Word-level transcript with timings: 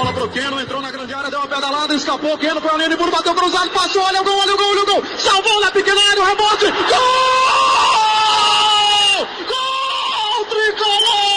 Bola 0.00 0.14
pro 0.14 0.30
Keno, 0.30 0.58
entrou 0.58 0.80
na 0.80 0.90
grande 0.90 1.12
área, 1.12 1.28
deu 1.28 1.40
uma 1.40 1.46
pedalada, 1.46 1.94
escapou, 1.94 2.38
Keno 2.38 2.58
foi 2.58 2.70
a 2.70 2.76
linha 2.78 2.88
de 2.88 2.96
bateu 2.96 3.34
cruzado, 3.34 3.68
passou, 3.68 4.00
olha 4.00 4.22
o 4.22 4.24
gol, 4.24 4.38
olha 4.38 4.54
o 4.54 4.56
gol, 4.56 4.70
olha 4.70 4.82
o 4.82 4.86
gol, 4.86 5.04
salvou 5.18 5.60
na 5.60 5.70
pequena 5.70 6.00
área, 6.00 6.22
o 6.22 6.24
rebote, 6.24 6.64
gol! 6.70 7.10
Gol, 9.46 10.46
tricolor! 10.46 11.29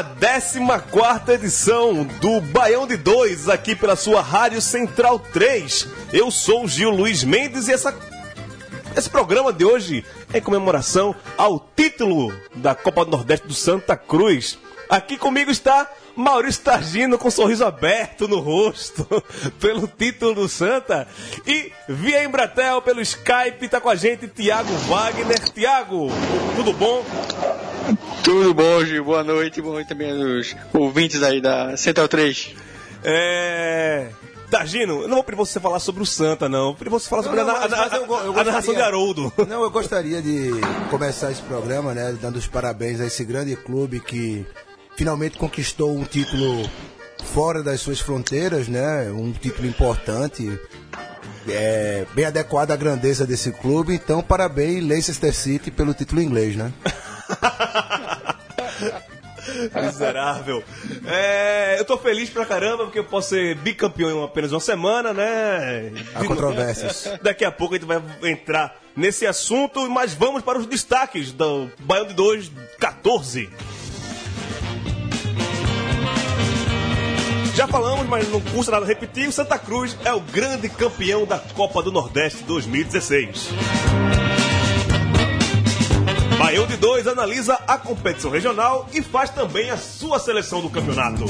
A 0.00 0.80
14 0.80 1.30
edição 1.34 2.04
do 2.22 2.40
Baião 2.40 2.86
de 2.86 2.96
Dois, 2.96 3.50
aqui 3.50 3.76
pela 3.76 3.94
sua 3.94 4.22
Rádio 4.22 4.62
Central 4.62 5.18
3. 5.18 5.86
Eu 6.10 6.30
sou 6.30 6.64
o 6.64 6.68
Gil 6.68 6.88
Luiz 6.88 7.22
Mendes 7.22 7.68
e 7.68 7.72
essa, 7.72 7.94
esse 8.96 9.10
programa 9.10 9.52
de 9.52 9.62
hoje 9.62 10.02
é 10.32 10.38
em 10.38 10.40
comemoração 10.40 11.14
ao 11.36 11.60
título 11.76 12.32
da 12.54 12.74
Copa 12.74 13.04
do 13.04 13.10
Nordeste 13.10 13.46
do 13.46 13.52
Santa 13.52 13.94
Cruz. 13.94 14.58
Aqui 14.88 15.18
comigo 15.18 15.50
está 15.50 15.86
Maurício 16.16 16.62
Targino 16.62 17.18
com 17.18 17.28
um 17.28 17.30
sorriso 17.30 17.66
aberto 17.66 18.26
no 18.26 18.40
rosto 18.40 19.06
pelo 19.60 19.86
título 19.86 20.34
do 20.34 20.48
Santa. 20.48 21.06
E 21.46 21.72
via 21.86 22.24
Embratel 22.24 22.80
pelo 22.80 23.02
Skype 23.02 23.66
está 23.66 23.78
com 23.78 23.90
a 23.90 23.94
gente 23.94 24.26
Tiago 24.28 24.72
Wagner. 24.88 25.50
Tiago, 25.50 26.08
tudo 26.56 26.72
bom? 26.72 27.04
Tudo 28.22 28.54
bom, 28.54 28.84
Gil? 28.84 29.04
Boa 29.04 29.22
noite. 29.24 29.60
Boa 29.60 29.74
noite 29.74 29.88
também 29.88 30.10
aos 30.10 30.54
ouvintes 30.72 31.22
aí 31.22 31.40
da 31.40 31.76
Central 31.76 32.08
3. 32.08 32.54
É. 33.04 34.08
Targino, 34.50 35.02
eu 35.02 35.08
não 35.08 35.14
vou 35.14 35.22
pedir 35.24 35.36
você 35.36 35.60
falar 35.60 35.78
sobre 35.78 36.02
o 36.02 36.06
Santa, 36.06 36.48
não. 36.48 36.58
Eu 36.58 36.64
vou 36.66 36.74
pedir 36.74 36.90
você 36.90 37.08
falar 37.08 37.22
sobre 37.22 37.38
Não, 37.38 37.46
não, 37.46 37.54
a, 37.54 37.64
a- 37.64 37.68
mas 37.68 37.92
eu 37.92 37.98
eu 38.00 38.02
a 38.02 38.06
gostaria- 38.24 38.44
narração 38.44 38.74
de 38.74 38.80
Haroldo. 38.82 39.32
Não, 39.48 39.62
eu 39.62 39.70
gostaria 39.70 40.20
de 40.20 40.50
começar 40.90 41.30
esse 41.30 41.40
programa, 41.42 41.94
né, 41.94 42.16
dando 42.20 42.36
os 42.36 42.48
parabéns 42.48 43.00
a 43.00 43.06
esse 43.06 43.24
grande 43.24 43.54
clube 43.54 44.00
que 44.00 44.44
finalmente 44.96 45.38
conquistou 45.38 45.96
um 45.96 46.02
título 46.02 46.68
fora 47.32 47.62
das 47.62 47.80
suas 47.80 48.00
fronteiras, 48.00 48.66
né, 48.66 49.08
um 49.12 49.30
título 49.30 49.68
importante, 49.68 50.58
é, 51.48 52.04
bem 52.12 52.24
adequado 52.24 52.72
à 52.72 52.76
grandeza 52.76 53.24
desse 53.24 53.52
clube. 53.52 53.94
Então, 53.94 54.20
parabéns 54.20 54.82
Leicester 54.84 55.32
City 55.32 55.70
pelo 55.70 55.94
título 55.94 56.20
inglês, 56.20 56.56
né? 56.56 56.72
Miserável. 59.74 60.62
É, 61.06 61.76
eu 61.78 61.84
tô 61.84 61.96
feliz 61.98 62.30
pra 62.30 62.44
caramba 62.44 62.84
porque 62.84 62.98
eu 62.98 63.04
posso 63.04 63.30
ser 63.30 63.56
bicampeão 63.56 64.10
em 64.10 64.24
apenas 64.24 64.52
uma 64.52 64.60
semana, 64.60 65.12
né? 65.12 65.92
Há 66.14 66.24
controvérsias. 66.24 67.10
Daqui 67.22 67.44
a 67.44 67.50
pouco 67.50 67.74
a 67.74 67.78
gente 67.78 67.86
vai 67.86 68.02
entrar 68.30 68.76
nesse 68.96 69.26
assunto, 69.26 69.88
mas 69.90 70.14
vamos 70.14 70.42
para 70.42 70.58
os 70.58 70.66
destaques 70.66 71.32
do 71.32 71.70
Baião 71.80 72.06
de 72.06 72.14
2 72.14 72.50
14. 72.78 73.50
Já 77.54 77.66
falamos, 77.66 78.06
mas 78.06 78.26
não 78.30 78.40
custa 78.40 78.72
nada 78.72 78.86
repetir, 78.86 79.28
o 79.28 79.32
Santa 79.32 79.58
Cruz 79.58 79.96
é 80.04 80.12
o 80.14 80.20
grande 80.20 80.68
campeão 80.68 81.26
da 81.26 81.38
Copa 81.38 81.82
do 81.82 81.92
Nordeste 81.92 82.42
2016. 82.44 83.50
Baião 86.50 86.66
de 86.66 86.76
2 86.78 87.06
analisa 87.06 87.54
a 87.64 87.78
competição 87.78 88.28
regional 88.28 88.88
e 88.92 89.00
faz 89.00 89.30
também 89.30 89.70
a 89.70 89.76
sua 89.76 90.18
seleção 90.18 90.60
do 90.60 90.68
campeonato. 90.68 91.24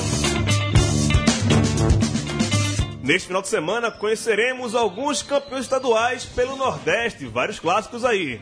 Neste 3.02 3.26
final 3.26 3.42
de 3.42 3.48
semana 3.48 3.90
conheceremos 3.90 4.74
alguns 4.74 5.20
campeões 5.20 5.64
estaduais 5.64 6.24
pelo 6.24 6.56
Nordeste, 6.56 7.26
vários 7.26 7.58
clássicos 7.58 8.02
aí. 8.02 8.40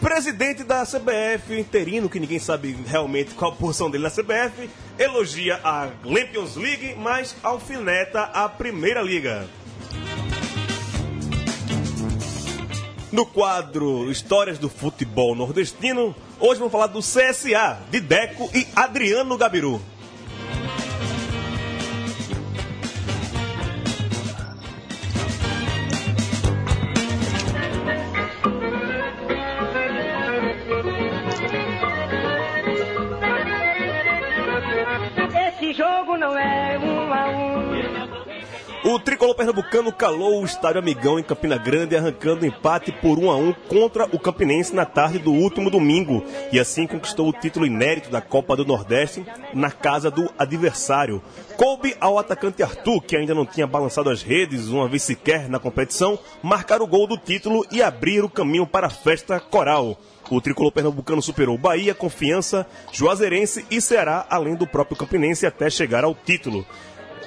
Presidente 0.00 0.62
da 0.62 0.84
CBF, 0.86 1.58
interino, 1.58 2.08
que 2.08 2.20
ninguém 2.20 2.38
sabe 2.38 2.78
realmente 2.86 3.34
qual 3.34 3.50
a 3.50 3.56
dele 3.90 4.04
na 4.04 4.10
CBF, 4.10 4.70
elogia 4.96 5.58
a 5.64 5.88
Champions 6.04 6.54
League, 6.54 6.94
mas 6.96 7.34
alfineta 7.42 8.20
a 8.22 8.48
Primeira 8.48 9.02
Liga. 9.02 9.48
No 13.14 13.24
quadro 13.24 14.10
Histórias 14.10 14.58
do 14.58 14.68
Futebol 14.68 15.36
Nordestino, 15.36 16.16
hoje 16.40 16.58
vamos 16.58 16.72
falar 16.72 16.88
do 16.88 16.98
CSA, 16.98 17.78
de 17.88 18.00
Deco 18.00 18.50
e 18.52 18.66
Adriano 18.74 19.38
Gabiru. 19.38 19.80
Esse 35.46 35.72
jogo 35.72 36.16
não 36.16 36.36
é. 36.36 36.63
O 38.86 38.98
tricolor 38.98 39.34
pernambucano 39.34 39.90
calou 39.90 40.42
o 40.42 40.44
estádio 40.44 40.78
Amigão 40.78 41.18
em 41.18 41.22
Campina 41.22 41.56
Grande, 41.56 41.96
arrancando 41.96 42.44
empate 42.44 42.92
por 42.92 43.18
1 43.18 43.30
a 43.30 43.36
1 43.36 43.52
contra 43.66 44.04
o 44.14 44.18
Campinense 44.18 44.74
na 44.74 44.84
tarde 44.84 45.18
do 45.18 45.32
último 45.32 45.70
domingo, 45.70 46.22
e 46.52 46.60
assim 46.60 46.86
conquistou 46.86 47.26
o 47.26 47.32
título 47.32 47.64
inédito 47.64 48.10
da 48.10 48.20
Copa 48.20 48.54
do 48.54 48.62
Nordeste 48.62 49.24
na 49.54 49.70
casa 49.70 50.10
do 50.10 50.30
adversário. 50.38 51.22
Coube 51.56 51.96
ao 51.98 52.18
atacante 52.18 52.62
Arthur, 52.62 53.00
que 53.00 53.16
ainda 53.16 53.34
não 53.34 53.46
tinha 53.46 53.66
balançado 53.66 54.10
as 54.10 54.22
redes 54.22 54.68
uma 54.68 54.86
vez 54.86 55.02
sequer 55.02 55.48
na 55.48 55.58
competição, 55.58 56.18
marcar 56.42 56.82
o 56.82 56.86
gol 56.86 57.06
do 57.06 57.16
título 57.16 57.64
e 57.72 57.82
abrir 57.82 58.22
o 58.22 58.28
caminho 58.28 58.66
para 58.66 58.88
a 58.88 58.90
festa 58.90 59.40
coral. 59.40 59.96
O 60.30 60.42
tricolor 60.42 60.72
pernambucano 60.72 61.22
superou 61.22 61.56
Bahia, 61.56 61.94
Confiança, 61.94 62.66
Juazeirense 62.92 63.64
e 63.70 63.80
Ceará, 63.80 64.26
além 64.28 64.54
do 64.54 64.66
próprio 64.66 64.96
Campinense, 64.96 65.46
até 65.46 65.70
chegar 65.70 66.04
ao 66.04 66.14
título. 66.14 66.66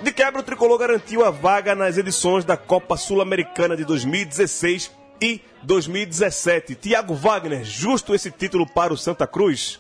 De 0.04 0.12
quebra, 0.12 0.40
o 0.42 0.44
tricolor 0.44 0.78
garantiu 0.78 1.26
a 1.26 1.30
vaga 1.32 1.74
nas 1.74 1.98
edições 1.98 2.46
da 2.46 2.56
Copa 2.56 2.96
Sul-Americana 2.96 3.76
de 3.76 3.84
2016 3.84 4.92
e 5.22 5.42
2017. 5.64 6.76
Tiago 6.76 7.14
Wagner, 7.16 7.64
justo 7.64 8.14
esse 8.14 8.30
título 8.30 8.68
para 8.68 8.94
o 8.94 8.98
Santa 8.98 9.26
Cruz? 9.26 9.80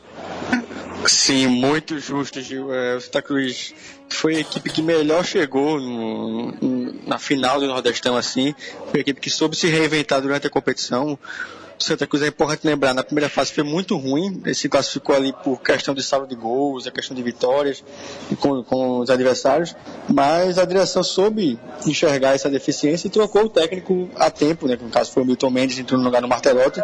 Sim, 1.05 1.47
muito 1.47 1.99
justo, 1.99 2.41
Gil. 2.41 2.73
É, 2.73 2.95
o 2.95 3.01
Santa 3.01 3.21
Cruz 3.21 3.73
foi 4.09 4.37
a 4.37 4.39
equipe 4.39 4.69
que 4.71 4.81
melhor 4.81 5.23
chegou 5.23 5.79
no- 5.79 6.51
na 7.05 7.19
final 7.19 7.59
do 7.59 7.67
Nordestão, 7.67 8.17
assim. 8.17 8.55
Foi 8.89 8.99
a 8.99 9.01
equipe 9.01 9.21
que 9.21 9.29
soube 9.29 9.55
se 9.55 9.67
reinventar 9.67 10.19
durante 10.21 10.47
a 10.47 10.49
competição. 10.49 11.17
Santa 11.79 12.07
Cruz 12.07 12.23
é 12.23 12.27
importante 12.27 12.65
lembrar, 12.65 12.93
na 12.93 13.03
primeira 13.03 13.29
fase 13.29 13.53
foi 13.53 13.63
muito 13.63 13.95
ruim, 13.97 14.41
ele 14.43 14.55
se 14.55 14.67
classificou 14.67 15.15
ali 15.15 15.33
por 15.43 15.61
questão 15.61 15.93
de 15.93 16.01
saldo 16.01 16.27
de 16.27 16.35
gols, 16.35 16.87
a 16.87 16.91
questão 16.91 17.15
de 17.15 17.21
vitórias 17.21 17.83
com, 18.39 18.63
com 18.63 18.99
os 18.99 19.09
adversários, 19.09 19.75
mas 20.09 20.57
a 20.57 20.65
direção 20.65 21.03
soube 21.03 21.59
enxergar 21.85 22.33
essa 22.33 22.49
deficiência 22.49 23.07
e 23.07 23.11
trocou 23.11 23.43
o 23.43 23.49
técnico 23.49 24.09
a 24.15 24.29
tempo, 24.31 24.67
né, 24.67 24.75
que 24.75 24.83
no 24.83 24.89
caso 24.89 25.11
foi 25.11 25.23
o 25.23 25.25
Milton 25.25 25.49
Mendes, 25.51 25.77
entrou 25.77 25.99
no 25.99 26.05
lugar 26.05 26.21
do 26.21 26.27
Martelotti, 26.27 26.81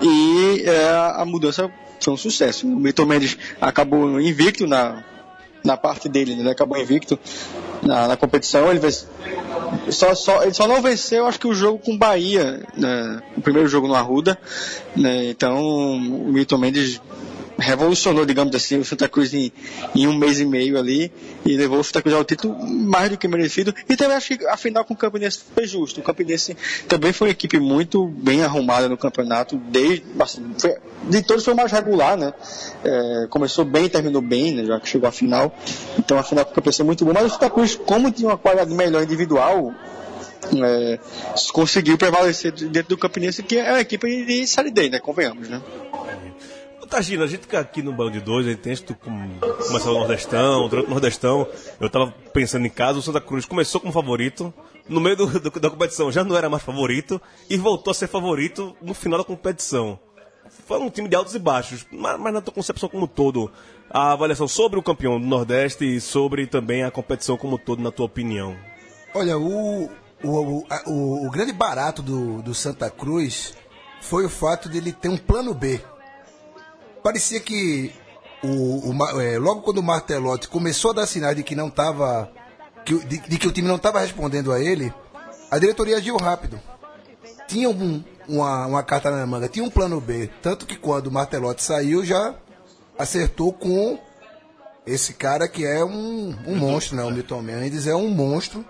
e 0.00 0.62
é, 0.64 0.88
a 0.88 1.24
mudança 1.26 1.70
foi 2.00 2.14
um 2.14 2.16
sucesso. 2.16 2.66
O 2.66 2.76
Milton 2.76 3.04
Mendes 3.04 3.36
acabou 3.60 4.20
invicto 4.20 4.66
na, 4.66 5.04
na 5.64 5.76
parte 5.76 6.08
dele, 6.08 6.34
né? 6.34 6.50
acabou 6.50 6.78
invicto 6.78 7.18
na, 7.82 8.08
na 8.08 8.16
competição. 8.16 8.70
Ele, 8.70 8.80
só, 9.90 10.14
só, 10.14 10.42
ele 10.42 10.54
só 10.54 10.66
não 10.66 10.80
venceu, 10.82 11.26
acho 11.26 11.40
que 11.40 11.46
o 11.46 11.54
jogo 11.54 11.78
com 11.78 11.96
Bahia, 11.96 12.62
né? 12.76 13.22
o 13.36 13.40
primeiro 13.40 13.68
jogo 13.68 13.86
no 13.86 13.94
Arruda. 13.94 14.38
Né? 14.96 15.26
Então, 15.30 15.62
o 15.62 16.32
Milton 16.32 16.58
Mendes 16.58 17.00
revolucionou, 17.60 18.24
digamos 18.24 18.54
assim, 18.56 18.78
o 18.78 18.84
Santa 18.84 19.08
Cruz 19.08 19.32
em, 19.34 19.52
em, 19.94 20.06
um 20.06 20.16
mês 20.16 20.40
e 20.40 20.44
meio 20.44 20.78
ali 20.78 21.12
e 21.44 21.56
levou 21.56 21.78
o 21.78 21.84
Santa 21.84 22.02
Cruz 22.02 22.16
ao 22.16 22.24
título 22.24 22.58
mais 22.66 23.10
do 23.10 23.18
que 23.18 23.28
merecido. 23.28 23.74
E 23.88 23.96
também 23.96 24.16
acho 24.16 24.36
que 24.36 24.46
a 24.46 24.56
final 24.56 24.84
com 24.84 24.94
o 24.94 24.96
Campinense 24.96 25.40
foi 25.54 25.66
justo. 25.66 26.00
O 26.00 26.02
Campinense 26.02 26.56
também 26.88 27.12
foi 27.12 27.28
uma 27.28 27.32
equipe 27.32 27.60
muito 27.60 28.06
bem 28.06 28.42
arrumada 28.42 28.88
no 28.88 28.96
campeonato, 28.96 29.56
desde, 29.56 30.04
assim, 30.18 30.54
foi, 30.58 30.76
de 31.04 31.22
todos 31.22 31.44
foi 31.44 31.54
o 31.54 31.56
mais 31.56 31.70
regular, 31.70 32.16
né? 32.16 32.32
É, 32.82 33.26
começou 33.28 33.64
bem, 33.64 33.88
terminou 33.88 34.22
bem, 34.22 34.52
né? 34.52 34.64
já 34.64 34.80
que 34.80 34.88
chegou 34.88 35.08
à 35.08 35.12
final. 35.12 35.54
Então 35.98 36.18
a 36.18 36.22
final 36.22 36.44
com 36.44 36.52
o 36.52 36.54
Campinense 36.54 36.80
é 36.80 36.84
muito 36.84 37.04
boa. 37.04 37.14
Mas 37.14 37.26
o 37.26 37.30
Santa 37.30 37.50
Cruz, 37.50 37.74
como 37.76 38.10
tinha 38.10 38.28
uma 38.28 38.38
qualidade 38.38 38.72
melhor 38.72 39.02
individual, 39.02 39.74
é, 40.64 40.98
conseguiu 41.52 41.98
prevalecer 41.98 42.52
dentro 42.52 42.90
do 42.90 42.98
Campinense, 42.98 43.42
que 43.42 43.58
é 43.58 43.72
uma 43.72 43.80
equipe 43.80 44.24
de 44.24 44.46
Série 44.46 44.70
D, 44.70 44.88
né? 44.88 44.98
Convenhamos, 44.98 45.48
né? 45.48 45.60
Tagina, 46.90 47.22
a 47.22 47.26
gente 47.28 47.54
aqui 47.54 47.82
no 47.82 47.92
Bando 47.92 48.10
de 48.10 48.20
Dois, 48.20 48.44
a 48.44 48.50
gente 48.50 48.62
tem 48.62 48.74
que 48.74 48.94
começar 48.94 49.90
o 49.90 49.94
Nordestão, 49.94 50.68
durante 50.68 50.88
o 50.88 50.90
Nordestão, 50.90 51.46
eu 51.78 51.88
tava 51.88 52.12
pensando 52.32 52.66
em 52.66 52.70
casa, 52.70 52.98
o 52.98 53.02
Santa 53.02 53.20
Cruz 53.20 53.44
começou 53.44 53.80
como 53.80 53.92
favorito, 53.92 54.52
no 54.88 55.00
meio 55.00 55.14
do, 55.14 55.26
do, 55.38 55.60
da 55.60 55.70
competição 55.70 56.10
já 56.10 56.24
não 56.24 56.36
era 56.36 56.50
mais 56.50 56.64
favorito, 56.64 57.22
e 57.48 57.56
voltou 57.56 57.92
a 57.92 57.94
ser 57.94 58.08
favorito 58.08 58.76
no 58.82 58.92
final 58.92 59.20
da 59.20 59.24
competição. 59.24 60.00
Foi 60.66 60.80
um 60.80 60.90
time 60.90 61.08
de 61.08 61.14
altos 61.14 61.32
e 61.36 61.38
baixos, 61.38 61.86
mas, 61.92 62.18
mas 62.18 62.34
na 62.34 62.40
tua 62.40 62.52
concepção 62.52 62.88
como 62.88 63.06
todo, 63.06 63.52
a 63.88 64.10
avaliação 64.10 64.48
sobre 64.48 64.76
o 64.76 64.82
campeão 64.82 65.20
do 65.20 65.26
Nordeste 65.28 65.84
e 65.84 66.00
sobre 66.00 66.48
também 66.48 66.82
a 66.82 66.90
competição 66.90 67.36
como 67.36 67.56
todo, 67.56 67.80
na 67.80 67.92
tua 67.92 68.06
opinião. 68.06 68.56
Olha, 69.14 69.38
o, 69.38 69.88
o, 70.24 70.28
o, 70.28 70.66
o, 70.86 71.26
o 71.28 71.30
grande 71.30 71.52
barato 71.52 72.02
do, 72.02 72.42
do 72.42 72.52
Santa 72.52 72.90
Cruz 72.90 73.54
foi 74.00 74.24
o 74.24 74.28
fato 74.28 74.68
de 74.68 74.78
ele 74.78 74.92
ter 74.92 75.08
um 75.08 75.16
plano 75.16 75.54
B 75.54 75.80
parecia 77.02 77.40
que 77.40 77.92
o, 78.42 78.90
o 78.90 79.20
é, 79.20 79.38
logo 79.38 79.62
quando 79.62 79.78
o 79.78 79.82
Martelotti 79.82 80.48
começou 80.48 80.92
a 80.92 80.94
dar 80.94 81.06
sinais 81.06 81.36
de 81.36 81.42
que 81.42 81.54
não 81.54 81.68
estava 81.68 82.30
de, 82.84 83.18
de, 83.18 83.38
que 83.38 83.46
o 83.46 83.52
time 83.52 83.68
não 83.68 83.76
estava 83.76 84.00
respondendo 84.00 84.52
a 84.52 84.60
ele, 84.60 84.92
a 85.50 85.58
diretoria 85.58 85.96
agiu 85.96 86.16
rápido. 86.16 86.60
Tinha 87.46 87.68
um, 87.68 88.02
uma, 88.28 88.66
uma 88.66 88.82
carta 88.82 89.10
na 89.10 89.26
manga, 89.26 89.48
tinha 89.48 89.64
um 89.64 89.70
plano 89.70 90.00
B, 90.00 90.30
tanto 90.40 90.66
que 90.66 90.76
quando 90.76 91.08
o 91.08 91.12
Martelotti 91.12 91.62
saiu 91.62 92.04
já 92.04 92.34
acertou 92.98 93.52
com 93.52 93.98
esse 94.86 95.14
cara 95.14 95.48
que 95.48 95.64
é 95.64 95.84
um, 95.84 96.34
um 96.46 96.56
monstro, 96.56 96.96
né? 96.96 97.04
O 97.04 97.10
Milton 97.10 97.42
Mendes 97.42 97.86
é 97.86 97.94
um 97.94 98.10
monstro, 98.10 98.64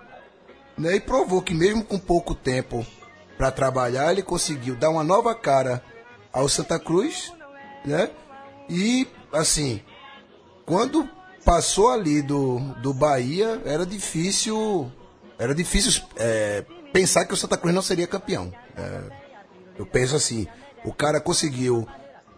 né? 0.76 0.97
E 0.97 1.00
provou 1.00 1.43
que 1.43 1.55
mesmo 1.55 1.85
com 1.85 1.99
pouco 1.99 2.35
tempo 2.35 2.85
para 3.37 3.50
trabalhar, 3.50 4.12
ele 4.12 4.23
conseguiu 4.23 4.75
dar 4.76 4.91
uma 4.91 5.05
nova 5.05 5.35
cara 5.35 5.83
ao 6.33 6.49
Santa 6.49 6.79
Cruz 6.79 7.33
né? 7.85 8.11
E, 8.69 9.06
assim, 9.32 9.81
quando 10.65 11.09
passou 11.44 11.91
ali 11.91 12.23
do, 12.23 12.59
do 12.81 12.94
Bahia, 12.94 13.61
era 13.65 13.85
difícil. 13.85 14.91
Era 15.38 15.55
difícil 15.55 16.03
é, 16.17 16.65
pensar 16.93 17.25
que 17.25 17.32
o 17.35 17.37
Santa 17.37 17.56
Cruz 17.56 17.75
não 17.75 17.82
seria 17.82 18.06
campeão. 18.06 18.53
É, 18.77 19.03
eu 19.79 19.87
penso 19.87 20.15
assim, 20.15 20.47
o 20.85 20.93
cara 20.93 21.21
conseguiu 21.21 21.87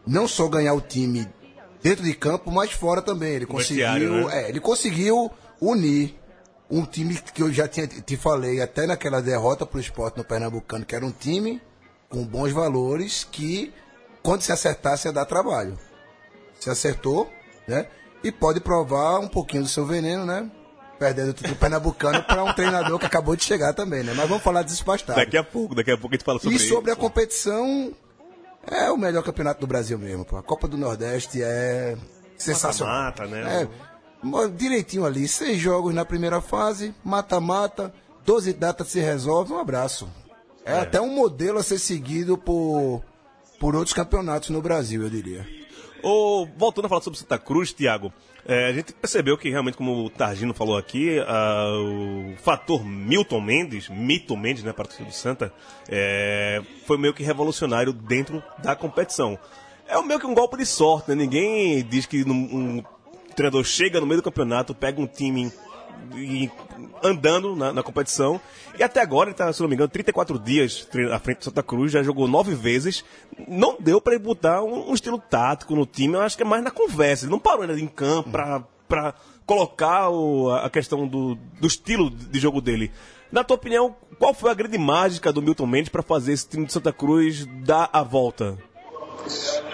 não 0.06 0.28
só 0.28 0.48
ganhar 0.48 0.74
o 0.74 0.80
time 0.80 1.28
dentro 1.82 2.04
de 2.04 2.14
campo, 2.14 2.50
mas 2.50 2.72
fora 2.72 3.02
também. 3.02 3.34
Ele 3.34 3.46
conseguiu, 3.46 4.28
né? 4.28 4.44
é, 4.44 4.48
ele 4.48 4.60
conseguiu 4.60 5.30
unir 5.60 6.16
um 6.70 6.86
time 6.86 7.18
que 7.34 7.42
eu 7.42 7.52
já 7.52 7.68
tinha 7.68 7.86
te 7.86 8.16
falei 8.16 8.62
até 8.62 8.86
naquela 8.86 9.20
derrota 9.20 9.66
para 9.66 9.76
o 9.76 9.80
esporte 9.80 10.16
no 10.16 10.24
Pernambucano, 10.24 10.86
que 10.86 10.94
era 10.94 11.04
um 11.04 11.10
time 11.10 11.60
com 12.08 12.24
bons 12.24 12.50
valores 12.52 13.26
que 13.30 13.72
quando 14.22 14.42
se 14.42 14.52
acertar, 14.52 14.98
ia 15.04 15.12
dar 15.12 15.24
trabalho. 15.24 15.78
Se 16.60 16.70
acertou, 16.70 17.30
né? 17.66 17.86
E 18.22 18.30
pode 18.30 18.60
provar 18.60 19.18
um 19.18 19.28
pouquinho 19.28 19.62
do 19.62 19.68
seu 19.68 19.84
veneno, 19.84 20.24
né? 20.24 20.48
Perdendo 20.98 21.30
o 21.30 21.32
título 21.32 21.56
pernambucano 21.56 22.22
para 22.22 22.44
um 22.44 22.52
treinador 22.52 22.98
que 22.98 23.06
acabou 23.06 23.34
de 23.34 23.42
chegar 23.42 23.72
também, 23.72 24.04
né? 24.04 24.12
Mas 24.14 24.28
vamos 24.28 24.44
falar 24.44 24.62
disso 24.62 24.84
mais 24.86 25.02
tarde. 25.02 25.24
Daqui 25.24 25.36
a 25.36 25.42
pouco, 25.42 25.74
daqui 25.74 25.90
a 25.90 25.98
pouco 25.98 26.14
a 26.14 26.16
gente 26.16 26.24
fala 26.24 26.38
sobre 26.38 26.56
isso. 26.56 26.66
E 26.66 26.68
sobre 26.68 26.92
isso. 26.92 27.00
a 27.00 27.02
competição, 27.02 27.92
é 28.70 28.90
o 28.90 28.96
melhor 28.96 29.24
campeonato 29.24 29.60
do 29.60 29.66
Brasil 29.66 29.98
mesmo, 29.98 30.24
pô. 30.24 30.36
A 30.36 30.42
Copa 30.42 30.68
do 30.68 30.76
Nordeste 30.76 31.42
é 31.42 31.96
sensacional. 32.36 33.06
Mata-mata, 33.06 33.26
né? 33.26 33.62
É, 33.62 34.48
direitinho 34.56 35.04
ali, 35.04 35.26
seis 35.26 35.58
jogos 35.58 35.92
na 35.92 36.04
primeira 36.04 36.40
fase, 36.40 36.94
mata-mata, 37.02 37.92
12 38.24 38.52
datas 38.52 38.88
se 38.88 39.00
resolve, 39.00 39.52
um 39.52 39.58
abraço. 39.58 40.08
É, 40.64 40.74
é, 40.74 40.80
até 40.80 41.00
um 41.00 41.12
modelo 41.12 41.58
a 41.58 41.62
ser 41.62 41.78
seguido 41.78 42.38
por 42.38 43.02
por 43.62 43.76
outros 43.76 43.94
campeonatos 43.94 44.50
no 44.50 44.60
Brasil, 44.60 45.04
eu 45.04 45.08
diria. 45.08 45.46
Oh, 46.02 46.48
voltando 46.56 46.86
a 46.86 46.88
falar 46.88 47.00
sobre 47.00 47.16
Santa 47.16 47.38
Cruz, 47.38 47.72
Thiago, 47.72 48.12
é, 48.44 48.66
a 48.66 48.72
gente 48.72 48.92
percebeu 48.92 49.38
que 49.38 49.48
realmente, 49.48 49.76
como 49.76 50.04
o 50.04 50.10
Targino 50.10 50.52
falou 50.52 50.76
aqui, 50.76 51.20
o 51.20 52.36
fator 52.38 52.84
Milton 52.84 53.40
Mendes, 53.40 53.88
Mito 53.88 54.36
Mendes, 54.36 54.64
né, 54.64 54.72
para 54.72 54.88
o 55.00 55.04
do 55.04 55.12
Santa, 55.12 55.54
é, 55.88 56.60
foi 56.88 56.98
meio 56.98 57.14
que 57.14 57.22
revolucionário 57.22 57.92
dentro 57.92 58.42
da 58.58 58.74
competição. 58.74 59.38
É 59.86 60.02
meio 60.02 60.18
que 60.18 60.26
um 60.26 60.34
golpe 60.34 60.56
de 60.56 60.66
sorte, 60.66 61.10
né? 61.10 61.14
Ninguém 61.14 61.84
diz 61.84 62.04
que 62.04 62.24
um, 62.24 62.32
um 62.32 62.84
treinador 63.36 63.62
chega 63.62 64.00
no 64.00 64.06
meio 64.06 64.20
do 64.20 64.24
campeonato, 64.24 64.74
pega 64.74 65.00
um 65.00 65.06
time 65.06 65.52
andando 67.02 67.56
na, 67.56 67.72
na, 67.72 67.82
competição. 67.82 68.40
E 68.78 68.82
até 68.82 69.00
agora 69.00 69.28
ele 69.28 69.34
está, 69.34 69.52
se 69.52 69.60
não 69.60 69.68
me 69.68 69.74
engano, 69.74 69.88
34 69.88 70.38
dias 70.38 70.88
à 71.12 71.18
frente 71.18 71.38
do 71.38 71.44
Santa 71.44 71.62
Cruz, 71.62 71.92
já 71.92 72.02
jogou 72.02 72.28
nove 72.28 72.54
vezes. 72.54 73.04
Não 73.48 73.76
deu 73.78 74.00
para 74.00 74.14
ele 74.14 74.22
botar 74.22 74.62
um, 74.62 74.90
um, 74.90 74.94
estilo 74.94 75.18
tático 75.18 75.74
no 75.74 75.86
time, 75.86 76.14
eu 76.14 76.20
acho 76.20 76.36
que 76.36 76.42
é 76.42 76.46
mais 76.46 76.62
na 76.62 76.70
conversa. 76.70 77.24
Ele 77.24 77.32
não 77.32 77.38
parou 77.38 77.62
ainda 77.62 77.78
em 77.78 77.88
campo 77.88 78.30
para 78.88 79.14
colocar 79.46 80.10
o, 80.10 80.50
a 80.50 80.70
questão 80.70 81.06
do, 81.06 81.34
do 81.60 81.66
estilo 81.66 82.10
de 82.10 82.38
jogo 82.38 82.60
dele. 82.60 82.90
Na 83.30 83.42
tua 83.42 83.56
opinião, 83.56 83.96
qual 84.18 84.34
foi 84.34 84.50
a 84.50 84.54
grande 84.54 84.76
mágica 84.76 85.32
do 85.32 85.40
Milton 85.40 85.66
Mendes 85.66 85.88
para 85.88 86.02
fazer 86.02 86.32
esse 86.32 86.46
time 86.48 86.66
de 86.66 86.72
Santa 86.72 86.92
Cruz 86.92 87.46
dar 87.64 87.88
a 87.92 88.02
volta? 88.02 88.58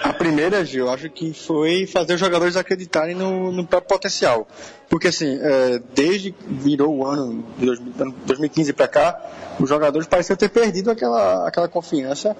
A 0.03 0.13
primeira, 0.13 0.65
Gil, 0.65 0.87
eu 0.87 0.93
acho 0.93 1.11
que 1.11 1.33
foi 1.33 1.87
fazer 1.87 2.15
os 2.15 2.21
jogadores 2.21 2.57
acreditarem 2.57 3.15
no, 3.15 3.51
no 3.51 3.67
próprio 3.67 3.89
potencial. 3.89 4.47
Porque, 4.89 5.09
assim, 5.09 5.39
é, 5.41 5.81
desde 5.95 6.35
virou 6.47 6.97
o 6.97 7.07
ano 7.07 7.45
de 7.59 7.67
2015 8.27 8.73
para 8.73 8.89
cá, 8.89 9.21
os 9.61 9.69
jogadores 9.69 10.07
pareciam 10.07 10.37
ter 10.37 10.49
perdido 10.49 10.91
aquela, 10.91 11.47
aquela 11.47 11.69
confiança 11.69 12.37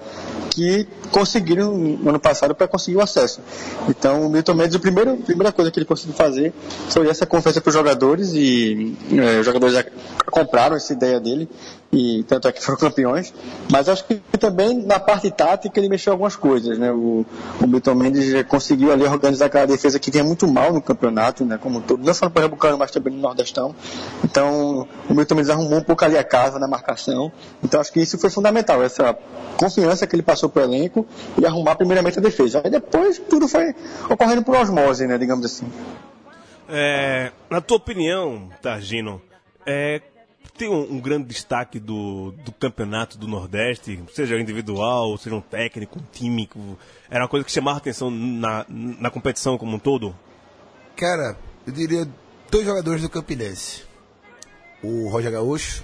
que 0.49 0.87
conseguiram 1.11 1.77
no 1.77 2.09
ano 2.09 2.19
passado 2.19 2.55
para 2.55 2.67
conseguir 2.67 2.97
o 2.97 3.01
acesso. 3.01 3.41
Então, 3.87 4.25
o 4.25 4.29
Milton 4.29 4.53
Mendes, 4.53 4.75
a 4.75 4.79
primeira, 4.79 5.13
a 5.13 5.17
primeira 5.17 5.51
coisa 5.51 5.69
que 5.69 5.77
ele 5.77 5.85
conseguiu 5.85 6.15
fazer 6.15 6.53
foi 6.89 7.07
essa 7.07 7.25
confiança 7.25 7.61
para 7.61 7.69
os 7.69 7.75
jogadores 7.75 8.31
e 8.33 8.97
é, 9.11 9.39
os 9.39 9.45
jogadores 9.45 9.85
compraram 10.31 10.75
essa 10.75 10.93
ideia 10.93 11.19
dele 11.19 11.47
e 11.91 12.23
tanto 12.23 12.47
é 12.47 12.51
que 12.51 12.63
foram 12.63 12.77
campeões, 12.77 13.33
mas 13.71 13.89
acho 13.89 14.05
que 14.05 14.15
também 14.37 14.85
na 14.85 14.99
parte 14.99 15.31
tática 15.31 15.79
ele 15.79 15.89
mexeu 15.89 16.13
algumas 16.13 16.35
coisas, 16.35 16.77
né? 16.77 16.91
O, 16.91 17.25
o 17.59 17.67
Milton 17.67 17.95
Mendes 17.95 18.43
conseguiu 18.47 18.91
ali 18.91 19.03
organizar 19.03 19.47
aquela 19.47 19.65
defesa 19.65 19.99
que 19.99 20.11
vinha 20.11 20.23
muito 20.23 20.47
mal 20.47 20.71
no 20.71 20.81
campeonato, 20.81 21.43
né? 21.43 21.57
Como 21.57 21.81
todo, 21.81 22.03
não 22.03 22.13
só 22.13 22.25
no 22.25 22.31
Pernambucano, 22.31 22.77
mas 22.77 22.91
também 22.91 23.13
no 23.13 23.19
Nordestão. 23.19 23.75
Então, 24.23 24.87
o 25.09 25.13
Milton 25.15 25.35
Mendes 25.35 25.49
arrumou 25.49 25.79
um 25.79 25.83
pouco 25.83 26.05
ali 26.05 26.15
a 26.15 26.23
casa 26.23 26.59
na 26.59 26.67
marcação. 26.67 27.31
Então, 27.63 27.81
acho 27.81 27.91
que 27.91 27.99
isso 27.99 28.19
foi 28.19 28.29
fundamental, 28.29 28.83
essa 28.83 29.17
confiança 29.57 30.05
que 30.05 30.15
ele 30.15 30.23
passou 30.23 30.47
para 30.47 30.61
o 30.61 30.65
elenco 30.65 31.07
e 31.39 31.45
arrumar 31.45 31.75
primeiramente 31.75 32.19
a 32.19 32.21
defesa. 32.21 32.61
Aí 32.63 32.69
depois 32.69 33.17
tudo 33.17 33.47
foi 33.47 33.73
ocorrendo 34.07 34.43
por 34.43 34.55
osmose, 34.55 35.07
né? 35.07 35.17
Digamos 35.17 35.43
assim. 35.43 35.67
É, 36.69 37.31
na 37.49 37.59
tua 37.61 37.77
opinião, 37.77 38.47
Targino, 38.61 39.19
é, 39.65 40.01
tem 40.57 40.69
um, 40.69 40.95
um, 40.95 40.99
grande 40.99 41.27
destaque 41.27 41.79
do, 41.79 42.31
do 42.43 42.51
campeonato 42.51 43.17
do 43.17 43.27
Nordeste, 43.27 44.03
seja 44.13 44.39
individual, 44.39 45.17
seja 45.17 45.35
um 45.35 45.41
técnico, 45.41 45.99
um 45.99 46.03
time, 46.11 46.49
era 47.09 47.23
uma 47.23 47.29
coisa 47.29 47.45
que 47.45 47.51
chamava 47.51 47.77
atenção 47.77 48.11
na, 48.11 48.65
na 48.69 49.09
competição 49.09 49.57
como 49.57 49.75
um 49.75 49.79
todo? 49.79 50.15
Cara, 50.95 51.37
eu 51.65 51.71
diria 51.71 52.07
dois 52.51 52.65
jogadores 52.65 53.01
do 53.01 53.09
Campinense. 53.09 53.83
O 54.83 55.07
Roger 55.09 55.31
Gaúcho 55.31 55.83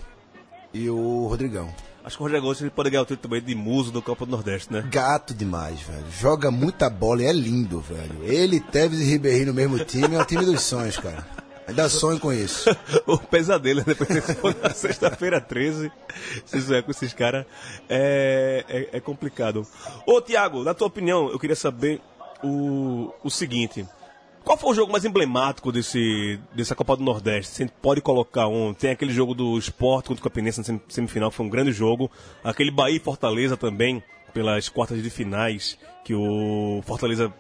e 0.74 0.90
o 0.90 1.28
Rodrigão. 1.28 1.74
Acho 2.04 2.18
que 2.18 2.24
o 2.24 2.26
Roger 2.28 2.42
Gomes 2.42 2.62
ele 2.62 2.70
pode 2.70 2.90
ganhar 2.92 3.02
o 3.02 3.06
título 3.06 3.22
também 3.22 3.42
de 3.42 3.56
muso 3.56 3.92
do 3.92 4.02
Copa 4.02 4.26
do 4.26 4.32
Nordeste, 4.32 4.72
né? 4.72 4.88
Gato 4.92 5.34
demais, 5.34 5.82
velho. 5.82 6.06
Joga 6.12 6.52
muita 6.52 6.88
bola 6.88 7.24
e 7.24 7.26
é 7.26 7.34
lindo, 7.34 7.80
velho. 7.80 8.24
Ele, 8.24 8.60
Tevez 8.60 9.02
e 9.02 9.06
Ribeirinho 9.06 9.48
no 9.48 9.54
mesmo 9.54 9.84
time 9.84 10.16
é 10.16 10.22
o 10.22 10.26
time 10.26 10.46
dos 10.46 10.62
sonhos, 10.62 10.98
cara. 10.98 11.26
Ainda 11.68 11.90
sonho 11.90 12.20
com 12.20 12.32
isso. 12.32 12.70
o 13.08 13.18
pesadelo, 13.18 13.80
né? 13.80 13.86
depois 13.88 14.10
desse 14.10 14.38
na 14.62 14.70
sexta-feira 14.70 15.42
13, 15.42 15.92
se 16.46 16.58
isso 16.58 16.84
com 16.84 16.92
esses 16.92 17.14
caras, 17.14 17.46
é, 17.90 18.64
é, 18.68 18.98
é 18.98 19.00
complicado. 19.00 19.66
Ô, 20.06 20.22
Tiago, 20.22 20.64
na 20.64 20.74
tua 20.74 20.88
opinião, 20.88 21.30
eu 21.30 21.40
queria 21.40 21.56
saber 21.56 22.02
o, 22.44 23.12
o 23.24 23.30
seguinte. 23.30 23.86
Qual 24.44 24.58
foi 24.60 24.70
o 24.70 24.76
jogo 24.76 24.92
mais 24.92 25.04
emblemático 25.04 25.72
desse, 25.72 26.40
dessa 26.54 26.76
Copa 26.76 26.96
do 26.96 27.04
Nordeste? 27.04 27.52
Você 27.52 27.68
pode 27.82 28.00
colocar 28.00 28.48
um. 28.48 28.76
Tem 28.76 28.92
aquele 28.92 29.12
jogo 29.12 29.34
do 29.34 29.58
Sport 29.58 30.06
contra 30.06 30.22
o 30.22 30.24
Campinense 30.24 30.72
na 30.72 30.80
semifinal, 30.88 31.32
que 31.32 31.38
foi 31.38 31.48
um 31.48 31.50
grande 31.50 31.72
jogo. 31.72 32.12
Aquele 32.44 32.70
Bahia 32.70 32.98
e 32.98 33.00
Fortaleza 33.00 33.58
também, 33.58 34.04
pelas 34.36 34.70
quartas 34.70 35.02
de 35.02 35.10
finais, 35.10 35.80
que 36.04 36.14
o 36.14 36.84
Fortaleza 36.86 37.34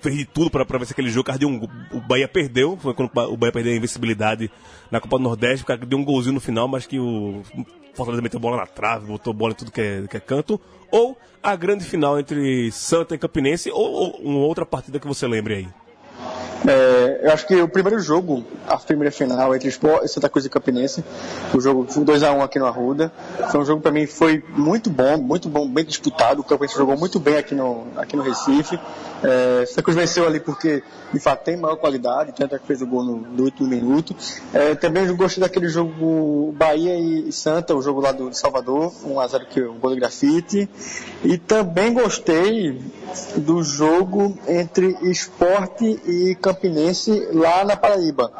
fez 0.00 0.26
tudo 0.32 0.50
para 0.50 0.64
ver 0.78 0.86
se 0.86 0.92
aquele 0.92 1.10
jogo. 1.10 1.30
O, 1.30 1.46
um, 1.46 1.68
o 1.92 2.00
Bahia 2.00 2.28
perdeu, 2.28 2.76
foi 2.76 2.94
quando 2.94 3.10
o 3.14 3.36
Bahia 3.36 3.52
perdeu 3.52 3.72
a 3.72 3.76
invencibilidade 3.76 4.50
na 4.90 5.00
Copa 5.00 5.18
do 5.18 5.24
Nordeste, 5.24 5.64
o 5.64 5.66
cara 5.66 5.84
deu 5.84 5.98
um 5.98 6.04
golzinho 6.04 6.34
no 6.34 6.40
final, 6.40 6.66
mas 6.68 6.86
que 6.86 6.98
o 6.98 7.42
Fortaleza 7.94 8.22
meteu 8.22 8.40
bola 8.40 8.56
na 8.56 8.66
trave, 8.66 9.06
botou 9.06 9.32
bola 9.32 9.52
em 9.52 9.56
tudo 9.56 9.72
que 9.72 9.80
é, 9.80 10.04
que 10.08 10.16
é 10.16 10.20
canto. 10.20 10.60
Ou 10.90 11.18
a 11.42 11.54
grande 11.56 11.84
final 11.84 12.18
entre 12.18 12.70
Santa 12.72 13.14
e 13.14 13.18
Campinense, 13.18 13.70
ou, 13.70 13.92
ou 13.92 14.10
uma 14.22 14.38
outra 14.40 14.64
partida 14.64 14.98
que 14.98 15.06
você 15.06 15.26
lembre 15.26 15.54
aí. 15.54 15.68
É, 16.66 17.20
eu 17.22 17.32
acho 17.32 17.46
que 17.46 17.54
o 17.60 17.68
primeiro 17.68 18.00
jogo, 18.00 18.44
a 18.66 18.76
primeira 18.76 19.12
final 19.12 19.54
entre 19.54 19.70
Santa 20.06 20.28
Cruz 20.28 20.44
e 20.44 20.48
Campinense, 20.48 21.04
o 21.54 21.60
jogo 21.60 21.84
2x1 21.84 22.36
um 22.36 22.42
aqui 22.42 22.58
no 22.58 22.66
Arruda, 22.66 23.12
foi 23.50 23.60
um 23.60 23.64
jogo 23.64 23.80
para 23.80 23.92
mim 23.92 24.06
foi 24.06 24.42
muito 24.48 24.90
bom, 24.90 25.16
muito 25.18 25.48
bom, 25.48 25.68
bem 25.68 25.84
disputado. 25.84 26.40
O 26.40 26.44
Campinense 26.44 26.76
jogou 26.76 26.96
muito 26.96 27.20
bem 27.20 27.36
aqui 27.36 27.54
no, 27.54 27.86
aqui 27.96 28.16
no 28.16 28.22
Recife. 28.22 28.78
É, 29.22 29.66
Santa 29.66 29.82
Cruz 29.82 29.96
venceu 29.96 30.26
ali 30.26 30.40
porque, 30.40 30.82
de 31.12 31.20
fato, 31.20 31.44
tem 31.44 31.56
maior 31.56 31.76
qualidade, 31.76 32.32
tanto 32.32 32.58
que 32.58 32.66
fez 32.66 32.82
o 32.82 32.86
gol 32.86 33.04
no, 33.04 33.16
no 33.16 33.44
último 33.44 33.68
minuto. 33.68 34.14
É, 34.52 34.74
também 34.74 35.06
eu 35.06 35.16
gostei 35.16 35.40
daquele 35.40 35.68
jogo 35.68 36.52
Bahia 36.56 36.98
e 36.98 37.32
Santa, 37.32 37.74
o 37.74 37.82
jogo 37.82 38.00
lá 38.00 38.12
do 38.12 38.32
Salvador, 38.34 38.92
1x0 39.04 39.46
que 39.46 39.60
o 39.60 39.74
gol 39.74 39.90
do 39.90 39.96
grafite. 39.96 40.68
E 41.24 41.38
também 41.38 41.92
gostei 41.92 42.80
do 43.36 43.62
jogo 43.62 44.38
entre 44.46 44.96
esporte 45.02 46.00
e 46.06 46.27
Campinense 46.34 47.28
lá 47.32 47.64
na 47.64 47.76
Paraíba. 47.76 48.32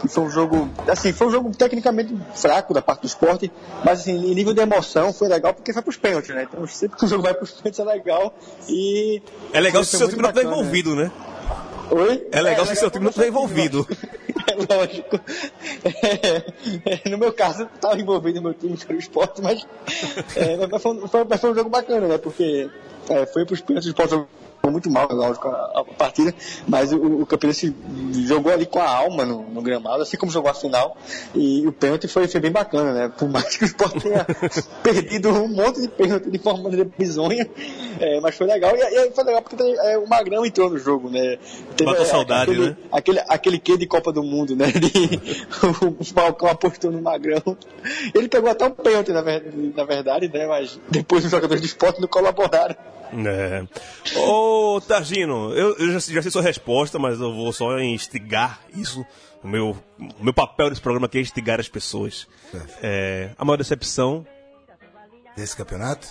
Que 0.00 0.08
foi 0.08 0.24
um 0.24 0.30
jogo, 0.30 0.68
assim, 0.86 1.12
foi 1.12 1.28
um 1.28 1.30
jogo 1.30 1.50
tecnicamente 1.56 2.14
fraco 2.34 2.74
da 2.74 2.82
parte 2.82 3.02
do 3.02 3.06
esporte, 3.06 3.50
mas 3.82 4.00
assim, 4.00 4.12
em 4.12 4.34
nível 4.34 4.52
de 4.52 4.60
emoção 4.60 5.12
foi 5.12 5.28
legal 5.28 5.54
porque 5.54 5.72
foi 5.72 5.80
para 5.80 5.90
os 5.90 5.96
pênaltis, 5.96 6.34
né? 6.34 6.42
Então 6.42 6.66
sempre 6.66 6.98
que 6.98 7.04
o 7.06 7.08
jogo 7.08 7.22
vai 7.22 7.32
para 7.32 7.44
os 7.44 7.52
pênaltis 7.52 7.80
é 7.80 7.84
legal 7.84 8.34
e. 8.68 9.22
É 9.52 9.60
legal 9.60 9.82
se 9.82 9.94
o 9.94 9.98
seu 9.98 10.08
time 10.08 10.20
não 10.20 10.28
estiver 10.28 10.46
envolvido, 10.46 10.94
né? 10.94 11.10
Oi? 11.90 12.26
É 12.32 12.42
legal 12.42 12.64
é, 12.64 12.66
se 12.66 12.72
o 12.74 12.76
seu 12.76 12.90
time 12.90 13.04
não 13.04 13.10
estiver 13.10 13.28
envolvido. 13.28 13.86
É 14.46 14.74
lógico. 14.76 15.20
É, 15.84 17.06
é, 17.06 17.08
no 17.08 17.16
meu 17.16 17.32
caso, 17.32 17.68
estava 17.74 17.98
envolvido 17.98 18.40
no 18.40 18.50
meu 18.50 18.54
time, 18.54 18.76
que 18.76 18.84
era 18.84 18.94
o 18.94 18.98
esporte, 18.98 19.40
mas, 19.40 19.66
é, 20.36 20.66
mas, 20.66 20.82
foi, 20.82 21.08
foi, 21.08 21.24
mas, 21.24 21.40
foi, 21.40 21.50
um 21.50 21.54
jogo 21.54 21.70
bacana, 21.70 22.06
né? 22.06 22.18
Porque 22.18 22.68
é, 23.08 23.26
foi 23.26 23.44
para 23.44 23.54
os 23.54 23.60
pênaltis, 23.60 23.86
o 23.86 23.90
esporte 23.90 24.14
muito 24.70 24.90
mal, 24.90 25.08
a, 25.10 25.80
a 25.80 25.84
partida, 25.84 26.34
mas 26.66 26.92
o, 26.92 26.96
o 26.96 27.26
jogou 28.26 28.52
ali 28.52 28.66
com 28.66 28.80
a 28.80 28.88
alma 28.88 29.24
no, 29.24 29.42
no, 29.42 29.62
gramado, 29.62 30.02
assim 30.02 30.16
como 30.16 30.30
jogou 30.30 30.50
a 30.50 30.54
final, 30.54 30.96
e 31.34 31.66
o 31.66 31.72
pênalti 31.72 32.08
foi, 32.08 32.28
foi 32.28 32.40
bem 32.40 32.50
bacana, 32.50 32.92
né? 32.92 33.12
Por 33.16 33.28
mais 33.28 33.56
que 33.56 33.64
o 33.64 33.66
Sport 33.66 34.02
tenha 34.02 34.26
perdido 34.82 35.30
um 35.30 35.48
monte 35.48 35.80
de 35.80 35.88
pênalti 35.88 36.30
de 36.30 36.38
forma 36.38 36.70
bizonha, 36.98 37.48
é, 38.00 38.20
mas 38.20 38.36
foi 38.36 38.46
legal, 38.46 38.72
e, 38.76 38.80
e, 38.80 39.10
foi 39.12 39.24
legal 39.24 39.42
porque 39.42 39.62
é, 39.62 39.98
o 39.98 40.08
Magrão 40.08 40.44
entrou 40.44 40.70
no 40.70 40.78
jogo, 40.78 41.10
né? 41.10 41.38
Teve, 41.76 42.04
saudade, 42.04 42.50
aquele, 42.50 42.66
né? 42.68 42.76
Aquele, 42.92 43.20
aquele 43.28 43.58
quê 43.58 43.76
de 43.76 43.86
Copa 43.86 44.12
do 44.12 44.22
Mundo, 44.22 44.54
né? 44.56 44.66
De, 44.66 45.20
o 46.00 46.04
Falcão 46.04 46.48
apostou 46.48 46.90
no 46.90 47.00
Magrão. 47.00 47.56
Ele 48.14 48.28
pegou 48.28 48.50
até 48.50 48.66
um 48.66 48.70
pênalti, 48.70 49.12
na, 49.12 49.22
na 49.22 49.84
verdade, 49.84 50.28
né? 50.28 50.46
Mas 50.46 50.78
depois 50.88 51.24
os 51.24 51.30
jogadores 51.30 51.60
de 51.60 51.68
esporte 51.68 52.00
não 52.00 52.08
colaboraram. 52.08 52.76
É. 53.26 53.64
Ô, 54.54 54.80
Targino, 54.80 55.52
eu, 55.52 55.76
eu 55.78 55.92
já, 55.92 55.98
já, 55.98 56.22
sei 56.22 56.30
sua 56.30 56.42
resposta, 56.42 56.96
mas 56.96 57.18
eu 57.18 57.34
vou 57.34 57.52
só 57.52 57.76
instigar 57.80 58.60
isso. 58.72 59.04
O 59.42 59.48
meu, 59.48 59.76
o 59.98 60.24
meu 60.24 60.32
papel 60.32 60.70
nesse 60.70 60.80
programa 60.80 61.06
aqui 61.06 61.18
é 61.18 61.20
instigar 61.20 61.58
as 61.58 61.68
pessoas. 61.68 62.28
É, 62.80 63.30
a 63.36 63.44
maior 63.44 63.56
decepção. 63.56 64.24
Desse 65.36 65.56
campeonato? 65.56 66.06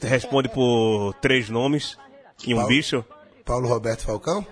Responde 0.00 0.48
por 0.48 1.12
três 1.20 1.50
nomes 1.50 1.98
e 2.46 2.54
um 2.54 2.56
Paulo, 2.56 2.68
bicho. 2.70 3.04
Paulo 3.44 3.68
Roberto 3.68 4.04
Falcão? 4.04 4.46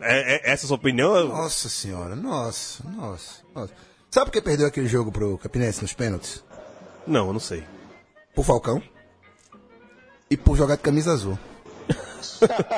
É, 0.00 0.34
é, 0.34 0.52
essa 0.52 0.64
é 0.64 0.66
a 0.66 0.68
sua 0.68 0.76
opinião? 0.76 1.28
Nossa 1.28 1.70
senhora, 1.70 2.14
nossa, 2.14 2.86
nossa, 2.90 3.42
nossa. 3.54 3.72
Sabe 4.10 4.26
por 4.26 4.32
que 4.32 4.42
perdeu 4.42 4.66
aquele 4.66 4.86
jogo 4.86 5.10
pro 5.10 5.38
Campinense 5.38 5.80
nos 5.80 5.94
pênaltis? 5.94 6.44
Não, 7.06 7.28
eu 7.28 7.32
não 7.32 7.40
sei. 7.40 7.64
Por 8.34 8.44
Falcão 8.44 8.82
e 10.30 10.36
por 10.36 10.56
jogar 10.56 10.76
de 10.76 10.82
camisa 10.82 11.12
azul. 11.12 11.38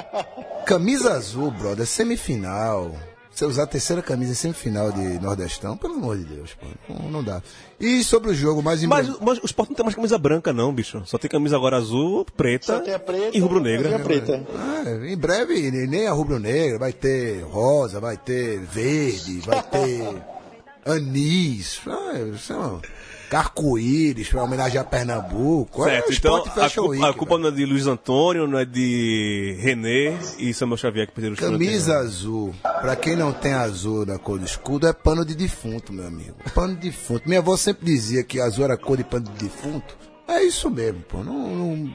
camisa 0.67 1.13
azul, 1.13 1.51
brother, 1.51 1.87
semifinal. 1.87 2.95
Você 3.37 3.45
usar 3.45 3.65
a 3.65 3.67
terceira 3.67 4.01
camisa 4.01 4.33
em 4.33 4.35
semifinal 4.35 4.91
de 4.91 5.21
Nordestão, 5.21 5.77
pelo 5.77 5.93
amor 5.93 6.17
de 6.17 6.25
Deus, 6.25 6.55
pô, 6.55 6.95
não, 6.95 7.11
não 7.11 7.23
dá. 7.23 7.43
E 7.79 8.03
sobre 8.03 8.31
o 8.31 8.35
jogo 8.35 8.63
mais 8.63 8.83
mas, 8.85 9.11
mas 9.21 9.39
o 9.39 9.45
esporte 9.45 9.69
não 9.69 9.77
tem 9.77 9.85
mais 9.85 9.95
camisa 9.95 10.17
branca, 10.17 10.55
não, 10.55 10.73
bicho. 10.73 11.03
Só 11.05 11.19
tem 11.19 11.31
camisa 11.31 11.55
agora 11.55 11.77
azul, 11.77 12.25
preta, 12.35 12.81
preta 12.81 13.37
e 13.37 13.39
rubro-negra. 13.39 13.99
preta. 13.99 14.43
É, 14.87 15.13
em 15.13 15.17
breve, 15.19 15.71
nem 15.71 16.07
a 16.07 16.13
rubro-negra, 16.13 16.79
vai 16.79 16.95
ter 16.95 17.43
rosa, 17.43 18.01
vai 18.01 18.17
ter 18.17 18.59
verde, 18.61 19.41
vai 19.41 19.63
ter 19.63 20.17
anis. 20.87 21.79
Ah, 21.87 22.13
é 22.15 22.55
uma 22.55 22.81
arco-íris 23.31 24.29
para 24.29 24.43
homenagear 24.43 24.85
Pernambuco. 24.85 25.85
Certo, 25.85 26.13
então 26.13 26.37
a 26.37 26.71
culpa, 26.71 27.09
a 27.09 27.15
culpa 27.15 27.39
não 27.39 27.49
é 27.49 27.51
de 27.51 27.65
Luiz 27.65 27.87
Antônio, 27.87 28.47
não 28.47 28.59
é 28.59 28.65
de 28.65 29.57
René 29.61 30.17
e 30.39 30.53
Samuel 30.55 30.77
Xavier 30.77 31.07
que 31.07 31.13
perderam 31.13 31.35
os 31.35 31.41
Camisa 31.41 31.99
azul, 31.99 32.55
para 32.63 32.95
quem 32.97 33.17
não 33.17 33.33
tem 33.33 33.53
azul 33.53 34.07
na 34.07 34.19
cor 34.19 34.39
do 34.39 34.45
escudo, 34.45 34.87
é 34.87 34.93
pano 34.93 35.25
de 35.25 35.35
defunto, 35.35 35.93
meu 35.93 36.07
amigo. 36.07 36.37
Pano 36.55 36.75
de 36.75 36.91
defunto. 36.91 37.27
Minha 37.27 37.41
avó 37.41 37.57
sempre 37.57 37.85
dizia 37.87 38.23
que 38.23 38.41
azul 38.41 38.65
era 38.65 38.77
cor 38.77 38.97
de 38.97 39.05
pano 39.05 39.25
de 39.25 39.45
defunto. 39.45 39.97
É 40.29 40.43
isso 40.43 40.71
mesmo, 40.71 41.01
pô. 41.03 41.23
Não, 41.23 41.57
não... 41.57 41.93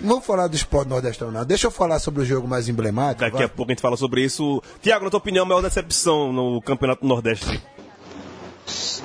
Não, 0.00 0.20
falar 0.20 0.46
do 0.46 0.56
esporte 0.56 0.88
nordestão, 0.88 1.30
não. 1.30 1.44
Deixa 1.44 1.66
eu 1.66 1.70
falar 1.70 1.98
sobre 1.98 2.22
o 2.22 2.24
jogo 2.24 2.48
mais 2.48 2.70
emblemático. 2.70 3.20
Daqui 3.20 3.36
vai. 3.36 3.44
a 3.44 3.48
pouco 3.48 3.70
a 3.70 3.74
gente 3.74 3.82
fala 3.82 3.98
sobre 3.98 4.24
isso. 4.24 4.62
Tiago, 4.80 5.04
na 5.04 5.10
tua 5.10 5.18
opinião, 5.18 5.44
a 5.44 5.48
maior 5.48 5.60
decepção 5.60 6.32
no 6.32 6.60
Campeonato 6.62 7.06
Nordeste? 7.06 7.60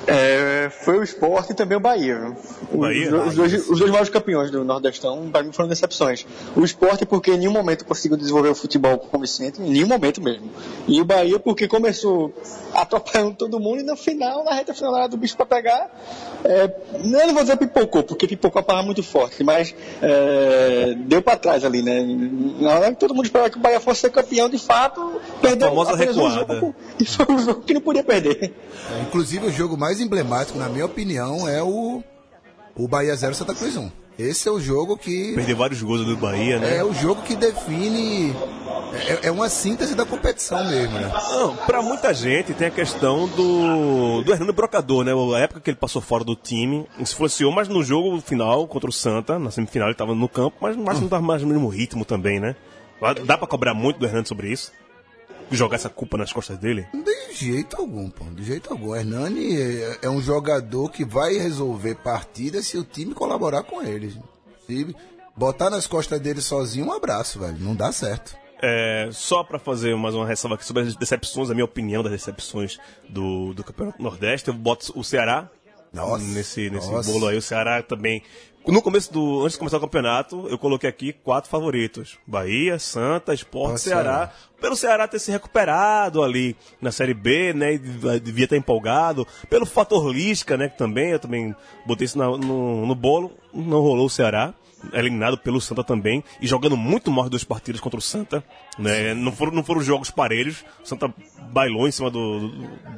É, 0.06 0.70
foi 0.70 0.98
o 0.98 1.02
esporte 1.02 1.52
e 1.52 1.54
também 1.54 1.76
o 1.76 1.80
Bahia. 1.80 2.34
O, 2.72 2.78
Bahia? 2.78 3.14
Os, 3.14 3.28
os, 3.28 3.34
dois, 3.34 3.68
os 3.68 3.78
dois 3.78 3.90
maiores 3.90 4.08
campeões 4.10 4.50
do 4.50 4.64
Nordestão, 4.64 5.28
para 5.30 5.42
mim, 5.42 5.52
foram 5.52 5.68
decepções. 5.68 6.26
O 6.56 6.64
esporte, 6.64 7.04
porque 7.04 7.32
em 7.32 7.38
nenhum 7.38 7.52
momento 7.52 7.84
conseguiu 7.84 8.16
desenvolver 8.16 8.48
o 8.48 8.54
futebol 8.54 8.98
convincente, 8.98 9.60
em 9.60 9.70
nenhum 9.70 9.86
momento 9.86 10.22
mesmo. 10.22 10.50
E 10.86 11.00
o 11.00 11.04
Bahia, 11.04 11.38
porque 11.38 11.68
começou 11.68 12.32
atrapalhando 12.74 13.34
todo 13.34 13.58
mundo 13.58 13.80
e 13.80 13.82
no 13.82 13.96
final, 13.96 14.44
na 14.44 14.54
reta 14.54 14.74
final, 14.74 14.92
na 14.92 14.98
hora 14.98 15.08
do 15.08 15.16
bicho 15.16 15.36
para 15.36 15.46
pegar, 15.46 15.90
é, 16.44 16.70
não 17.04 17.34
vou 17.34 17.42
dizer 17.42 17.56
pipocou, 17.56 18.02
porque 18.02 18.26
pipocou 18.26 18.60
a 18.60 18.62
palavra 18.62 18.86
muito 18.86 19.02
forte, 19.02 19.42
mas 19.42 19.74
é, 20.00 20.94
deu 20.96 21.20
para 21.22 21.36
trás 21.36 21.64
ali, 21.64 21.82
né? 21.82 22.04
Na 22.60 22.70
hora 22.70 22.90
que 22.90 23.00
todo 23.00 23.14
mundo 23.14 23.24
esperava 23.24 23.50
que 23.50 23.58
o 23.58 23.60
Bahia 23.60 23.80
fosse 23.80 24.02
ser 24.02 24.10
campeão, 24.10 24.48
de 24.48 24.58
fato, 24.58 25.20
perdeu 25.40 25.68
a 25.68 25.70
famosa 25.70 25.96
recuada. 25.96 26.54
Um 26.54 26.60
jogo, 26.60 26.74
e 27.00 27.04
foi 27.04 27.26
um 27.28 27.38
jogo 27.38 27.62
que 27.62 27.74
não 27.74 27.80
podia 27.80 28.04
perder. 28.04 28.52
É, 28.90 29.02
inclusive, 29.02 29.46
o 29.46 29.52
jogo 29.52 29.76
mais 29.76 29.87
emblemático, 30.00 30.58
na 30.58 30.68
minha 30.68 30.86
opinião, 30.86 31.48
é 31.48 31.62
o, 31.62 32.02
o 32.76 32.88
Bahia 32.88 33.14
0 33.14 33.34
Santa 33.34 33.54
Cruz 33.54 33.76
1. 33.76 33.90
Esse 34.18 34.48
é 34.48 34.50
o 34.50 34.60
jogo 34.60 34.96
que. 34.96 35.32
Perdeu 35.34 35.56
vários 35.56 35.80
gols 35.80 36.04
do 36.04 36.16
Bahia, 36.16 36.58
né? 36.58 36.78
É 36.78 36.84
o 36.84 36.92
jogo 36.92 37.22
que 37.22 37.36
define. 37.36 38.34
É, 38.92 39.28
é 39.28 39.30
uma 39.30 39.48
síntese 39.48 39.94
da 39.94 40.04
competição 40.04 40.66
mesmo, 40.66 40.94
né? 40.98 41.08
Não, 41.30 41.54
pra 41.54 41.80
muita 41.80 42.12
gente 42.12 42.52
tem 42.52 42.66
a 42.66 42.70
questão 42.70 43.28
do, 43.28 44.22
do 44.22 44.32
Hernando 44.32 44.52
Brocador, 44.52 45.04
né? 45.04 45.12
A 45.36 45.38
época 45.38 45.60
que 45.60 45.70
ele 45.70 45.76
passou 45.76 46.02
fora 46.02 46.24
do 46.24 46.34
time, 46.34 46.84
influenciou, 46.98 47.52
mas 47.52 47.68
no 47.68 47.84
jogo 47.84 48.20
final 48.20 48.66
contra 48.66 48.90
o 48.90 48.92
Santa, 48.92 49.38
na 49.38 49.52
semifinal 49.52 49.86
ele 49.86 49.94
estava 49.94 50.14
no 50.14 50.28
campo, 50.28 50.56
mas, 50.60 50.76
mas 50.76 51.00
não 51.00 51.08
tava 51.08 51.22
mais 51.22 51.42
no 51.42 51.48
mesmo 51.48 51.68
ritmo 51.68 52.04
também, 52.04 52.40
né? 52.40 52.56
Dá 53.24 53.38
pra 53.38 53.46
cobrar 53.46 53.74
muito 53.74 54.00
do 54.00 54.06
Hernando 54.06 54.26
sobre 54.26 54.50
isso? 54.50 54.72
Jogar 55.50 55.76
essa 55.76 55.88
culpa 55.88 56.16
nas 56.16 56.32
costas 56.32 56.58
dele? 56.58 56.86
De 56.92 57.34
jeito 57.34 57.76
algum, 57.76 58.08
pô. 58.10 58.24
De 58.24 58.44
jeito 58.44 58.70
algum. 58.70 58.94
Hernani 58.94 59.56
é, 59.56 59.98
é 60.02 60.10
um 60.10 60.20
jogador 60.20 60.90
que 60.90 61.04
vai 61.04 61.34
resolver 61.38 61.94
partidas 61.96 62.66
se 62.66 62.76
o 62.76 62.84
time 62.84 63.14
colaborar 63.14 63.62
com 63.62 63.82
ele. 63.82 64.14
Se 64.66 64.94
botar 65.36 65.70
nas 65.70 65.86
costas 65.86 66.20
dele 66.20 66.40
sozinho, 66.40 66.86
um 66.86 66.92
abraço, 66.92 67.38
velho. 67.38 67.58
Não 67.58 67.74
dá 67.74 67.92
certo. 67.92 68.36
É, 68.60 69.08
só 69.12 69.44
para 69.44 69.58
fazer 69.58 69.94
mais 69.96 70.14
uma 70.14 70.26
ressalva 70.26 70.56
aqui 70.56 70.64
sobre 70.64 70.82
as 70.82 70.96
decepções, 70.96 71.48
a 71.48 71.54
minha 71.54 71.64
opinião 71.64 72.02
das 72.02 72.10
decepções 72.10 72.78
do, 73.08 73.54
do 73.54 73.62
Campeonato 73.62 74.02
Nordeste, 74.02 74.48
eu 74.48 74.54
boto 74.54 74.92
o 74.98 75.04
Ceará 75.04 75.48
Nossa, 75.92 76.24
nesse, 76.24 76.68
nesse 76.68 76.90
nossa. 76.90 77.10
bolo 77.10 77.28
aí. 77.28 77.36
O 77.36 77.42
Ceará 77.42 77.82
também. 77.82 78.22
No 78.70 78.82
começo 78.82 79.10
do. 79.10 79.40
Antes 79.42 79.52
de 79.52 79.58
começar 79.58 79.78
o 79.78 79.80
campeonato, 79.80 80.46
eu 80.48 80.58
coloquei 80.58 80.90
aqui 80.90 81.12
quatro 81.12 81.48
favoritos: 81.50 82.18
Bahia, 82.26 82.78
Santa, 82.78 83.32
Esporte, 83.32 83.72
Nossa, 83.72 83.84
Ceará. 83.88 84.32
Pelo 84.60 84.76
Ceará 84.76 85.08
ter 85.08 85.18
se 85.18 85.30
recuperado 85.30 86.22
ali 86.22 86.54
na 86.80 86.92
Série 86.92 87.14
B, 87.14 87.54
né? 87.54 87.74
E 87.74 87.78
devia 87.78 88.44
estar 88.44 88.56
empolgado. 88.56 89.26
Pelo 89.48 89.64
fator 89.64 90.12
Lisca, 90.12 90.56
né? 90.56 90.68
Que 90.68 90.76
também, 90.76 91.10
eu 91.10 91.18
também 91.18 91.54
botei 91.86 92.04
isso 92.04 92.18
na- 92.18 92.26
no, 92.36 92.84
no 92.86 92.94
bolo. 92.94 93.32
Não 93.54 93.80
rolou 93.80 94.06
o 94.06 94.10
Ceará. 94.10 94.52
Eliminado 94.92 95.38
pelo 95.38 95.60
Santa 95.60 95.82
também. 95.82 96.22
E 96.40 96.46
jogando 96.46 96.76
muito 96.76 97.10
mal 97.10 97.24
as 97.24 97.30
duas 97.30 97.44
partidas 97.44 97.80
contra 97.80 97.98
o 97.98 98.02
Santa. 98.02 98.44
Né? 98.78 99.14
Não, 99.14 99.32
foram, 99.32 99.52
não 99.52 99.64
foram 99.64 99.80
jogos 99.80 100.10
parelhos. 100.10 100.64
O 100.84 100.86
Santa 100.86 101.12
bailou 101.50 101.88
em 101.88 101.90
cima 101.90 102.10
do, 102.10 102.48
do, 102.48 102.48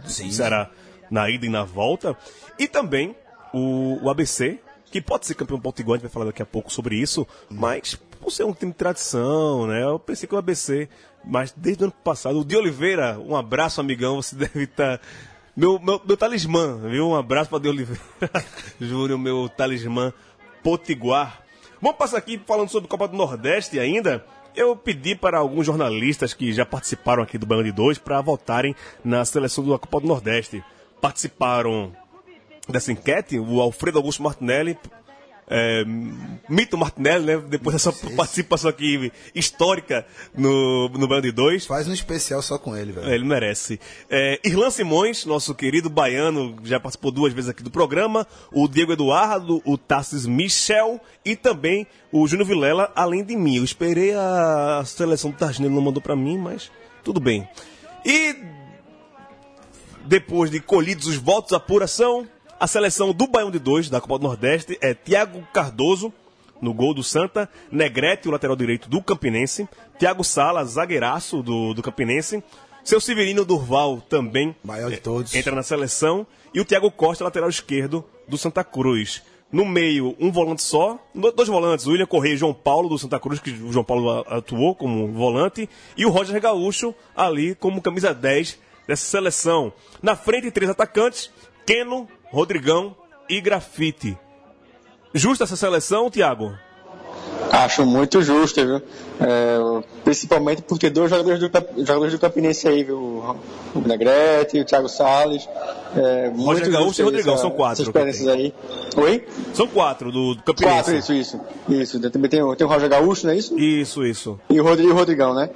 do 0.02 0.10
Ceará 0.10 0.68
na 1.10 1.30
ida 1.30 1.46
e 1.46 1.48
na 1.48 1.62
volta. 1.64 2.16
E 2.58 2.66
também 2.66 3.14
o, 3.54 3.98
o 4.02 4.10
ABC, 4.10 4.58
que 4.90 5.00
pode 5.00 5.26
ser 5.26 5.34
campeão 5.34 5.60
potiguar, 5.60 5.94
a 5.94 5.98
gente 5.98 6.08
vai 6.08 6.12
falar 6.12 6.26
daqui 6.26 6.42
a 6.42 6.46
pouco 6.46 6.72
sobre 6.72 6.96
isso, 6.96 7.26
mas 7.48 7.94
por 7.94 8.30
ser 8.30 8.44
um 8.44 8.52
time 8.52 8.72
de 8.72 8.78
tradição, 8.78 9.66
né? 9.66 9.82
Eu 9.84 9.98
pensei 9.98 10.28
que 10.28 10.34
o 10.34 10.38
ABC, 10.38 10.88
mas 11.24 11.54
desde 11.56 11.84
o 11.84 11.86
ano 11.86 11.94
passado, 12.04 12.40
o 12.40 12.44
de 12.44 12.56
Oliveira, 12.56 13.18
um 13.18 13.36
abraço, 13.36 13.80
amigão, 13.80 14.20
você 14.20 14.34
deve 14.36 14.64
estar. 14.64 15.00
Meu, 15.56 15.78
meu, 15.78 16.00
meu 16.04 16.16
talismã, 16.16 16.78
viu? 16.88 17.08
Um 17.08 17.16
abraço 17.16 17.50
para 17.50 17.60
de 17.60 17.68
Oliveira. 17.68 18.02
Júnior, 18.80 19.18
meu 19.18 19.48
talismã 19.48 20.12
potiguar. 20.62 21.42
Vamos 21.80 21.96
passar 21.96 22.18
aqui 22.18 22.40
falando 22.46 22.68
sobre 22.68 22.88
Copa 22.88 23.08
do 23.08 23.16
Nordeste 23.16 23.78
ainda. 23.78 24.24
Eu 24.54 24.74
pedi 24.74 25.14
para 25.14 25.38
alguns 25.38 25.64
jornalistas 25.64 26.34
que 26.34 26.52
já 26.52 26.66
participaram 26.66 27.22
aqui 27.22 27.38
do 27.38 27.46
Baião 27.46 27.62
de 27.62 27.72
Dois 27.72 27.98
para 27.98 28.20
votarem 28.20 28.74
na 29.04 29.24
seleção 29.24 29.66
da 29.66 29.78
Copa 29.78 30.00
do 30.00 30.06
Nordeste. 30.06 30.62
Participaram 31.00 31.92
dessa 32.70 32.92
enquete 32.92 33.38
o 33.38 33.60
Alfredo 33.60 33.98
Augusto 33.98 34.22
Martinelli, 34.22 34.78
é, 35.52 35.84
Mito 36.48 36.78
Martinelli, 36.78 37.26
né? 37.26 37.42
Depois 37.48 37.74
dessa 37.74 37.92
participação 38.14 38.70
aqui 38.70 39.12
histórica 39.34 40.06
no, 40.32 40.88
no 40.88 41.20
de 41.20 41.32
Dois. 41.32 41.66
Faz 41.66 41.88
um 41.88 41.92
especial 41.92 42.40
só 42.40 42.56
com 42.56 42.76
ele, 42.76 42.92
velho. 42.92 43.10
É, 43.10 43.14
Ele 43.16 43.24
merece. 43.24 43.80
É, 44.08 44.38
Irlan 44.44 44.70
Simões, 44.70 45.26
nosso 45.26 45.52
querido 45.52 45.90
baiano, 45.90 46.56
já 46.62 46.78
participou 46.78 47.10
duas 47.10 47.32
vezes 47.32 47.50
aqui 47.50 47.64
do 47.64 47.70
programa. 47.70 48.24
O 48.52 48.68
Diego 48.68 48.92
Eduardo, 48.92 49.60
o 49.64 49.76
Tassis 49.76 50.24
Michel 50.24 51.00
e 51.24 51.34
também 51.34 51.84
o 52.12 52.24
Júnior 52.28 52.46
Vilela, 52.46 52.92
além 52.94 53.24
de 53.24 53.34
mim. 53.34 53.56
Eu 53.56 53.64
esperei 53.64 54.14
a 54.14 54.84
seleção 54.86 55.32
do 55.32 55.36
Targino, 55.36 55.66
ele 55.66 55.74
não 55.74 55.82
mandou 55.82 56.00
pra 56.00 56.14
mim, 56.14 56.38
mas 56.38 56.70
tudo 57.02 57.18
bem. 57.18 57.48
E 58.04 58.36
depois 60.04 60.48
de 60.48 60.60
colhidos 60.60 61.08
os 61.08 61.16
votos, 61.16 61.52
apuração, 61.52 62.26
a 62.60 62.66
seleção 62.66 63.14
do 63.14 63.26
Baião 63.26 63.50
de 63.50 63.58
Dois, 63.58 63.88
da 63.88 64.02
Copa 64.02 64.18
do 64.18 64.24
Nordeste, 64.24 64.78
é 64.82 64.92
Thiago 64.92 65.42
Cardoso, 65.50 66.12
no 66.60 66.74
gol 66.74 66.92
do 66.92 67.02
Santa, 67.02 67.48
Negrete, 67.72 68.28
o 68.28 68.30
lateral 68.30 68.54
direito 68.54 68.86
do 68.86 69.02
Campinense, 69.02 69.66
Thiago 69.98 70.22
Sala, 70.22 70.62
zagueiraço 70.62 71.42
do, 71.42 71.72
do 71.72 71.82
Campinense, 71.82 72.44
seu 72.84 73.00
Severino 73.00 73.46
Durval 73.46 74.02
também 74.02 74.54
Maior 74.62 74.90
de 74.90 74.98
todos. 74.98 75.34
entra 75.34 75.54
na 75.54 75.62
seleção, 75.62 76.26
e 76.52 76.60
o 76.60 76.64
Thiago 76.64 76.90
Costa, 76.90 77.24
lateral 77.24 77.48
esquerdo 77.48 78.04
do 78.28 78.36
Santa 78.36 78.62
Cruz. 78.62 79.22
No 79.50 79.64
meio, 79.64 80.14
um 80.20 80.30
volante 80.30 80.62
só, 80.62 80.98
dois 81.34 81.48
volantes, 81.48 81.86
o 81.86 81.92
William 81.92 82.06
Correia 82.06 82.34
e 82.34 82.36
João 82.36 82.52
Paulo 82.52 82.90
do 82.90 82.98
Santa 82.98 83.18
Cruz, 83.18 83.40
que 83.40 83.50
o 83.50 83.72
João 83.72 83.84
Paulo 83.84 84.22
atuou 84.28 84.74
como 84.74 85.08
volante, 85.08 85.66
e 85.96 86.04
o 86.04 86.10
Roger 86.10 86.38
Gaúcho 86.38 86.94
ali 87.16 87.54
como 87.54 87.80
camisa 87.80 88.12
10 88.12 88.58
dessa 88.86 89.06
seleção. 89.06 89.72
Na 90.02 90.14
frente, 90.14 90.50
três 90.50 90.70
atacantes, 90.70 91.30
Keno, 91.66 92.06
Rodrigão 92.30 92.94
e 93.28 93.40
Grafite. 93.40 94.16
Justa 95.12 95.44
essa 95.44 95.56
seleção, 95.56 96.10
Thiago? 96.10 96.52
Acho 97.50 97.84
muito 97.84 98.22
justo, 98.22 98.64
viu? 98.64 98.76
É, 99.20 99.58
principalmente 100.04 100.62
por 100.62 100.78
ter 100.78 100.90
dois 100.90 101.10
jogadores 101.10 101.40
do, 101.40 101.50
jogadores 101.84 102.12
do 102.12 102.18
Campinense 102.20 102.68
aí, 102.68 102.84
viu? 102.84 102.96
O 103.74 103.80
Negrete 103.84 104.56
e 104.56 104.60
o 104.60 104.64
Thiago 104.64 104.88
Salles. 104.88 105.48
É, 105.96 106.30
muito 106.30 106.70
Gaúcho 106.70 107.00
e 107.00 107.04
Rodrigão, 107.04 107.36
são 107.36 107.50
quatro 107.50 107.82
experiências 107.82 108.28
aí. 108.28 108.54
Oi? 108.96 109.26
São 109.52 109.66
quatro 109.66 110.12
do, 110.12 110.36
do 110.36 110.42
Campinense. 110.44 110.74
Quatro, 110.76 110.94
isso, 110.94 111.12
isso. 111.12 111.40
Isso. 111.68 112.10
Também 112.10 112.30
tem, 112.30 112.40
o- 112.40 112.54
tem 112.54 112.64
o 112.64 112.70
Roger 112.70 112.88
Gaúcho, 112.88 113.26
não 113.26 113.32
é 113.32 113.36
isso? 113.36 113.58
Isso, 113.58 114.06
isso. 114.06 114.38
E 114.48 114.60
o 114.60 114.64
Rodrigo 114.64 114.92
Rodrigão, 114.94 115.34
né? 115.34 115.50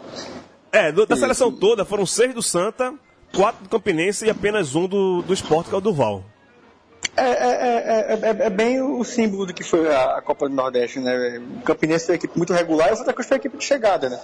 É, 0.73 0.91
do- 0.91 1.07
da 1.07 1.15
seleção 1.15 1.53
toda 1.53 1.85
foram 1.85 2.05
seis 2.05 2.35
do 2.35 2.43
Santa, 2.43 2.93
quatro 3.33 3.63
do 3.63 3.69
Campinense 3.69 4.27
e 4.27 4.31
apenas 4.31 4.75
um 4.75 4.89
do, 4.89 5.23
do 5.23 5.33
Esporte, 5.33 5.69
que 5.69 5.75
é 5.77 5.79
o 5.79 5.81
Duval. 5.81 6.25
É, 7.17 7.23
é, 7.23 7.29
é, 7.29 8.13
é, 8.13 8.29
é- 8.43 8.47
é 8.47 8.51
bem 8.51 8.83
o 8.83 9.05
símbolo 9.05 9.47
do 9.47 9.55
que 9.55 9.63
foi 9.63 9.89
a, 9.89 10.17
a 10.17 10.23
Copa 10.23 10.49
do 10.49 10.55
Nordeste, 10.55 10.99
né? 10.99 11.41
O 11.61 11.63
Campinense 11.63 12.07
foi 12.07 12.15
uma 12.15 12.19
equipe 12.19 12.37
muito 12.37 12.53
regular 12.53 12.91
e 12.91 12.93
o 12.93 12.97
Santa 12.97 13.13
Cruz 13.13 13.29
foi 13.29 13.37
a 13.37 13.39
equipe 13.39 13.57
de 13.57 13.65
chegada, 13.65 14.09
né? 14.11 14.19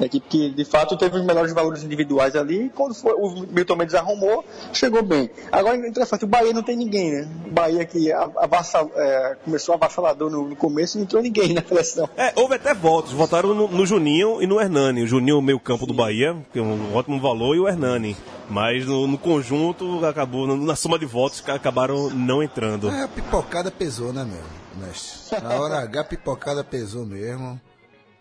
A 0.00 0.04
equipe 0.04 0.26
que, 0.28 0.50
de 0.50 0.64
fato, 0.64 0.96
teve 0.96 1.16
os 1.18 1.24
melhores 1.24 1.52
valores 1.52 1.82
individuais 1.82 2.36
ali 2.36 2.66
e 2.66 2.68
quando 2.68 2.94
foi, 2.94 3.12
o 3.14 3.46
Milton 3.50 3.76
Mendes 3.76 3.94
arrumou, 3.96 4.44
chegou 4.72 5.02
bem. 5.02 5.28
Agora, 5.50 5.76
interessante, 5.76 6.24
o 6.24 6.28
Bahia 6.28 6.52
não 6.52 6.62
tem 6.62 6.76
ninguém, 6.76 7.10
né? 7.12 7.28
O 7.46 7.50
Bahia 7.50 7.84
que 7.84 8.12
a- 8.12 8.30
avassa- 8.36 8.86
é, 8.94 9.36
começou 9.44 9.74
avassalador 9.74 10.30
no, 10.30 10.48
no 10.48 10.54
começo 10.56 10.96
e 10.96 10.98
não 10.98 11.04
entrou 11.04 11.22
ninguém 11.22 11.52
na 11.54 11.62
seleção. 11.64 12.08
É, 12.16 12.32
houve 12.36 12.54
até 12.54 12.72
votos. 12.74 13.12
Votaram 13.12 13.54
no, 13.54 13.66
no 13.68 13.84
Juninho 13.84 14.40
e 14.40 14.46
no 14.46 14.60
Hernani. 14.60 15.02
O 15.02 15.06
Juninho, 15.06 15.42
meio 15.42 15.58
campo 15.58 15.84
do 15.86 15.92
Bahia, 15.94 16.36
que 16.52 16.58
é 16.58 16.62
um 16.62 16.94
ótimo 16.94 17.20
valor, 17.20 17.56
e 17.56 17.60
o 17.60 17.66
Hernani. 17.68 18.16
Mas 18.48 18.86
no, 18.86 19.06
no 19.06 19.18
conjunto, 19.18 20.04
acabou, 20.04 20.46
na, 20.56 20.76
soma 20.76 20.98
de 20.98 21.06
votos, 21.06 21.42
acabaram 21.48 22.10
não 22.10 22.42
entrando. 22.42 22.88
É, 22.88 23.02
a 23.02 23.08
pipocada 23.08 23.70
pesou, 23.70 24.12
né, 24.12 24.24
meu? 24.24 24.66
mestre? 24.76 25.40
Na 25.42 25.54
hora 25.56 25.78
H, 25.80 26.00
a 26.00 26.04
pipocada 26.04 26.62
pesou 26.62 27.04
mesmo. 27.04 27.60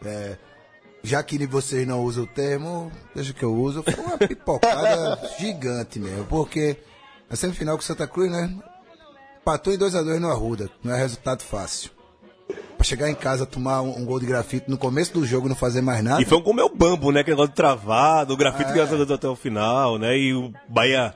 É, 0.04 0.38
já 1.04 1.22
que 1.22 1.46
vocês 1.46 1.88
não 1.88 2.04
usam 2.04 2.24
o 2.24 2.28
termo, 2.28 2.92
deixa 3.14 3.34
que 3.34 3.44
eu 3.44 3.54
uso, 3.54 3.84
foi 3.84 4.04
uma 4.04 4.18
pipocada 4.18 5.20
gigante 5.38 6.00
mesmo. 6.00 6.26
Porque 6.26 6.78
a 7.30 7.36
semifinal 7.36 7.76
com 7.76 7.84
Santa 7.84 8.08
Cruz, 8.08 8.32
né? 8.32 8.54
Patou 9.44 9.74
em 9.74 9.78
2x2 9.78 10.20
no 10.20 10.32
Arruda. 10.32 10.70
Não 10.84 10.94
é 10.94 10.98
resultado 10.98 11.44
fácil. 11.44 11.92
Pra 12.78 12.84
chegar 12.84 13.10
em 13.10 13.16
casa, 13.16 13.46
tomar 13.46 13.82
um, 13.82 14.00
um 14.00 14.06
gol 14.06 14.20
de 14.20 14.26
grafite 14.26 14.70
no 14.70 14.78
começo 14.78 15.14
do 15.14 15.26
jogo, 15.26 15.48
não 15.48 15.56
fazer 15.56 15.82
mais 15.82 16.04
nada. 16.04 16.22
E 16.22 16.26
foi 16.26 16.38
um 16.38 16.42
como 16.42 16.56
meu 16.58 16.70
bambo, 16.76 17.12
né? 17.12 17.24
Que 17.24 17.30
negócio 17.32 17.50
de 17.50 17.56
travado, 17.56 18.34
o 18.34 18.38
grafite 18.38 18.70
É. 18.70 18.74
graças 18.74 18.94
a 18.94 18.98
Deus 18.98 19.12
até 19.12 19.28
o 19.28 19.36
final, 19.36 19.98
né? 19.98 20.18
E 20.18 20.34
o 20.34 20.52
Bahia 20.68 21.14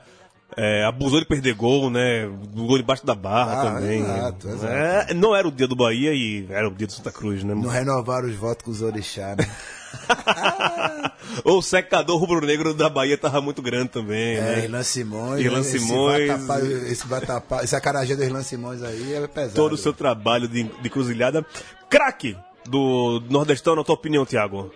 é, 0.56 0.84
abusou 0.84 1.20
de 1.20 1.26
perder 1.26 1.54
gol, 1.54 1.90
né? 1.90 2.26
O 2.26 2.66
gol 2.66 2.78
debaixo 2.78 3.04
da 3.06 3.14
barra 3.14 3.60
Ah, 3.60 3.74
também. 3.74 4.00
exato, 4.00 4.48
exato. 4.48 4.72
É, 4.72 5.14
não 5.14 5.36
era 5.36 5.46
o 5.46 5.52
dia 5.52 5.68
do 5.68 5.76
Bahia 5.76 6.12
e 6.14 6.46
era 6.50 6.66
o 6.66 6.74
dia 6.74 6.86
do 6.86 6.92
Santa 6.92 7.12
Cruz, 7.12 7.44
né? 7.44 7.54
Não 7.54 7.68
renovaram 7.68 8.26
os 8.28 8.34
votos 8.34 8.64
com 8.64 8.70
os 8.70 8.82
orixá, 8.82 9.36
né? 9.38 9.46
o 11.44 11.62
secador 11.62 12.18
rubro-negro 12.18 12.74
da 12.74 12.88
Bahia 12.88 13.16
tava 13.18 13.40
muito 13.40 13.62
grande 13.62 13.88
também, 13.90 14.36
É, 14.36 14.40
né? 14.40 14.64
Irlan 14.64 14.82
Simões. 14.82 15.40
Irlan 15.44 15.54
né? 15.60 15.60
Esse 15.60 15.78
Simões. 15.78 16.28
vatapá- 16.28 16.60
Esse 16.60 17.06
vatapá, 17.06 17.64
esse 17.64 17.76
acarajé 17.76 18.16
do 18.16 18.22
Irlan 18.24 18.42
Simões 18.42 18.82
aí 18.82 19.14
é 19.14 19.26
pesado. 19.26 19.54
Todo 19.54 19.72
o 19.72 19.76
seu 19.78 19.92
trabalho 19.92 20.48
de, 20.48 20.64
de 20.64 20.90
cruzilhada. 20.90 21.44
Craque 21.88 22.36
do 22.68 23.22
Nordestão, 23.28 23.74
na 23.74 23.82
tua 23.84 23.94
opinião, 23.94 24.24
Thiago? 24.24 24.70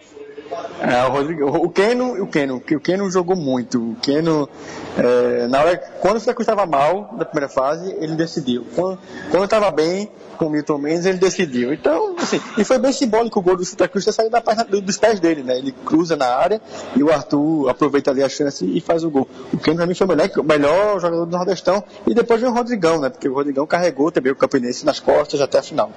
É, 0.81 1.03
o 1.05 1.11
Rodrigo, 1.11 1.47
o 1.49 1.71
Keno, 1.71 2.23
o 2.23 2.27
Keno, 2.27 2.61
que 2.61 2.77
o 2.77 2.81
Keno 2.81 3.11
jogou 3.11 3.35
muito. 3.35 3.93
O 3.93 3.97
Keno, 3.97 4.49
é, 4.97 5.47
na 5.49 5.61
hora, 5.61 5.77
quando 6.01 6.17
o 6.17 6.21
Santa 6.21 6.35
Cruz 6.35 6.47
estava 6.49 6.67
mal 6.67 7.15
na 7.17 7.25
primeira 7.25 7.49
fase, 7.49 7.91
ele 7.99 8.15
decidiu. 8.15 8.65
Quando, 8.75 8.99
quando 9.31 9.45
estava 9.45 9.71
bem 9.71 10.11
com 10.35 10.47
o 10.47 10.51
Milton 10.51 10.79
Mendes, 10.79 11.07
ele 11.07 11.19
decidiu. 11.19 11.73
Então, 11.73 12.15
assim, 12.19 12.41
e 12.59 12.65
foi 12.65 12.79
bem 12.79 12.93
simbólico 12.93 13.39
o 13.39 13.43
gol 13.43 13.57
do 13.57 13.65
Santa 13.65 13.89
Cruz 13.89 14.05
ter 14.05 14.13
saído 14.13 14.31
da 14.33 14.41
página 14.41 14.65
do- 14.65 14.81
dos 14.81 14.97
pés 14.99 15.19
dele, 15.21 15.43
né? 15.43 15.59
Ele 15.59 15.73
cruza 15.85 16.17
na 16.17 16.27
área 16.27 16.61
e 16.97 17.03
o 17.03 17.11
Arthur 17.13 17.69
aproveita 17.69 18.11
ali 18.11 18.23
a 18.23 18.29
chance 18.29 18.65
e 18.65 18.81
faz 18.81 19.05
o 19.05 19.11
gol. 19.11 19.29
O 19.53 19.59
Keno 19.59 19.87
mim 19.87 19.95
foi 19.95 20.07
o 20.07 20.11
melhor, 20.11 20.31
o 20.39 20.43
melhor 20.45 21.01
jogador 21.01 21.25
do 21.27 21.31
Nordestão 21.37 21.83
e 22.07 22.15
depois 22.15 22.41
veio 22.41 22.53
o 22.53 22.55
Rodrigão, 22.55 23.01
né? 23.01 23.09
Porque 23.11 23.29
o 23.29 23.35
Rodrigão 23.35 23.67
carregou 23.67 24.11
também 24.11 24.33
o 24.33 24.37
Campinense 24.37 24.85
nas 24.85 25.01
costas 25.01 25.41
até 25.41 25.59
a 25.59 25.63
final. 25.63 25.91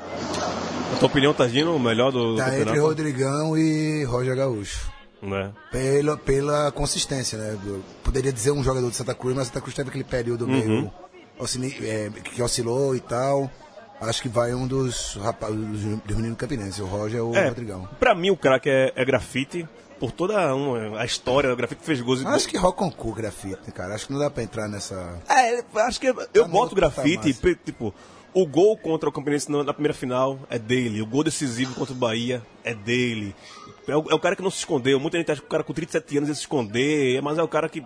Na 0.92 0.98
tua 1.00 1.08
opinião, 1.08 1.34
Tagino, 1.34 1.76
o 1.76 1.80
melhor 1.80 2.12
do, 2.12 2.32
do 2.32 2.38
Tá 2.38 2.48
entre 2.48 2.60
campeonato? 2.60 2.88
Rodrigão 2.88 3.58
e 3.58 4.04
Roger 4.06 4.36
Gaúcho. 4.36 4.90
Né? 5.22 5.52
Pela, 5.72 6.16
pela 6.16 6.72
consistência, 6.72 7.38
né? 7.38 7.58
Eu 7.66 7.82
poderia 8.04 8.32
dizer 8.32 8.52
um 8.52 8.64
jogador 8.64 8.90
de 8.90 8.96
Santa 8.96 9.14
Cruz, 9.16 9.36
mas 9.36 9.48
Santa 9.48 9.62
Cruz 9.62 9.76
teve 9.76 9.90
aquele 9.90 10.04
período 10.04 10.46
Uhum. 10.46 10.52
meio 10.52 10.92
oscili- 11.40 11.76
é, 11.82 12.10
que 12.24 12.42
oscilou 12.42 12.96
e 12.96 13.00
tal. 13.00 13.50
Acho 14.00 14.22
que 14.22 14.30
vai 14.30 14.54
um 14.54 14.68
dos 14.68 15.16
rapazes 15.16 15.58
dos 15.58 16.16
meninos 16.16 16.38
campinenses, 16.38 16.80
o 16.80 16.86
Roger 16.86 17.24
ou 17.24 17.32
o 17.32 17.36
É, 17.36 17.48
Rodrigão. 17.50 17.88
pra 18.00 18.14
mim 18.14 18.30
o 18.30 18.38
craque 18.38 18.70
é, 18.70 18.94
é 18.96 19.04
grafite, 19.04 19.68
por 20.00 20.12
toda 20.12 20.54
uma- 20.54 21.00
a 21.00 21.06
história, 21.06 21.52
o 21.52 21.56
grafite 21.56 21.82
fez 21.84 22.00
e- 22.00 22.28
Acho 22.28 22.48
que 22.48 22.58
Roconcu 22.58 23.12
grafite, 23.14 23.72
cara. 23.72 23.96
Acho 23.96 24.06
que 24.08 24.14
não 24.14 24.20
dá 24.20 24.30
pra 24.30 24.44
entrar 24.44 24.68
nessa. 24.68 25.20
É, 25.28 25.64
acho 25.82 26.00
que 26.00 26.08
eu 26.08 26.14
no 26.14 26.44
boto 26.50 26.58
outro 26.58 26.76
grafite, 26.76 27.34
tipo, 27.66 27.92
o 28.36 28.46
gol 28.46 28.78
contra 28.78 29.10
o 29.10 29.12
Campinense 29.12 29.52
na 29.52 29.64
na 29.64 29.74
primeira 29.74 29.96
final 29.96 30.38
é 30.48 30.60
dele, 30.60 31.02
o 31.02 31.06
gol 31.08 31.24
decisivo 31.24 31.74
contra 31.74 31.94
o 31.94 31.98
Bahia 31.98 32.44
é 32.64 32.76
dele. 32.76 33.36
É 33.88 33.96
o, 33.98 34.06
é 34.12 34.14
o 34.14 34.20
cara 34.20 34.36
que 34.36 34.44
não 34.44 34.52
se 34.52 34.58
escondeu. 34.60 35.00
Muita 35.00 35.18
gente 35.18 35.32
acha 35.32 35.42
que 35.42 35.48
o 35.48 35.50
cara 35.50 35.64
com 35.64 35.74
37 35.74 36.18
anos 36.18 36.30
ia 36.30 36.36
se 36.36 36.42
esconder, 36.42 37.20
mas 37.24 37.40
é 37.40 37.42
o 37.42 37.48
cara 37.48 37.68
que 37.68 37.84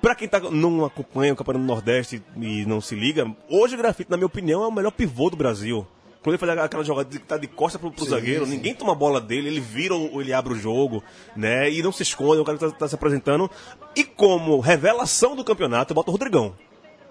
Pra 0.00 0.14
quem 0.14 0.28
tá, 0.28 0.38
não 0.38 0.84
acompanha 0.84 1.32
o 1.32 1.36
Campeonato 1.36 1.64
do 1.64 1.66
Nordeste 1.66 2.22
e 2.40 2.64
não 2.66 2.80
se 2.80 2.94
liga, 2.94 3.26
hoje 3.48 3.74
o 3.74 3.78
Grafite, 3.78 4.10
na 4.10 4.16
minha 4.16 4.26
opinião, 4.26 4.62
é 4.62 4.66
o 4.66 4.72
melhor 4.72 4.92
pivô 4.92 5.28
do 5.28 5.36
Brasil. 5.36 5.86
Quando 6.22 6.34
ele 6.34 6.38
faz 6.38 6.58
aquela 6.58 6.84
jogada 6.84 7.08
que 7.08 7.18
tá 7.18 7.36
de 7.36 7.46
costa 7.46 7.78
pro, 7.78 7.90
pro 7.90 8.04
zagueiro, 8.04 8.44
ninguém 8.46 8.74
toma 8.74 8.92
a 8.92 8.94
bola 8.94 9.20
dele, 9.20 9.48
ele 9.48 9.60
vira 9.60 9.94
ou 9.94 10.20
ele 10.20 10.32
abre 10.32 10.52
o 10.52 10.56
jogo, 10.56 11.02
né? 11.36 11.70
E 11.70 11.82
não 11.82 11.90
se 11.92 12.02
esconde, 12.02 12.38
é 12.38 12.40
o 12.40 12.44
cara 12.44 12.58
tá, 12.58 12.70
tá 12.70 12.88
se 12.88 12.94
apresentando. 12.94 13.50
E 13.96 14.04
como 14.04 14.58
revelação 14.60 15.34
do 15.34 15.44
campeonato, 15.44 15.92
eu 15.92 15.94
boto 15.94 16.10
o 16.10 16.12
Rodrigão. 16.12 16.54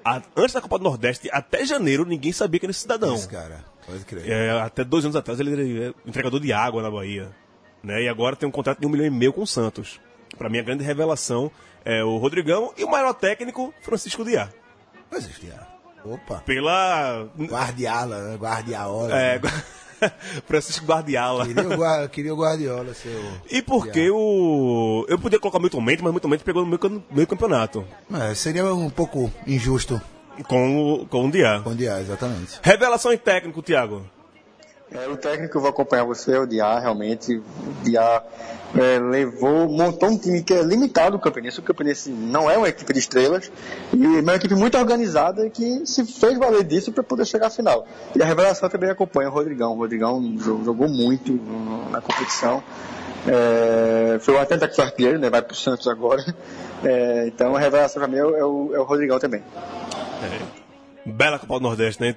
A- 0.04 0.22
antes 0.36 0.54
da 0.54 0.62
Copa 0.62 0.78
do 0.78 0.84
Nordeste, 0.84 1.30
até 1.32 1.66
janeiro, 1.66 2.06
ninguém 2.06 2.32
sabia 2.32 2.60
que 2.60 2.66
era 2.66 2.72
esse 2.72 2.82
cidadão. 2.82 3.16
Esse 3.16 3.28
cara, 3.28 3.66
pode 3.86 4.06
crer. 4.06 4.30
É, 4.30 4.52
até 4.62 4.84
dois 4.84 5.04
anos 5.04 5.16
atrás 5.16 5.40
ele 5.40 5.82
era 5.84 5.94
entregador 6.06 6.40
de 6.40 6.54
água 6.54 6.82
na 6.82 6.92
Bahia. 6.92 7.30
Né? 7.84 8.04
E 8.04 8.10
agora 8.10 8.36
tem 8.36 8.48
um 8.48 8.52
contrato 8.52 8.80
de 8.80 8.88
um 8.88 8.90
milhão 8.90 9.06
e 9.06 9.10
meio 9.10 9.34
com 9.34 9.42
o 9.42 9.48
Santos. 9.48 10.00
Pra 10.38 10.50
mim, 10.50 10.60
a 10.60 10.64
grande 10.64 10.84
revelação 10.84 11.50
é 11.90 12.04
o 12.04 12.18
Rodrigão 12.18 12.74
e 12.78 12.84
o 12.84 12.90
maior 12.92 13.14
técnico, 13.14 13.74
Francisco 13.82 14.26
Diá. 14.26 14.50
Mas 15.12 15.26
isso, 15.30 15.46
já. 15.46 15.66
Opa. 16.04 16.42
Pela. 16.46 17.28
Guardiala, 17.40 18.22
né? 18.30 18.36
Guardiola. 18.40 19.18
É, 19.20 19.40
Francisco 20.46 20.86
Guardiala. 20.86 21.46
Queria, 21.48 21.68
o 21.70 21.76
Gua- 21.76 22.08
queria 22.08 22.34
o 22.34 22.38
Guardiola 22.38 22.94
ser 22.94 23.10
o... 23.10 23.42
E 23.50 23.62
porque 23.62 24.10
o. 24.12 25.06
Eu 25.10 25.18
podia 25.18 25.40
colocar 25.40 25.58
o 25.58 25.62
Milton 25.62 25.82
Mendes, 25.82 26.02
mas 26.02 26.10
o 26.12 26.14
Milton 26.14 26.28
Mendes 26.28 26.44
pegou 26.44 26.62
no 26.62 26.68
meio, 26.68 26.80
cam- 26.80 27.04
meio 27.10 27.28
campeonato. 27.28 27.84
Mas 28.10 28.38
seria 28.40 28.66
um 28.74 28.90
pouco 28.90 29.32
injusto 29.48 30.00
Com 30.48 30.94
o, 31.02 31.08
com 31.08 31.26
o 31.28 31.32
Diá. 31.32 31.62
com 31.62 31.72
o 31.72 31.76
Diá, 31.76 32.00
exatamente. 32.00 32.60
Revelação 32.62 33.12
em 33.12 33.18
técnico, 33.18 33.62
Thiago. 33.64 34.06
É, 34.90 35.06
o 35.10 35.18
técnico 35.18 35.52
que 35.52 35.58
eu 35.58 35.62
vou 35.62 35.70
acompanhar 35.70 36.06
você 36.06 36.32
é 36.34 36.40
o 36.40 36.46
Diá, 36.48 36.80
realmente. 36.80 37.36
O 37.36 37.44
Diá 37.84 38.24
é, 38.74 38.98
levou, 39.00 39.68
montou 39.68 40.10
um 40.10 40.18
time 40.18 40.42
que 40.42 40.54
é 40.54 40.62
limitado 40.64 41.18
o 41.18 41.20
Campinense. 41.20 41.60
O 41.60 41.64
Campinense 41.64 42.10
não 42.10 42.50
é 42.50 42.58
uma 42.58 42.70
equipe 42.70 42.94
de 42.94 43.00
estrelas, 43.00 43.52
e 43.94 44.06
é 44.18 44.22
uma 44.22 44.36
equipe 44.36 44.56
muito 44.56 44.78
organizada 44.78 45.50
que 45.50 45.86
se 45.86 46.06
fez 46.06 46.38
valer 46.38 46.64
disso 46.64 46.92
para 46.94 47.04
poder 47.04 47.26
chegar 47.26 47.48
à 47.48 47.50
final. 47.50 47.86
E 48.16 48.22
a 48.22 48.26
revelação 48.26 48.70
também 48.70 48.90
acompanha 48.90 49.30
o 49.30 49.34
Rodrigão. 49.34 49.74
O 49.74 49.78
Rodrigão 49.78 50.22
jo- 50.38 50.64
jogou 50.64 50.88
muito 50.88 51.34
na 51.92 52.00
competição. 52.00 52.64
É, 53.28 54.20
foi 54.22 54.36
o 54.36 54.40
atleta 54.40 54.70
que 54.70 54.76
foi 54.76 54.86
artilheiro, 54.86 55.20
né? 55.20 55.30
vai 55.30 55.42
o 55.42 55.54
Santos 55.54 55.88
agora. 55.88 56.24
É, 56.84 57.26
então 57.28 57.56
a 57.56 57.60
revelação 57.60 58.00
para 58.02 58.08
mim 58.10 58.18
é 58.20 58.24
o, 58.24 58.36
é 58.38 58.46
o- 58.46 58.76
é 58.76 58.80
o 58.80 58.84
Rodrigão 58.84 59.20
também. 59.20 59.44
Bela 61.06 61.40
Copa 61.40 61.56
do 61.56 61.62
Nordeste, 61.62 62.02
né? 62.02 62.16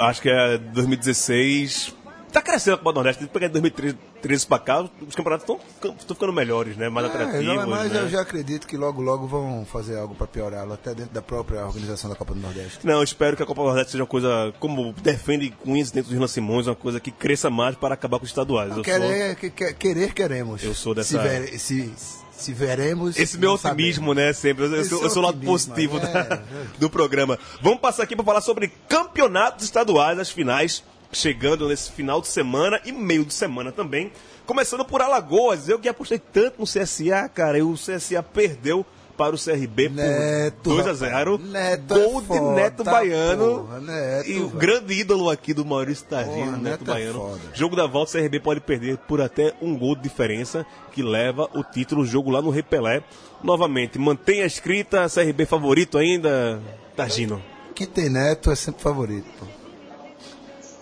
Acho 0.00 0.22
que 0.22 0.30
é 0.30 0.56
2016. 0.58 1.94
Tá 2.32 2.42
crescendo 2.42 2.74
a 2.74 2.78
Copa 2.78 2.92
do 2.92 2.94
Nordeste. 2.96 3.20
Desde 3.20 3.32
pegar 3.32 3.46
de 3.48 3.52
2013 3.60 4.46
pra 4.46 4.58
cá, 4.58 4.80
os 4.82 5.14
campeonatos 5.14 5.44
estão 5.44 6.14
ficando 6.16 6.32
melhores, 6.32 6.76
né? 6.76 6.88
Mais 6.88 7.06
É, 7.06 7.10
atrativos. 7.10 7.66
mas 7.66 7.92
né? 7.92 8.00
eu 8.02 8.08
já 8.10 8.20
acredito 8.20 8.66
que 8.66 8.76
logo, 8.76 9.00
logo 9.00 9.26
vão 9.26 9.64
fazer 9.64 9.98
algo 9.98 10.14
para 10.14 10.26
piorá-lo, 10.26 10.72
até 10.74 10.94
dentro 10.94 11.14
da 11.14 11.22
própria 11.22 11.64
organização 11.64 12.10
da 12.10 12.16
Copa 12.16 12.34
do 12.34 12.40
Nordeste. 12.40 12.80
Não, 12.84 12.94
eu 12.98 13.02
espero 13.02 13.36
que 13.36 13.42
a 13.42 13.46
Copa 13.46 13.62
do 13.62 13.66
Nordeste 13.68 13.92
seja 13.92 14.02
uma 14.04 14.08
coisa, 14.08 14.52
como 14.60 14.92
defende 14.92 15.50
Cunhas 15.50 15.90
dentro 15.90 16.14
dos 16.14 16.30
Simões, 16.30 16.66
uma 16.66 16.74
coisa 16.76 17.00
que 17.00 17.10
cresça 17.10 17.48
mais 17.48 17.74
para 17.76 17.94
acabar 17.94 18.18
com 18.18 18.24
os 18.24 18.30
estaduais. 18.30 18.76
Eu 18.76 18.82
Querer, 18.82 19.34
que- 19.36 19.50
que- 19.50 19.72
querer, 19.74 20.12
queremos. 20.12 20.62
Eu 20.62 20.74
sou 20.74 20.94
dessa- 20.94 21.08
Se, 21.10 21.18
vere- 21.18 21.58
se, 21.58 21.92
se 22.32 22.52
veremos. 22.52 23.14
sou... 23.14 23.22
Esse 23.24 23.38
meu 23.38 23.48
não 23.50 23.54
otimismo, 23.56 24.08
sabemos. 24.08 24.16
né? 24.16 24.32
Sempre. 24.34 24.64
Eu, 24.64 24.74
eu 24.74 24.80
Esse 24.82 24.90
sou, 24.90 25.02
eu 25.02 25.10
sou 25.10 25.22
o 25.22 25.26
lado 25.26 25.38
positivo 25.40 25.96
é, 25.96 26.00
da- 26.00 26.20
é. 26.36 26.42
do 26.78 26.90
programa. 26.90 27.38
Vamos 27.62 27.80
passar 27.80 28.02
aqui 28.02 28.14
para 28.14 28.24
falar 28.24 28.40
sobre 28.42 28.68
campeonatos 28.88 29.64
estaduais, 29.64 30.18
as 30.18 30.30
finais, 30.30 30.84
chegando 31.12 31.68
nesse 31.68 31.90
final 31.92 32.20
de 32.20 32.28
semana 32.28 32.80
e 32.84 32.92
meio 32.92 33.24
de 33.24 33.34
semana 33.34 33.72
também. 33.72 34.12
Começando 34.46 34.84
por 34.84 35.00
Alagoas. 35.02 35.68
Eu 35.68 35.78
que 35.78 35.88
apostei 35.88 36.18
tanto 36.18 36.58
no 36.60 36.64
CSA, 36.64 37.28
cara, 37.28 37.58
e 37.58 37.62
o 37.62 37.74
CSA 37.74 38.22
perdeu 38.22 38.84
para 39.16 39.34
o 39.34 39.38
CRB 39.38 39.88
Neto, 39.88 40.60
por 40.62 40.74
2 40.76 40.86
a 40.86 40.94
0 40.94 41.32
rapaz. 41.32 41.50
Neto 41.50 41.94
Gol 41.94 42.18
é 42.18 42.20
de 42.20 42.26
foda, 42.28 42.54
Neto 42.54 42.84
Baiano. 42.84 43.58
porra, 43.64 43.80
Neto, 43.80 44.30
e 44.30 44.38
o 44.38 44.46
velho. 44.46 44.60
grande 44.60 44.94
ídolo 44.94 45.28
aqui 45.28 45.52
do 45.52 45.64
Maurício 45.64 46.06
Targino, 46.06 46.52
Neto, 46.52 46.62
Neto 46.62 46.82
é 46.82 46.86
Baiano. 46.86 47.18
foda. 47.18 47.40
Jogo 47.52 47.74
da 47.74 47.84
volta, 47.88 48.16
o 48.16 48.20
CRB 48.22 48.38
pode 48.38 48.60
perder 48.60 48.96
por 48.96 49.20
até 49.20 49.52
um 49.60 49.76
gol 49.76 49.96
de 49.96 50.02
diferença, 50.02 50.64
que 50.92 51.02
leva 51.02 51.50
o 51.52 51.64
título, 51.64 52.02
o 52.02 52.06
jogo 52.06 52.30
lá 52.30 52.40
no 52.40 52.50
Repelé. 52.50 53.02
Novamente, 53.42 53.98
mantém 53.98 54.40
a 54.42 54.46
escrita, 54.46 55.08
CRB 55.12 55.46
favorito 55.46 55.98
ainda, 55.98 56.62
Targino. 56.94 57.42
Quem 57.74 57.88
tem 57.88 58.08
neto 58.08 58.52
é 58.52 58.54
sempre 58.54 58.82
favorito. 58.82 59.26
pô. 59.38 59.57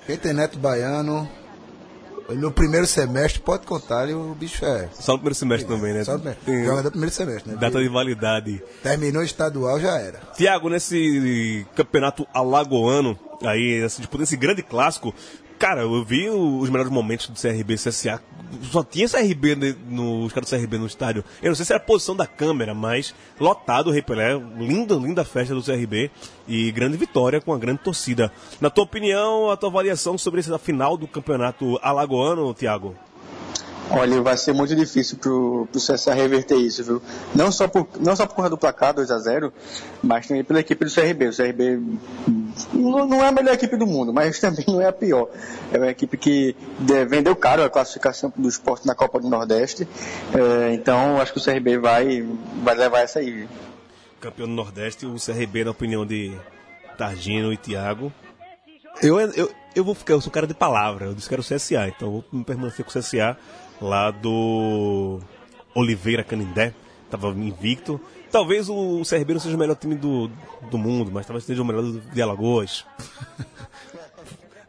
Quem 0.07 0.17
tem 0.17 0.33
neto 0.33 0.59
baiano, 0.59 1.29
no 2.35 2.51
primeiro 2.51 2.87
semestre 2.87 3.41
pode 3.41 3.67
contar 3.67 4.09
e 4.09 4.15
o 4.15 4.35
bicho 4.35 4.65
é. 4.65 4.89
Só 4.93 5.13
no 5.13 5.19
primeiro 5.19 5.35
semestre 5.35 5.69
também, 5.69 5.93
né? 5.93 6.05
Só 6.05 6.17
no 6.19 6.35
Tem 6.35 6.65
joga 6.65 6.83
do 6.85 6.91
primeiro 6.91 7.15
semestre, 7.15 7.53
né? 7.53 7.59
data 7.59 7.81
de 7.81 7.89
validade. 7.89 8.63
Terminou 8.83 9.23
estadual, 9.23 9.79
já 9.81 9.99
era. 9.99 10.21
Tiago, 10.37 10.69
nesse 10.69 11.67
campeonato 11.75 12.27
alagoano, 12.33 13.19
aí, 13.43 13.83
assim, 13.83 14.03
tipo, 14.03 14.19
nesse 14.19 14.37
grande 14.37 14.63
clássico, 14.63 15.15
cara, 15.59 15.83
eu 15.83 16.05
vi 16.05 16.29
os 16.29 16.69
melhores 16.71 16.93
momentos 16.93 17.29
do 17.29 17.41
CRB 17.41 17.75
CSA. 17.75 18.21
Só 18.71 18.85
tinha 18.85 19.09
CRB 19.09 19.77
no, 19.89 20.25
os 20.25 20.33
caras 20.33 20.49
do 20.49 20.57
CRB 20.57 20.79
no 20.79 20.87
estádio. 20.87 21.25
Eu 21.43 21.49
não 21.49 21.55
sei 21.55 21.65
se 21.65 21.73
era 21.73 21.83
a 21.83 21.85
posição 21.85 22.15
da 22.15 22.27
câmera, 22.27 22.75
mas 22.75 23.15
lotado 23.41 23.89
o 23.89 23.93
Rei 23.93 24.03
Pelé. 24.03 24.35
Linda, 24.57 24.95
linda 24.95 25.25
festa 25.25 25.55
do 25.55 25.63
CRB. 25.63 26.11
E 26.47 26.71
grande 26.71 26.97
vitória 26.97 27.41
com 27.41 27.53
a 27.53 27.59
grande 27.59 27.81
torcida. 27.81 28.33
Na 28.61 28.71
tua 28.71 28.85
opinião, 28.85 29.51
a 29.51 29.57
tua 29.57 29.69
avaliação 29.69 30.17
sobre 30.17 30.41
essa 30.41 30.59
final 30.59 30.97
do 30.97 31.09
campeonato 31.09 31.79
alagoano, 31.83 32.55
Tiago? 32.55 32.95
Olha, 33.89 34.21
vai 34.21 34.37
ser 34.37 34.53
muito 34.53 34.75
difícil 34.75 35.17
pro, 35.17 35.69
pro 35.71 35.81
CSA 35.81 36.13
reverter 36.13 36.57
isso, 36.57 36.83
viu? 36.83 37.01
Não 37.35 37.53
só 37.53 37.69
por, 37.69 37.87
não 38.01 38.17
só 38.17 38.27
por 38.27 38.35
causa 38.35 38.51
do 38.51 38.59
placar 38.59 38.93
2 38.93 39.11
a 39.13 39.19
0 39.19 39.53
mas 40.03 40.27
também 40.27 40.43
pela 40.43 40.59
equipe 40.59 40.85
do 40.85 40.91
CRB. 40.93 41.29
O 41.29 41.37
CRB 41.37 41.81
não, 42.73 43.23
é 43.23 43.29
a 43.29 43.33
melhor 43.33 43.55
equipe 43.55 43.77
do 43.77 43.87
mundo, 43.87 44.13
mas 44.13 44.39
também 44.41 44.65
não 44.67 44.81
é 44.81 44.89
a 44.89 44.93
pior. 44.93 45.29
É 45.73 45.79
uma 45.79 45.89
equipe 45.89 46.17
que 46.17 46.57
de- 46.81 47.05
vendeu 47.05 47.37
caro 47.37 47.63
a 47.63 47.71
classificação 47.71 48.33
do 48.37 48.49
esporte 48.49 48.87
na 48.87 48.95
Copa 48.95 49.21
do 49.21 49.29
Nordeste. 49.29 49.87
É, 50.35 50.75
então, 50.75 51.21
acho 51.21 51.33
que 51.33 51.39
o 51.39 51.43
CRB 51.45 51.79
vai, 51.79 52.27
vai 52.65 52.75
levar 52.75 53.01
essa 53.01 53.21
aí. 53.21 53.31
viu? 53.31 53.49
campeão 54.21 54.49
do 54.49 54.55
Nordeste, 54.55 55.07
o 55.07 55.15
CRB, 55.15 55.63
na 55.65 55.71
opinião 55.71 56.05
de 56.05 56.33
Targino 56.99 57.53
e 57.53 57.57
Thiago. 57.57 58.13
Eu, 59.01 59.21
eu, 59.21 59.51
eu 59.77 59.85
vou 59.85 59.95
ficar, 59.95 60.15
eu 60.15 60.21
sou 60.21 60.33
cara 60.33 60.47
de 60.47 60.55
palavra, 60.55 61.05
eu 61.05 61.15
disse 61.15 61.29
que 61.29 61.35
era 61.35 61.41
o 61.41 61.45
CSA, 61.45 61.87
então 61.89 62.09
eu 62.09 62.25
vou 62.33 62.43
permanecer 62.43 62.85
com 62.85 62.91
o 62.91 62.93
CSA 63.01 63.37
lá 63.81 64.11
do 64.11 65.21
Oliveira 65.75 66.25
Canindé, 66.25 66.73
tava 67.11 67.29
invicto. 67.29 68.01
Talvez 68.31 68.69
o 68.69 69.03
CRB 69.09 69.35
não 69.35 69.41
seja 69.41 69.57
o 69.57 69.59
melhor 69.59 69.77
time 69.77 69.95
do, 69.95 70.31
do 70.71 70.79
mundo, 70.79 71.11
mas 71.13 71.27
talvez 71.27 71.45
seja 71.45 71.63
o 71.63 71.65
melhor 71.65 71.83
de 71.85 72.23
Alagoas. 72.23 72.85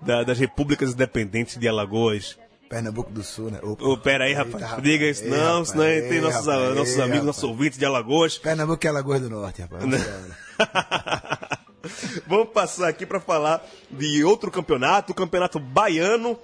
Da- 0.01 0.23
das 0.23 0.37
repúblicas 0.39 0.93
independentes 0.93 1.57
de 1.57 1.67
Alagoas. 1.67 2.37
Pernambuco 2.69 3.09
do 3.11 3.23
Sul, 3.23 3.49
né? 3.49 3.59
Opa. 3.63 3.83
Ô, 3.85 3.97
pera 3.97 4.25
aí, 4.25 4.31
Eita, 4.31 4.43
rapaz, 4.43 4.63
rapaz. 4.63 4.83
diga 4.83 5.05
isso 5.05 5.25
não, 5.25 5.37
rapaz, 5.37 5.69
senão 5.69 5.85
ei, 5.85 6.01
tem 6.01 6.19
nossos, 6.21 6.45
rapaz, 6.45 6.75
nossos 6.75 6.99
amigos, 6.99 7.25
nossos 7.25 7.43
ouvintes 7.43 7.79
de 7.79 7.85
Alagoas. 7.85 8.37
Pernambuco 8.37 8.85
é 8.85 8.89
Alagoas 8.89 9.21
do 9.21 9.29
Norte, 9.29 9.61
rapaz. 9.61 9.83
Vamos 12.27 12.49
passar 12.49 12.89
aqui 12.89 13.05
para 13.05 13.19
falar 13.21 13.65
de 13.89 14.23
outro 14.23 14.51
campeonato, 14.51 15.13
o 15.13 15.15
campeonato 15.15 15.59
baiano, 15.59 16.37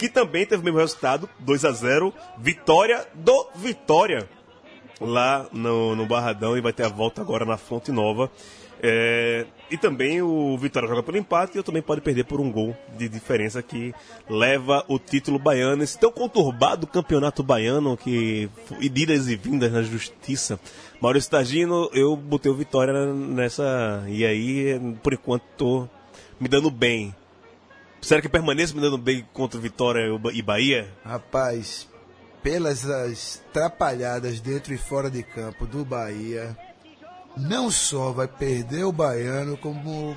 que 0.00 0.08
também 0.08 0.46
teve 0.46 0.62
o 0.62 0.64
mesmo 0.64 0.78
resultado, 0.78 1.28
2 1.40 1.62
a 1.66 1.72
0 1.72 2.14
vitória 2.38 3.06
do 3.12 3.48
Vitória, 3.54 4.26
lá 4.98 5.46
no, 5.52 5.94
no 5.94 6.06
Barradão, 6.06 6.56
e 6.56 6.60
vai 6.62 6.72
ter 6.72 6.86
a 6.86 6.88
volta 6.88 7.20
agora 7.20 7.44
na 7.44 7.58
Fonte 7.58 7.92
Nova. 7.92 8.30
É, 8.82 9.44
e 9.70 9.76
também 9.76 10.22
o 10.22 10.56
Vitória 10.56 10.88
joga 10.88 11.02
pelo 11.02 11.18
empate 11.18 11.58
e 11.58 11.62
também 11.62 11.82
pode 11.82 12.00
perder 12.00 12.24
por 12.24 12.40
um 12.40 12.50
gol 12.50 12.74
de 12.96 13.10
diferença 13.10 13.62
que 13.62 13.92
leva 14.26 14.82
o 14.88 14.98
título 14.98 15.38
baiano. 15.38 15.82
Esse 15.82 15.98
tão 15.98 16.10
conturbado 16.10 16.86
campeonato 16.86 17.42
baiano 17.42 17.94
que 17.94 18.48
idas 18.80 19.28
e 19.28 19.36
vindas 19.36 19.70
na 19.70 19.82
justiça. 19.82 20.58
Maurício 20.98 21.30
Tagino, 21.30 21.90
eu 21.92 22.16
botei 22.16 22.50
o 22.50 22.54
Vitória 22.54 23.12
nessa. 23.12 24.02
E 24.08 24.24
aí, 24.24 24.80
por 25.02 25.12
enquanto, 25.12 25.44
tô 25.58 25.86
me 26.40 26.48
dando 26.48 26.70
bem. 26.70 27.14
Será 28.00 28.20
que 28.20 28.28
permaneço 28.28 28.74
me 28.74 28.80
dando 28.80 28.98
bem 28.98 29.26
contra 29.32 29.60
Vitória 29.60 30.02
e 30.32 30.42
Bahia? 30.42 30.92
Rapaz, 31.04 31.86
pelas 32.42 32.88
as 32.88 33.42
trapalhadas 33.52 34.40
dentro 34.40 34.72
e 34.72 34.78
fora 34.78 35.10
de 35.10 35.22
campo 35.22 35.66
do 35.66 35.84
Bahia, 35.84 36.56
não 37.36 37.70
só 37.70 38.10
vai 38.10 38.26
perder 38.26 38.84
o 38.84 38.92
Baiano, 38.92 39.56
como 39.56 40.16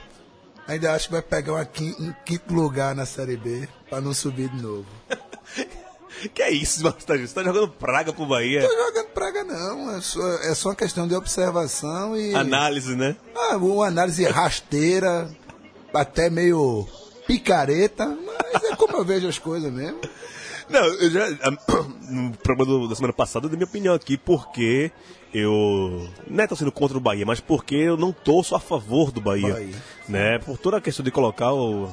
ainda 0.68 0.94
acho 0.94 1.08
que 1.08 1.14
vai 1.14 1.22
pegar 1.22 1.54
uma 1.54 1.68
um 2.00 2.14
quinto 2.26 2.54
lugar 2.54 2.96
na 2.96 3.06
Série 3.06 3.38
B 3.38 3.68
para 3.90 4.02
não 4.02 4.14
subir 4.14 4.50
de 4.50 4.62
novo. 4.62 4.88
Que 6.34 6.44
é 6.44 6.52
isso, 6.52 6.90
Tagino? 7.06 7.28
Você 7.28 7.34
tá 7.34 7.44
jogando 7.44 7.68
praga 7.68 8.14
pro 8.14 8.26
Bahia? 8.26 8.62
Tô 8.62 8.74
jogando 8.74 9.08
praga 9.08 9.44
não, 9.44 9.92
é 9.96 10.00
só, 10.00 10.34
é 10.36 10.56
só 10.56 10.70
uma 10.70 10.76
questão 10.76 11.08
de 11.08 11.16
observação 11.16 12.16
e 12.16 12.34
Análise, 12.34 12.96
né? 12.96 13.18
ah, 13.36 13.58
uma 13.58 13.88
análise 13.88 14.24
rasteira, 14.24 15.30
até 15.94 16.30
meio 16.30 16.88
picareta, 17.28 18.06
mas 18.06 18.64
é 18.64 18.76
como 18.76 18.98
eu 18.98 19.06
vejo 19.06 19.28
as 19.28 19.38
coisas 19.38 19.72
mesmo. 19.72 20.00
Não, 20.70 20.84
eu 20.86 21.10
já. 21.10 21.28
No 22.04 22.32
programa 22.38 22.88
da 22.88 22.96
semana 22.96 23.14
passada 23.14 23.46
eu 23.46 23.50
dei 23.50 23.58
minha 23.58 23.68
opinião 23.68 23.94
aqui, 23.96 24.18
porque 24.18 24.92
eu. 25.34 26.08
Não 26.28 26.44
é 26.44 26.48
torcendo 26.48 26.72
contra 26.72 26.98
o 26.98 27.02
Bahia, 27.02 27.26
mas 27.26 27.40
porque 27.40 27.76
eu 27.76 27.98
não 27.98 28.12
torço 28.12 28.56
a 28.56 28.60
favor 28.60 29.12
do 29.12 29.20
Bahia. 29.20 29.54
Bahia. 29.54 29.76
Né? 30.08 30.38
Por 30.40 30.58
toda 30.58 30.78
a 30.78 30.82
questão 30.82 31.04
de 31.04 31.10
colocar 31.12 31.54
o. 31.54 31.90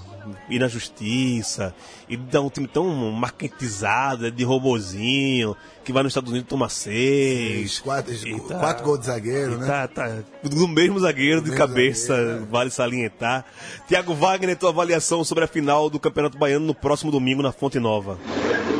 ir 0.48 0.58
na 0.58 0.66
justiça, 0.68 1.72
e 2.08 2.16
dar 2.16 2.40
um 2.40 2.50
time 2.50 2.66
tão 2.66 2.84
marketizado, 3.12 4.30
de 4.32 4.42
robozinho, 4.44 5.56
que 5.84 5.92
vai 5.92 6.02
nos 6.02 6.10
Estados 6.10 6.30
Unidos 6.30 6.48
tomar 6.48 6.68
seis. 6.70 7.78
Quatro, 7.78 8.12
tá- 8.48 8.58
quatro 8.58 8.84
gols 8.84 9.00
de 9.00 9.06
zagueiro, 9.06 9.58
né? 9.58 9.66
Tá, 9.66 9.88
tá. 9.88 10.18
Do 10.42 10.66
mesmo 10.68 10.98
zagueiro, 10.98 11.40
de 11.40 11.50
mesmo 11.50 11.56
cabeça, 11.66 12.16
zagueiro, 12.16 12.42
é. 12.42 12.46
vale 12.46 12.70
salientar. 12.70 13.44
Tiago 13.86 14.12
Wagner, 14.14 14.56
tua 14.56 14.70
avaliação 14.70 15.22
sobre 15.24 15.44
a 15.44 15.46
final 15.48 15.88
do 15.88 16.00
Campeonato 16.00 16.36
Baiano 16.36 16.66
no 16.66 16.74
próximo 16.74 17.10
domingo 17.12 17.42
na 17.42 17.52
Fonte 17.52 17.78
Nova. 17.78 18.18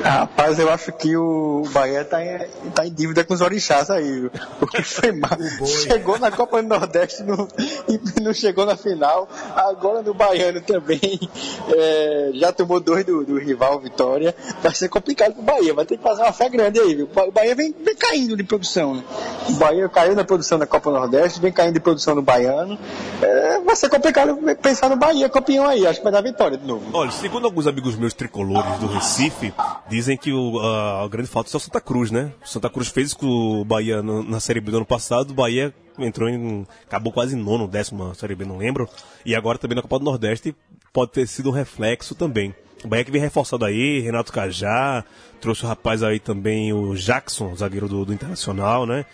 Rapaz, 0.02 0.58
eu 0.58 0.70
acho 0.70 0.92
que 0.92 1.14
o 1.16 1.62
Bahia 1.72 2.04
tá 2.04 2.24
em, 2.24 2.38
tá 2.74 2.86
em 2.86 2.92
dívida 2.92 3.22
com 3.22 3.34
os 3.34 3.40
orixás 3.42 3.90
aí. 3.90 4.30
O 4.60 4.66
que 4.66 4.82
foi 4.82 5.12
mal. 5.12 5.30
Chegou 5.66 6.18
na 6.18 6.30
Copa 6.30 6.62
do 6.62 6.68
Nordeste 6.68 7.22
no- 7.22 7.46
e 7.88 8.20
não 8.20 8.32
chegou 8.32 8.64
na 8.64 8.76
final. 8.76 9.19
Agora 9.54 10.02
no 10.02 10.14
Baiano 10.14 10.60
também. 10.60 11.00
é, 11.76 12.30
já 12.34 12.52
tomou 12.52 12.80
dois 12.80 13.04
do, 13.04 13.24
do 13.24 13.38
rival 13.38 13.78
Vitória. 13.80 14.34
Vai 14.62 14.74
ser 14.74 14.88
complicado 14.88 15.34
pro 15.34 15.42
Bahia. 15.42 15.74
Vai 15.74 15.84
ter 15.84 15.96
que 15.96 16.02
fazer 16.02 16.22
uma 16.22 16.32
fé 16.32 16.48
grande 16.48 16.80
aí, 16.80 16.94
viu? 16.94 17.08
O 17.14 17.32
Bahia 17.32 17.54
vem, 17.54 17.74
vem 17.84 17.96
caindo 17.96 18.36
de 18.36 18.42
produção. 18.42 18.94
Né? 18.94 19.04
O 19.48 19.52
Bahia 19.54 19.88
caiu 19.88 20.14
na 20.14 20.24
produção 20.24 20.58
da 20.58 20.66
Copa 20.66 20.90
Nordeste, 20.90 21.40
vem 21.40 21.52
caindo 21.52 21.74
de 21.74 21.80
produção 21.80 22.14
no 22.14 22.22
Baiano. 22.22 22.78
É, 23.22 23.60
vai 23.60 23.76
ser 23.76 23.88
complicado 23.88 24.38
pensar 24.62 24.88
no 24.88 24.96
Bahia 24.96 25.28
campeão 25.28 25.66
aí. 25.66 25.86
Acho 25.86 25.98
que 26.00 26.04
vai 26.04 26.12
dar 26.12 26.22
vitória 26.22 26.56
de 26.56 26.66
novo. 26.66 26.82
Olha, 26.92 27.10
segundo 27.10 27.44
alguns 27.46 27.66
amigos 27.66 27.96
meus 27.96 28.14
tricolores 28.14 28.78
do 28.78 28.86
Recife, 28.86 29.52
dizem 29.88 30.16
que 30.16 30.32
o, 30.32 30.58
a, 30.60 31.04
a 31.04 31.08
grande 31.08 31.28
falta 31.28 31.50
é 31.52 31.56
o 31.56 31.60
Santa 31.60 31.80
Cruz, 31.80 32.10
né? 32.10 32.32
O 32.44 32.48
Santa 32.48 32.68
Cruz 32.70 32.88
fez 32.88 33.14
com 33.14 33.26
o 33.60 33.64
Bahia 33.64 34.02
no- 34.02 34.22
na 34.22 34.40
Série 34.40 34.60
B 34.60 34.70
do 34.70 34.78
ano 34.78 34.86
passado, 34.86 35.30
o 35.30 35.34
Bahia 35.34 35.72
entrou 35.98 36.28
em. 36.28 36.66
acabou 36.86 37.12
quase 37.12 37.36
nono, 37.36 37.66
décimo 37.68 38.14
Série 38.14 38.34
B, 38.34 38.44
não 38.44 38.58
lembro. 38.58 38.88
E 39.24 39.34
agora 39.34 39.58
também 39.58 39.76
na 39.76 39.82
Copa 39.82 39.98
do 39.98 40.04
Nordeste 40.04 40.54
pode 40.92 41.12
ter 41.12 41.26
sido 41.26 41.50
um 41.50 41.52
reflexo 41.52 42.14
também. 42.14 42.54
O 42.84 42.88
Bahia 42.88 43.04
que 43.04 43.10
vem 43.10 43.20
reforçado 43.20 43.64
aí, 43.64 44.00
Renato 44.00 44.32
Cajá, 44.32 45.04
trouxe 45.40 45.64
o 45.64 45.68
rapaz 45.68 46.02
aí 46.02 46.18
também, 46.18 46.72
o 46.72 46.94
Jackson, 46.94 47.54
zagueiro 47.54 47.88
do, 47.88 48.04
do 48.04 48.12
Internacional, 48.12 48.86
né? 48.86 49.04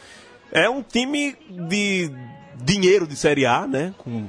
É 0.53 0.69
um 0.71 0.83
time 0.83 1.37
de 1.51 2.11
dinheiro 2.63 3.07
de 3.07 3.17
Série 3.17 3.45
A, 3.45 3.67
né? 3.67 3.93
Com 3.99 4.27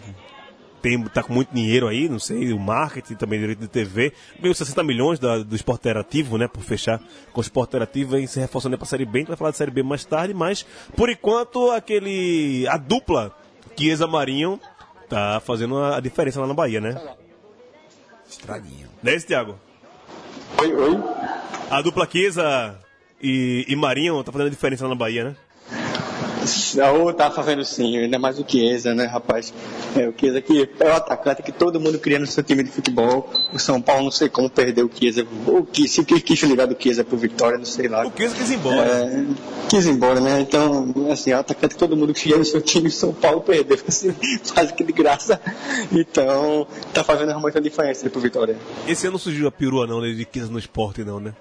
tem, 0.81 1.01
tá 1.05 1.23
com 1.23 1.33
muito 1.33 1.53
dinheiro 1.53 1.87
aí, 1.87 2.07
não 2.09 2.19
sei, 2.19 2.53
o 2.53 2.59
marketing, 2.59 3.15
também 3.15 3.39
direito 3.39 3.59
de 3.59 3.67
TV. 3.67 4.13
Ganhou 4.39 4.53
60 4.53 4.83
milhões 4.83 5.19
da- 5.19 5.39
do 5.39 5.55
esporte 5.55 5.81
interativo, 5.81 6.37
né? 6.37 6.47
Por 6.47 6.61
fechar 6.63 6.99
com 7.33 7.39
o 7.39 7.41
esporte 7.41 7.69
interativo, 7.69 8.11
vem 8.11 8.27
se 8.27 8.39
reforçando 8.39 8.75
aí 8.75 8.77
pra 8.77 8.87
Série 8.87 9.05
B. 9.05 9.19
A 9.19 9.21
gente 9.21 9.27
vai 9.29 9.37
falar 9.37 9.51
de 9.51 9.57
Série 9.57 9.71
B 9.71 9.83
mais 9.83 10.05
tarde, 10.05 10.33
mas 10.33 10.65
por 10.95 11.09
enquanto 11.09 11.71
aquele. 11.71 12.65
a 12.67 12.77
dupla 12.77 13.35
Chiesa 13.77 14.07
Marinho 14.07 14.59
tá 15.09 15.39
fazendo 15.39 15.77
a, 15.77 15.97
a 15.97 15.99
diferença 15.99 16.39
lá 16.41 16.47
na 16.47 16.53
Bahia, 16.53 16.81
né? 16.81 16.99
Estraguinho. 18.29 18.87
Não 19.01 19.11
é 19.11 19.15
isso, 19.15 19.27
Thiago? 19.27 19.55
Oi, 20.59 20.73
oi. 20.73 20.97
A 21.69 21.81
dupla 21.81 22.07
Chiesa 22.11 22.77
e, 23.21 23.65
e 23.67 23.75
Marinho 23.75 24.23
tá 24.23 24.31
fazendo 24.31 24.47
a 24.47 24.51
diferença 24.51 24.83
lá 24.83 24.89
na 24.89 24.95
Bahia, 24.95 25.23
né? 25.23 25.35
Ou 26.99 27.13
tá 27.13 27.31
fazendo 27.31 27.63
sim, 27.63 27.97
ainda 27.97 28.19
mais 28.19 28.39
o 28.39 28.45
Chiesa, 28.47 28.93
né, 28.93 29.05
rapaz? 29.05 29.53
É, 29.95 30.07
o 30.07 30.13
Chiesa 30.17 30.41
que 30.41 30.69
é 30.79 30.85
o 30.85 30.93
atacante 30.93 31.43
que 31.43 31.51
todo 31.51 31.79
mundo 31.79 31.99
queria 31.99 32.19
no 32.19 32.27
seu 32.27 32.43
time 32.43 32.63
de 32.63 32.71
futebol. 32.71 33.29
O 33.53 33.59
São 33.59 33.81
Paulo 33.81 34.05
não 34.05 34.11
sei 34.11 34.29
como 34.29 34.49
perdeu 34.49 34.85
o 34.85 34.91
Chiesa. 34.93 35.25
Ou 35.45 35.65
que, 35.65 35.87
se 35.87 36.03
quis, 36.03 36.21
quis 36.21 36.41
ligar 36.43 36.67
do 36.67 36.81
Chiesa 36.81 37.03
pro 37.03 37.17
Vitória, 37.17 37.57
não 37.57 37.65
sei 37.65 37.87
lá. 37.87 38.05
O 38.05 38.11
Chiesa 38.15 38.35
quis 38.35 38.51
ir 38.51 38.55
embora. 38.55 38.81
É, 38.81 39.25
quis 39.69 39.85
ir 39.85 39.91
embora, 39.91 40.19
né? 40.19 40.41
Então, 40.41 40.93
assim, 41.11 41.31
é 41.31 41.35
o 41.35 41.39
atacante 41.39 41.75
que 41.75 41.79
todo 41.79 41.95
mundo 41.95 42.13
queria 42.13 42.37
no 42.37 42.45
seu 42.45 42.61
time, 42.61 42.87
o 42.87 42.91
São 42.91 43.13
Paulo 43.13 43.41
perdeu, 43.41 43.77
assim, 43.87 44.15
quase 44.53 44.73
que 44.73 44.83
de 44.83 44.93
graça. 44.93 45.39
Então, 45.91 46.67
tá 46.93 47.03
fazendo 47.03 47.37
muita 47.39 47.59
diferença 47.59 48.09
pro 48.09 48.21
Vitória. 48.21 48.57
Esse 48.87 49.07
ano 49.07 49.19
surgiu 49.19 49.47
a 49.47 49.51
perua 49.51 49.87
não, 49.87 50.01
né, 50.01 50.09
de 50.09 50.27
Chiesa 50.31 50.51
no 50.51 50.59
esporte 50.59 51.03
não, 51.03 51.19
né? 51.19 51.33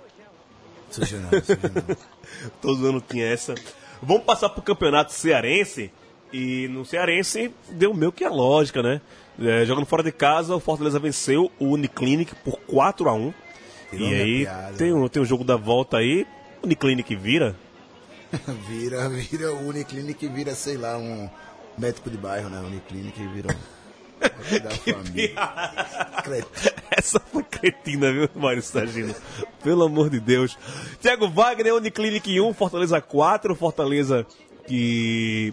Suja 0.90 1.18
não, 1.18 1.30
suja 1.40 1.58
não. 1.62 1.96
Todo 2.62 2.86
ano 2.86 3.02
tinha 3.06 3.26
essa. 3.26 3.54
Vamos 4.02 4.24
passar 4.24 4.48
pro 4.50 4.62
campeonato 4.62 5.12
cearense. 5.12 5.90
E 6.32 6.68
no 6.68 6.84
cearense 6.84 7.52
deu 7.70 7.94
meio 7.94 8.12
que 8.12 8.24
a 8.24 8.30
lógica, 8.30 8.82
né? 8.82 9.00
É, 9.40 9.64
jogando 9.64 9.86
fora 9.86 10.02
de 10.02 10.10
casa, 10.12 10.54
o 10.54 10.60
Fortaleza 10.60 10.98
venceu 10.98 11.50
o 11.58 11.66
Uniclinic 11.66 12.34
por 12.36 12.58
4 12.60 13.08
a 13.08 13.14
1 13.14 13.34
Tirou 13.90 14.08
E 14.08 14.14
aí 14.14 14.38
piada. 14.42 14.76
tem 14.76 14.92
o, 14.92 15.08
tem 15.08 15.22
o 15.22 15.26
jogo 15.26 15.44
da 15.44 15.56
volta 15.56 15.98
aí. 15.98 16.26
O 16.62 16.66
Uniclinic 16.66 17.14
vira. 17.14 17.54
Vira, 18.68 19.08
vira 19.08 19.52
o 19.52 19.68
Uniclinic, 19.68 20.26
vira, 20.26 20.52
sei 20.54 20.76
lá, 20.76 20.98
um 20.98 21.30
médico 21.78 22.10
de 22.10 22.16
bairro, 22.18 22.48
né? 22.48 22.60
Uniclinic 22.60 23.24
vira 23.28 23.54
um. 23.54 23.76
da 24.58 24.70
família. 24.70 25.34
Essa 26.98 27.20
foi 27.20 27.42
cretina, 27.42 28.10
viu, 28.12 28.28
Mário 28.34 28.62
Sagino? 28.62 29.14
Pelo 29.62 29.84
amor 29.84 30.08
de 30.10 30.18
Deus. 30.20 30.56
Thiago 31.00 31.28
Wagner, 31.28 31.74
Uniclinic 31.74 32.40
1, 32.40 32.54
Fortaleza 32.54 33.00
4. 33.00 33.54
Fortaleza 33.54 34.26
que 34.66 35.52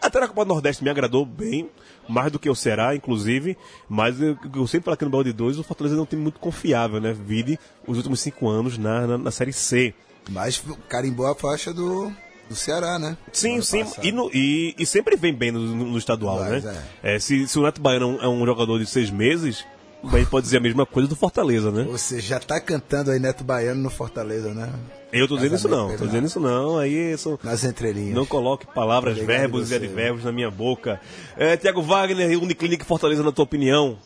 até 0.00 0.20
na 0.20 0.28
Copa 0.28 0.44
do 0.44 0.48
Nordeste 0.48 0.84
me 0.84 0.90
agradou 0.90 1.24
bem, 1.24 1.68
mais 2.08 2.30
do 2.30 2.38
que 2.38 2.50
o 2.50 2.54
Ceará, 2.54 2.94
inclusive. 2.94 3.56
Mas 3.88 4.20
eu, 4.20 4.36
eu 4.54 4.66
sempre 4.66 4.84
falo 4.84 4.94
aqui 4.94 5.04
no 5.04 5.10
Balde 5.10 5.32
2, 5.32 5.58
o 5.58 5.64
Fortaleza 5.64 5.96
é 5.96 6.00
um 6.00 6.04
time 6.06 6.22
muito 6.22 6.38
confiável, 6.38 7.00
né? 7.00 7.12
Vide 7.14 7.58
os 7.86 7.96
últimos 7.96 8.20
cinco 8.20 8.48
anos 8.48 8.76
na, 8.76 9.06
na, 9.06 9.18
na 9.18 9.30
Série 9.30 9.52
C. 9.52 9.94
Mas 10.30 10.62
carimbou 10.88 11.26
a 11.26 11.34
faixa 11.34 11.72
do, 11.72 12.12
do 12.48 12.54
Ceará, 12.54 12.98
né? 12.98 13.16
Sim, 13.32 13.60
sim, 13.62 13.84
e, 14.02 14.12
no- 14.12 14.30
e- 14.32 14.74
e 14.78 14.84
sempre 14.86 15.16
vem 15.16 15.32
bem 15.34 15.50
no, 15.50 15.60
no- 15.60 15.98
estadual, 15.98 16.40
Mas, 16.40 16.62
né? 16.64 16.82
É, 17.02 17.18
se, 17.18 17.46
se 17.48 17.58
o 17.58 17.62
Neto 17.62 17.80
Baiano 17.80 18.18
é 18.20 18.28
um 18.28 18.44
jogador 18.44 18.78
de 18.78 18.86
seis 18.86 19.10
meses, 19.10 19.64
a 20.12 20.18
gente 20.18 20.28
pode 20.28 20.44
dizer 20.44 20.58
a 20.58 20.60
mesma 20.60 20.86
coisa 20.86 21.08
do 21.08 21.16
Fortaleza, 21.16 21.70
né? 21.70 21.84
Você 21.84 22.20
já 22.20 22.38
tá 22.38 22.60
cantando 22.60 23.10
aí 23.10 23.18
Neto 23.18 23.44
Baiano 23.44 23.82
no 23.82 23.90
Fortaleza, 23.90 24.52
né? 24.52 24.70
Eu 25.12 25.28
tô 25.28 25.36
dizendo 25.36 25.54
isso 25.54 25.68
não, 25.68 25.96
tô 25.96 26.06
dizendo 26.06 26.26
isso 26.26 26.40
não, 26.40 26.78
aí 26.78 27.12
isso... 27.12 27.38
Nas 27.42 27.62
entrelinhas. 27.62 28.14
Não 28.14 28.26
coloque 28.26 28.66
palavras, 28.66 29.16
verbos 29.16 29.66
e 29.66 29.68
você, 29.68 29.74
advérbios 29.76 30.24
na 30.24 30.32
minha 30.32 30.50
boca. 30.50 31.00
É, 31.36 31.56
Tiago 31.56 31.82
Wagner 31.82 32.30
e 32.32 32.36
Uniclinic 32.36 32.84
Fortaleza, 32.84 33.22
na 33.22 33.30
tua 33.30 33.44
opinião? 33.44 33.96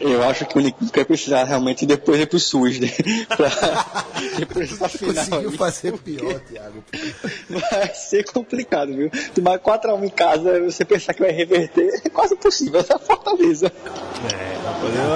Eu 0.00 0.22
acho 0.24 0.46
que 0.46 0.56
o 0.56 0.60
Uniclinic 0.60 0.96
vai 0.96 1.04
precisar 1.04 1.44
realmente 1.44 1.84
depois 1.84 2.18
ir 2.20 2.26
pro 2.26 2.40
SUS, 2.40 2.80
né? 2.80 2.88
Pra, 3.36 3.50
depois 4.38 4.70
dessa 4.70 4.88
final 4.88 5.14
Conseguiu 5.14 5.50
aí. 5.50 5.56
fazer 5.58 5.92
pior, 5.98 6.40
Thiago. 6.40 6.84
Vai 7.48 7.94
ser 7.94 8.24
complicado, 8.24 8.94
viu? 8.94 9.10
Tomar 9.34 9.58
4x1 9.58 10.04
em 10.04 10.08
casa, 10.08 10.60
você 10.60 10.84
pensar 10.84 11.12
que 11.14 11.20
vai 11.20 11.30
reverter, 11.32 12.00
é 12.04 12.08
quase 12.08 12.34
impossível. 12.34 12.80
Essa 12.80 12.98
Fortaleza. 12.98 13.66
É, 14.32 14.56
rapaz, 14.64 14.94
eu- 14.94 15.02
eu- 15.02 15.14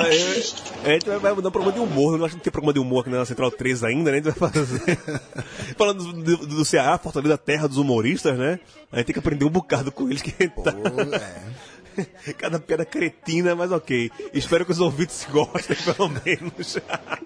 a 0.84 0.92
gente 0.92 1.06
vai- 1.08 1.18
vai 1.18 1.32
mudar 1.32 1.48
um 1.48 1.52
programa 1.52 1.72
de 1.76 1.80
humor, 1.80 2.18
eu 2.18 2.24
acho 2.24 2.34
que 2.34 2.38
não 2.38 2.44
tem 2.44 2.52
programa 2.52 2.72
de 2.74 2.78
humor 2.80 3.00
aqui 3.00 3.10
na 3.10 3.24
Central 3.24 3.50
3 3.50 3.82
ainda, 3.84 4.10
né? 4.10 4.18
A 4.18 4.22
gente 4.22 4.38
vai 4.38 4.50
fazer. 4.50 4.98
Falando 5.78 6.12
do, 6.12 6.36
do, 6.36 6.46
do 6.46 6.64
Ceará, 6.64 6.98
Fortaleza, 6.98 7.38
terra 7.38 7.66
dos 7.66 7.78
humoristas, 7.78 8.38
né? 8.38 8.60
A 8.92 8.98
gente 8.98 9.06
tem 9.06 9.12
que 9.14 9.18
aprender 9.18 9.44
um 9.44 9.50
bocado 9.50 9.90
com 9.90 10.08
eles 10.08 10.20
que 10.22 10.30
tá... 10.48 10.50
Pô, 10.72 10.90
é. 11.14 11.42
Cada 12.38 12.58
piada 12.58 12.84
cretina, 12.84 13.54
mas 13.54 13.70
ok. 13.72 14.10
Espero 14.32 14.64
que 14.64 14.72
os 14.72 14.80
ouvintes 14.80 15.26
gostem, 15.30 15.76
pelo 15.76 16.08
menos. 16.08 16.78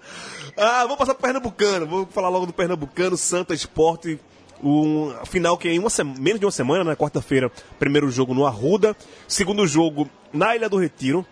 ah, 0.57 0.83
vamos 0.83 0.97
passar 0.97 1.13
pro 1.13 1.23
Pernambucano. 1.23 1.85
Vou 1.85 2.05
falar 2.07 2.29
logo 2.29 2.45
do 2.45 2.53
Pernambucano, 2.53 3.17
Santa 3.17 3.53
Esporte. 3.53 4.19
Um 4.61 5.13
final 5.25 5.57
que 5.57 5.69
é 5.69 5.73
em 5.73 5.79
uma 5.79 5.89
menos 6.19 6.39
de 6.39 6.45
uma 6.45 6.51
semana, 6.51 6.83
na 6.83 6.95
quarta-feira. 6.95 7.51
Primeiro 7.77 8.11
jogo 8.11 8.33
no 8.33 8.45
Arruda. 8.45 8.95
Segundo 9.27 9.65
jogo 9.65 10.09
na 10.33 10.55
Ilha 10.55 10.69
do 10.69 10.77
Retiro. 10.77 11.25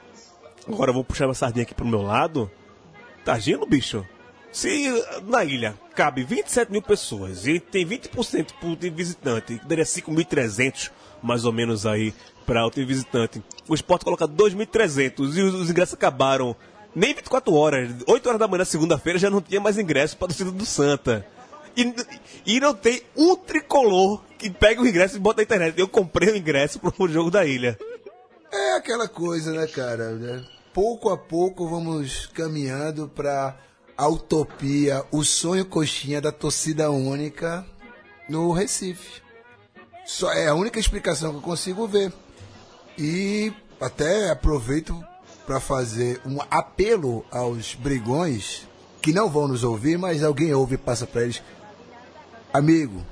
Agora 0.68 0.92
eu 0.92 0.96
vou 0.96 1.04
puxar 1.04 1.28
uma 1.28 1.34
sardinha 1.34 1.64
aqui 1.64 1.74
pro 1.74 1.86
meu 1.86 2.02
lado. 2.02 2.50
Tá 3.24 3.34
agindo, 3.34 3.66
bicho? 3.66 4.06
Se 4.52 4.90
na 5.26 5.44
ilha 5.44 5.76
cabe 5.94 6.24
27 6.24 6.72
mil 6.72 6.82
pessoas 6.82 7.46
e 7.46 7.60
tem 7.60 7.86
20% 7.86 8.54
por 8.60 8.76
de 8.76 8.90
visitante, 8.90 9.60
que 9.60 9.68
daria 9.68 9.84
5.300 9.84 10.92
mais 11.22 11.46
ou 11.46 11.52
menos 11.52 11.86
aí 11.86 12.14
para 12.46 12.66
o 12.66 12.72
time 12.72 12.86
visitante. 12.86 13.44
O 13.68 13.76
esporte 13.76 14.06
coloca 14.06 14.28
2.300 14.28 15.36
e 15.36 15.42
os, 15.42 15.54
os 15.54 15.70
ingressos 15.70 15.94
acabaram 15.94 16.56
nem 16.96 17.14
24 17.14 17.54
horas. 17.54 17.92
8 18.08 18.28
horas 18.28 18.40
da 18.40 18.48
manhã, 18.48 18.66
segunda-feira, 18.66 19.20
já 19.20 19.30
não 19.30 19.42
tinha 19.42 19.62
mais 19.62 19.78
ingresso 19.78 20.18
para 20.18 20.26
a 20.26 20.30
torcida 20.30 20.52
do 20.52 20.66
Santa. 20.66 21.26
E, 21.76 21.94
e 22.46 22.60
não 22.60 22.74
tem 22.74 23.04
um 23.16 23.36
tricolor 23.36 24.22
que 24.38 24.50
pega 24.50 24.82
o 24.82 24.88
ingresso 24.88 25.18
e 25.18 25.20
bota 25.20 25.38
na 25.38 25.44
internet. 25.44 25.80
Eu 25.80 25.88
comprei 25.88 26.32
o 26.32 26.36
ingresso 26.36 26.80
para 26.80 26.92
o 26.98 27.08
jogo 27.08 27.30
da 27.30 27.46
ilha. 27.46 27.78
É 28.52 28.78
aquela 28.78 29.08
coisa, 29.08 29.52
né, 29.52 29.68
cara? 29.68 30.12
né? 30.12 30.44
Pouco 30.74 31.10
a 31.10 31.18
pouco 31.18 31.68
vamos 31.68 32.28
caminhando 32.28 33.08
pra 33.08 33.58
a 33.98 34.08
utopia, 34.08 35.04
o 35.12 35.24
sonho 35.24 35.66
coxinha 35.66 36.22
da 36.22 36.32
torcida 36.32 36.90
única 36.92 37.66
no 38.30 38.52
Recife. 38.52 39.22
Só 40.08 40.32
é 40.32 40.48
a 40.48 40.56
única 40.56 40.80
explicação 40.80 41.32
que 41.32 41.38
eu 41.38 41.42
consigo 41.42 41.86
ver. 41.88 42.12
E 42.98 43.54
até 43.80 44.32
aproveito 44.32 45.04
para 45.46 45.60
fazer 45.60 46.20
um 46.26 46.40
apelo 46.50 47.26
aos 47.30 47.76
brigões 47.76 48.68
que 49.02 49.14
não 49.14 49.30
vão 49.30 49.48
nos 49.48 49.64
ouvir, 49.64 49.98
mas 49.98 50.24
alguém 50.24 50.54
ouve 50.54 50.76
e 50.76 50.78
passa 50.78 51.06
para 51.06 51.24
eles. 51.24 51.42
Amigo, 52.54 53.06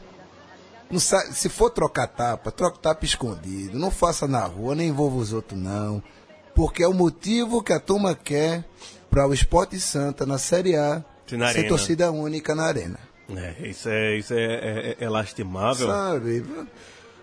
não 0.90 1.00
sa- 1.00 1.32
se 1.32 1.50
for 1.50 1.70
trocar 1.70 2.08
tapa, 2.08 2.52
troca 2.52 2.78
tapa 2.80 3.06
escondido. 3.06 3.78
Não 3.78 3.92
faça 3.92 4.28
na 4.28 4.44
rua, 4.46 4.74
nem 4.76 4.90
envolva 4.90 5.18
os 5.18 5.34
outros, 5.34 5.60
não. 5.60 6.02
Porque 6.56 6.82
é 6.84 6.88
o 6.88 6.94
motivo 6.94 7.62
que 7.62 7.74
a 7.74 7.80
turma 7.80 8.16
quer 8.16 8.64
para 9.10 9.28
o 9.28 9.34
Esporte 9.34 9.80
Santa 9.80 10.26
na 10.26 10.38
Série 10.38 10.76
A 10.76 11.04
ser 11.54 11.60
torcida 11.70 12.12
única 12.12 12.56
na 12.56 12.64
arena. 12.66 13.00
É, 13.34 13.68
isso 13.68 13.90
é, 13.90 14.18
isso 14.18 14.34
é, 14.34 14.44
é- 14.44 14.96
é 15.00 15.10
lastimável. 15.10 15.88
Sabe? 15.88 16.44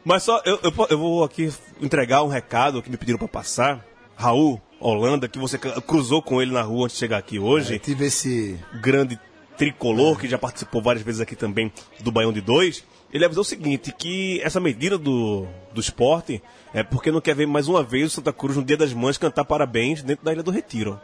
Mas 0.05 0.23
só, 0.25 0.41
eu, 0.45 0.59
eu, 0.63 0.73
eu 0.91 0.99
vou 0.99 1.23
aqui 1.23 1.53
entregar 1.81 2.23
um 2.25 2.29
recado 2.29 2.83
que 2.83 2.91
me 2.91 2.97
pediram 2.97 3.19
pra 3.19 3.29
passar. 3.29 3.85
Raul 4.17 4.61
Holanda, 4.81 5.29
que 5.29 5.39
você 5.39 5.57
cruzou 5.59 6.21
com 6.21 6.43
ele 6.43 6.53
na 6.53 6.63
rua 6.63 6.85
antes 6.85 6.97
de 6.97 7.01
chegar 7.01 7.19
aqui 7.19 7.39
hoje. 7.39 7.75
Eu 7.75 7.79
tive 7.79 8.07
esse. 8.07 8.59
grande 8.81 9.19
tricolor, 9.57 10.19
que 10.19 10.29
já 10.29 10.39
participou 10.39 10.83
várias 10.83 11.05
vezes 11.05 11.21
aqui 11.21 11.37
também 11.37 11.71
do 12.01 12.11
Baião 12.11 12.33
de 12.33 12.41
Dois, 12.41 12.83
ele 13.13 13.25
avisou 13.25 13.43
o 13.43 13.45
seguinte, 13.45 13.93
que 13.97 14.41
essa 14.43 14.59
medida 14.59 14.97
do, 14.99 15.47
do 15.73 15.81
esporte 15.81 16.43
é 16.75 16.83
porque 16.83 17.13
não 17.13 17.21
quer 17.21 17.37
ver 17.37 17.47
mais 17.47 17.69
uma 17.69 17.83
vez 17.83 18.07
o 18.09 18.15
Santa 18.15 18.33
Cruz 18.33 18.57
no 18.57 18.65
Dia 18.65 18.77
das 18.79 18.93
Mães 18.93 19.19
cantar 19.19 19.45
parabéns 19.45 20.03
dentro 20.03 20.25
da 20.25 20.33
Ilha 20.33 20.43
do 20.43 20.51
Retiro. 20.51 20.99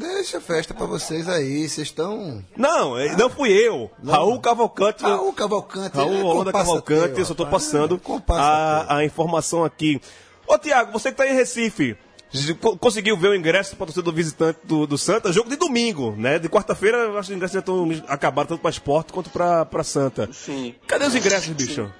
Deixa 0.00 0.38
a 0.38 0.40
festa 0.40 0.72
pra 0.72 0.86
vocês 0.86 1.28
aí, 1.28 1.68
vocês 1.68 1.88
estão. 1.88 2.42
Não, 2.56 2.98
eh, 2.98 3.14
não 3.18 3.28
fui 3.28 3.50
eu. 3.52 3.90
Raul 4.02 4.40
Cavalcante. 4.40 5.02
Raul 5.02 5.32
Cavalcante. 5.34 5.94
Raul 5.94 6.14
é 6.14 6.22
Holanda 6.24 6.52
Cavalcante, 6.52 7.08
teu, 7.10 7.18
eu 7.18 7.26
só 7.26 7.34
tô 7.34 7.46
passando 7.46 8.00
a, 8.30 8.96
a 8.96 9.04
informação 9.04 9.62
aqui. 9.62 10.00
Ô 10.46 10.56
Tiago, 10.56 10.90
você 10.90 11.10
que 11.10 11.18
tá 11.18 11.26
em 11.26 11.34
Recife, 11.34 11.98
conseguiu 12.78 13.16
ver 13.16 13.28
o 13.28 13.34
ingresso 13.34 13.74
para 13.76 13.86
torcida 13.86 14.04
do 14.04 14.12
visitante 14.12 14.58
do, 14.64 14.86
do 14.86 14.96
Santa? 14.96 15.32
Jogo 15.32 15.50
de 15.50 15.56
domingo, 15.56 16.14
né? 16.16 16.38
De 16.38 16.48
quarta-feira, 16.48 16.96
eu 16.98 17.18
acho 17.18 17.28
que 17.28 17.32
os 17.32 17.36
ingressos 17.36 17.54
já 17.54 17.58
estão 17.60 17.88
acabados 18.06 18.50
tanto 18.50 18.60
para 18.60 18.70
esporte 18.70 19.12
quanto 19.12 19.30
para 19.30 19.82
Santa. 19.84 20.28
Sim. 20.32 20.74
Cadê 20.86 21.06
os 21.06 21.14
ingressos, 21.14 21.48
bicho? 21.48 21.90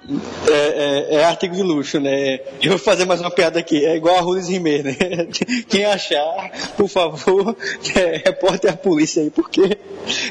É, 0.47 0.51
é- 0.53 1.15
é 1.15 1.23
artigo 1.25 1.55
de 1.55 1.61
luxo, 1.63 1.99
né? 1.99 2.39
Eu 2.61 2.69
vou 2.71 2.79
fazer 2.79 3.05
mais 3.05 3.19
uma 3.19 3.29
piada 3.31 3.59
aqui. 3.59 3.85
É 3.85 3.95
igual 3.95 4.17
a 4.17 4.21
Rules 4.21 4.47
Rimer, 4.47 4.83
né? 4.83 4.95
Quem 5.67 5.85
achar, 5.85 6.49
por 6.77 6.87
favor, 6.87 7.55
é, 7.95 8.17
reporte 8.25 8.67
a 8.67 8.73
polícia 8.77 9.21
aí, 9.21 9.29
porque 9.29 9.77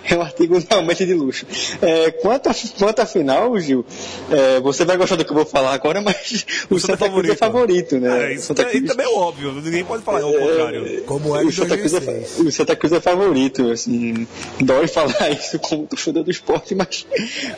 é 0.08 0.16
um 0.16 0.22
artigo 0.22 0.56
realmente 0.70 1.04
de 1.04 1.14
luxo. 1.14 1.46
É, 1.82 2.10
quanto, 2.12 2.48
a, 2.48 2.54
quanto 2.78 3.00
à 3.00 3.06
final, 3.06 3.58
Gil, 3.60 3.84
é, 4.30 4.60
você 4.60 4.84
vai 4.84 4.96
gostar 4.96 5.16
do 5.16 5.24
que 5.24 5.30
eu 5.30 5.36
vou 5.36 5.46
falar 5.46 5.74
agora, 5.74 6.00
mas 6.00 6.46
o 6.70 6.78
Santa 6.78 6.96
Santa 7.00 7.10
Cruz 7.10 7.28
é 7.30 7.36
favorito, 7.36 7.98
né? 8.00 8.30
É, 8.30 8.34
isso, 8.34 8.46
Santa 8.46 8.64
Cruz- 8.64 8.76
isso 8.82 8.86
também 8.86 9.06
é 9.06 9.16
óbvio, 9.16 9.52
ninguém 9.52 9.84
pode 9.90 10.04
falar 10.04 10.22
ao 10.22 10.32
contrário. 10.32 11.02
Como 11.04 11.34
era 11.36 11.44
em 11.44 11.48
o 11.48 11.52
Santa, 11.52 11.76
Cruz 11.76 11.94
é, 11.94 12.00
2006. 12.00 12.38
o 12.40 12.52
Santa 12.52 12.76
Cruz 12.76 12.92
é 12.92 13.00
favorito, 13.00 13.70
assim, 13.70 14.26
dói 14.60 14.86
falar 14.86 15.30
isso 15.32 15.58
como 15.58 15.86
torcedor 15.86 16.22
do 16.24 16.30
esporte, 16.30 16.74
mas 16.74 17.06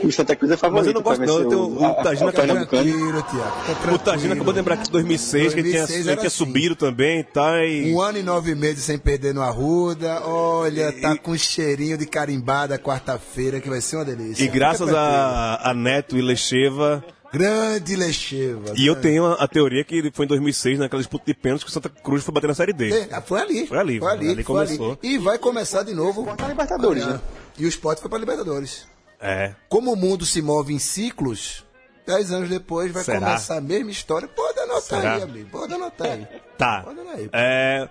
o 0.02 0.10
Santa 0.10 0.34
Cruz 0.36 0.52
é 0.52 0.56
favorito. 0.56 0.86
Mas 0.86 0.86
eu 0.88 0.94
não 0.94 1.02
gosto 1.02 1.20
não, 1.26 1.38
eu 1.42 1.48
tenho- 1.48 1.60
o 1.62 1.80
o 1.82 1.86
acabou- 1.86 2.32
Pernambucano. 2.32 2.66
Tranquilo, 2.84 3.22
Tiago. 3.22 3.84
tá 3.86 3.92
O. 3.92 3.98
Tagino 3.98 4.32
acabou 4.34 4.52
de 4.52 4.58
lembrar 4.58 4.76
que 4.78 4.88
em 4.88 4.92
2006, 4.92 5.54
que 5.54 5.60
ele 5.60 5.70
tinha, 5.70 5.80
2006 5.86 6.06
ele 6.06 6.16
tinha 6.16 6.26
assim. 6.28 6.36
subido 6.36 6.74
também, 6.76 7.22
tá? 7.22 7.64
E... 7.64 7.92
Um 7.92 8.00
ano 8.00 8.18
e 8.18 8.22
nove 8.22 8.54
meses 8.54 8.84
sem 8.84 8.98
perder 8.98 9.32
no 9.34 9.42
Arruda. 9.42 10.20
Olha, 10.24 10.92
tá 10.92 11.16
com 11.16 11.36
cheirinho 11.36 11.96
de 11.96 12.06
carimbada 12.06 12.78
quarta-feira, 12.78 13.60
que 13.60 13.68
vai 13.68 13.80
ser 13.80 13.96
uma 13.96 14.04
delícia. 14.04 14.42
E 14.44 14.48
graças 14.48 14.92
a, 14.92 15.60
a 15.70 15.74
Neto 15.74 16.16
e 16.16 16.22
Lecheva, 16.22 17.04
Grande 17.32 17.96
Lecheva. 17.96 18.74
E 18.76 18.86
eu 18.86 18.94
grande. 18.94 19.08
tenho 19.08 19.26
a, 19.26 19.34
a 19.34 19.48
teoria 19.48 19.82
que 19.84 20.10
foi 20.12 20.26
em 20.26 20.28
2006, 20.28 20.78
naquela 20.78 21.00
disputa 21.00 21.24
de 21.26 21.34
pênaltis, 21.34 21.64
que 21.64 21.70
o 21.70 21.72
Santa 21.72 21.88
Cruz 21.88 22.22
foi 22.22 22.34
bater 22.34 22.46
na 22.48 22.54
Série 22.54 22.72
D. 22.72 22.90
É, 22.92 23.20
Foi 23.22 23.40
ali. 23.40 23.66
Foi 23.66 23.78
ali, 23.78 23.98
Foi 23.98 24.10
ali. 24.12 24.30
ali 24.30 24.44
foi 24.44 24.60
ali. 24.62 24.76
começou. 24.76 24.98
E 25.02 25.16
vai 25.18 25.38
começar 25.38 25.82
de 25.82 25.94
novo. 25.94 26.24
Contra 26.24 26.46
a 26.46 26.48
Libertadores, 26.50 27.02
amanhã. 27.02 27.16
né? 27.18 27.22
E 27.58 27.64
o 27.64 27.68
esporte 27.68 28.00
foi 28.00 28.10
para 28.10 28.18
Libertadores. 28.18 28.86
É. 29.20 29.54
Como 29.68 29.92
o 29.92 29.96
mundo 29.96 30.26
se 30.26 30.42
move 30.42 30.74
em 30.74 30.78
ciclos, 30.78 31.64
dez 32.06 32.30
anos 32.32 32.48
depois 32.50 32.92
vai 32.92 33.02
Será? 33.04 33.20
começar 33.20 33.56
a 33.56 33.60
mesma 33.60 33.90
história. 33.90 34.28
Pode 34.28 34.58
anotar 34.58 34.82
Será? 35.00 35.14
aí, 35.14 35.22
amigo. 35.22 35.48
Pode 35.50 35.72
anotar 35.72 36.08
aí. 36.12 36.26
Tá. 36.58 36.82
Pode 36.84 37.00
anotar 37.00 37.16
aí. 37.18 37.30
É, 37.32 37.88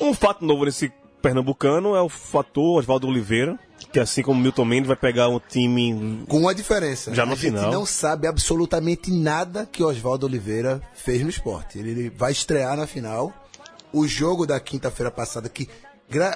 um 0.00 0.14
fato 0.14 0.44
novo 0.44 0.64
nesse 0.64 0.90
pernambucano 1.20 1.94
é 1.94 2.02
o 2.02 2.08
fator 2.08 2.78
Oswaldo 2.78 3.06
Oliveira, 3.06 3.58
que 3.92 3.98
assim 3.98 4.22
como 4.22 4.40
Milton 4.40 4.64
Mendes 4.64 4.88
vai 4.88 4.96
pegar 4.96 5.28
um 5.28 5.40
time. 5.40 6.24
Com 6.28 6.38
uma 6.38 6.54
diferença. 6.54 7.14
Já 7.14 7.24
no 7.24 7.32
a 7.32 7.36
gente 7.36 7.52
final. 7.52 7.72
não 7.72 7.86
sabe 7.86 8.26
absolutamente 8.26 9.10
nada 9.10 9.68
que 9.70 9.82
Oswaldo 9.82 10.26
Oliveira 10.26 10.80
fez 10.94 11.22
no 11.22 11.30
esporte. 11.30 11.78
Ele, 11.78 12.10
vai 12.10 12.32
estrear 12.32 12.76
na 12.76 12.86
final. 12.86 13.32
O 13.92 14.06
jogo 14.06 14.46
da 14.46 14.60
quinta-feira 14.60 15.10
passada, 15.10 15.48
que 15.48 15.68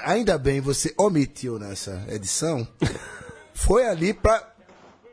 ainda 0.05 0.37
bem 0.37 0.61
você 0.61 0.93
omitiu 0.97 1.59
nessa 1.59 2.05
edição, 2.09 2.67
foi 3.55 3.87
ali 3.87 4.13
pra. 4.13 4.53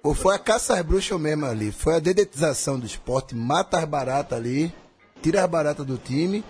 Ou 0.03 0.15
foi 0.15 0.33
a 0.33 0.39
caça 0.39 0.73
às 0.73 0.81
bruxas 0.81 1.19
mesmo 1.19 1.45
ali. 1.45 1.71
Foi 1.71 1.95
a 1.95 1.99
dedetização 1.99 2.79
do 2.79 2.85
esporte, 2.87 3.35
mata 3.35 3.77
as 3.77 3.85
baratas 3.85 4.35
ali, 4.35 4.73
tira 5.21 5.43
as 5.43 5.49
baratas 5.49 5.85
do 5.85 5.97
time. 5.97 6.43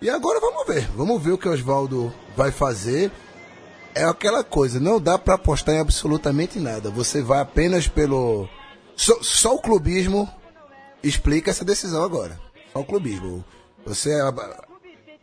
E 0.00 0.08
agora 0.08 0.40
vamos 0.40 0.66
ver. 0.66 0.88
Vamos 0.96 1.22
ver 1.22 1.32
o 1.32 1.38
que 1.38 1.48
o 1.48 1.52
Oswaldo 1.52 2.12
vai 2.36 2.50
fazer 2.50 3.10
é 3.94 4.04
aquela 4.04 4.44
coisa, 4.44 4.78
não 4.78 5.00
dá 5.00 5.18
pra 5.18 5.34
apostar 5.34 5.74
em 5.74 5.80
absolutamente 5.80 6.58
nada. 6.58 6.90
Você 6.90 7.22
vai 7.22 7.40
apenas 7.40 7.88
pelo. 7.88 8.48
Só, 8.96 9.18
só 9.22 9.54
o 9.54 9.60
clubismo 9.60 10.28
explica 11.02 11.50
essa 11.50 11.64
decisão 11.64 12.04
agora. 12.04 12.38
Só 12.72 12.80
o 12.80 12.84
clubismo. 12.84 13.44
Você 13.84 14.12
ah, 14.14 14.64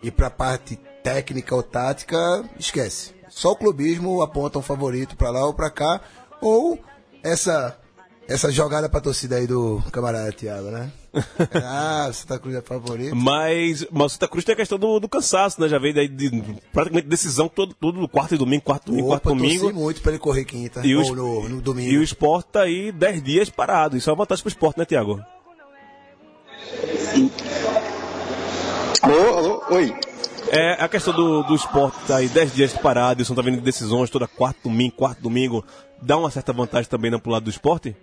ir 0.02 0.12
pra 0.12 0.30
parte 0.30 0.76
técnica 1.04 1.56
ou 1.56 1.64
tática, 1.64 2.44
esquece. 2.60 3.16
Só 3.30 3.52
o 3.52 3.56
clubismo 3.56 4.22
aponta 4.22 4.60
um 4.60 4.64
favorito 4.64 5.16
pra 5.16 5.30
lá 5.30 5.46
ou 5.46 5.54
pra 5.54 5.70
cá, 5.70 6.02
ou 6.42 6.80
essa 7.24 7.78
essa 8.28 8.52
jogada 8.52 8.90
pra 8.90 9.00
torcida 9.00 9.38
aí 9.38 9.48
do 9.48 9.82
camarada 9.92 10.32
Thiago, 10.34 10.70
né? 10.70 10.92
ah, 11.64 12.10
Santa 12.12 12.38
Cruz 12.38 12.56
é 12.56 12.62
favorito. 12.62 13.16
Mas, 13.16 13.88
mas 13.90 14.06
o 14.06 14.10
Santa 14.10 14.28
Cruz 14.28 14.44
tem 14.44 14.54
a 14.54 14.56
questão 14.56 14.78
do, 14.78 15.00
do 15.00 15.08
cansaço, 15.08 15.62
né? 15.62 15.70
Já 15.70 15.80
veio 15.80 15.96
daí 15.96 16.08
de 16.08 16.30
praticamente 16.74 17.08
decisão 17.08 17.48
todo, 17.48 17.74
todo 17.74 18.08
quarto 18.08 18.36
e 18.36 18.38
domingo, 18.38 18.64
quarto 18.64 18.88
domingo, 18.88 19.08
quarto 19.08 19.30
domingo. 19.30 19.74
muito 19.74 20.02
pra 20.02 20.12
ele 20.12 20.20
correr 20.20 20.44
quinta, 20.44 20.86
E 20.86 20.96
o, 20.96 21.16
no, 21.16 21.50
no 21.50 21.62
domingo. 21.62 21.90
e 21.90 21.98
o 21.98 22.04
esporte 22.04 22.50
tá 22.52 22.62
aí 22.64 22.92
10 22.92 23.24
dias 23.24 23.50
parado. 23.50 23.96
Isso 23.96 24.10
é 24.10 24.14
uma 24.14 24.18
vantagem 24.18 24.44
pro 24.44 24.50
esporte, 24.50 24.78
né, 24.78 24.86
Tiago? 24.86 25.22
Alô, 29.02 29.38
alô, 29.38 29.64
oi. 29.72 29.96
É, 30.50 30.74
a 30.84 30.88
questão 30.88 31.14
do, 31.14 31.44
do 31.44 31.56
esporte 31.56 31.98
tá 32.06 32.18
aí 32.18 32.28
10 32.28 32.54
dias 32.54 32.74
parado, 32.74 33.22
isso 33.22 33.32
não 33.32 33.36
tá 33.36 33.42
vindo 33.42 33.58
de 33.58 33.64
decisões 33.64 34.10
toda 34.10 34.28
quarto 34.28 34.64
domingo, 34.64 34.96
quarto 34.96 35.22
domingo, 35.22 35.64
dá 36.02 36.18
uma 36.18 36.32
certa 36.32 36.54
vantagem 36.54 36.90
também 36.90 37.12
né, 37.12 37.18
pro 37.18 37.32
lado 37.32 37.44
do 37.44 37.50
esporte? 37.50 37.96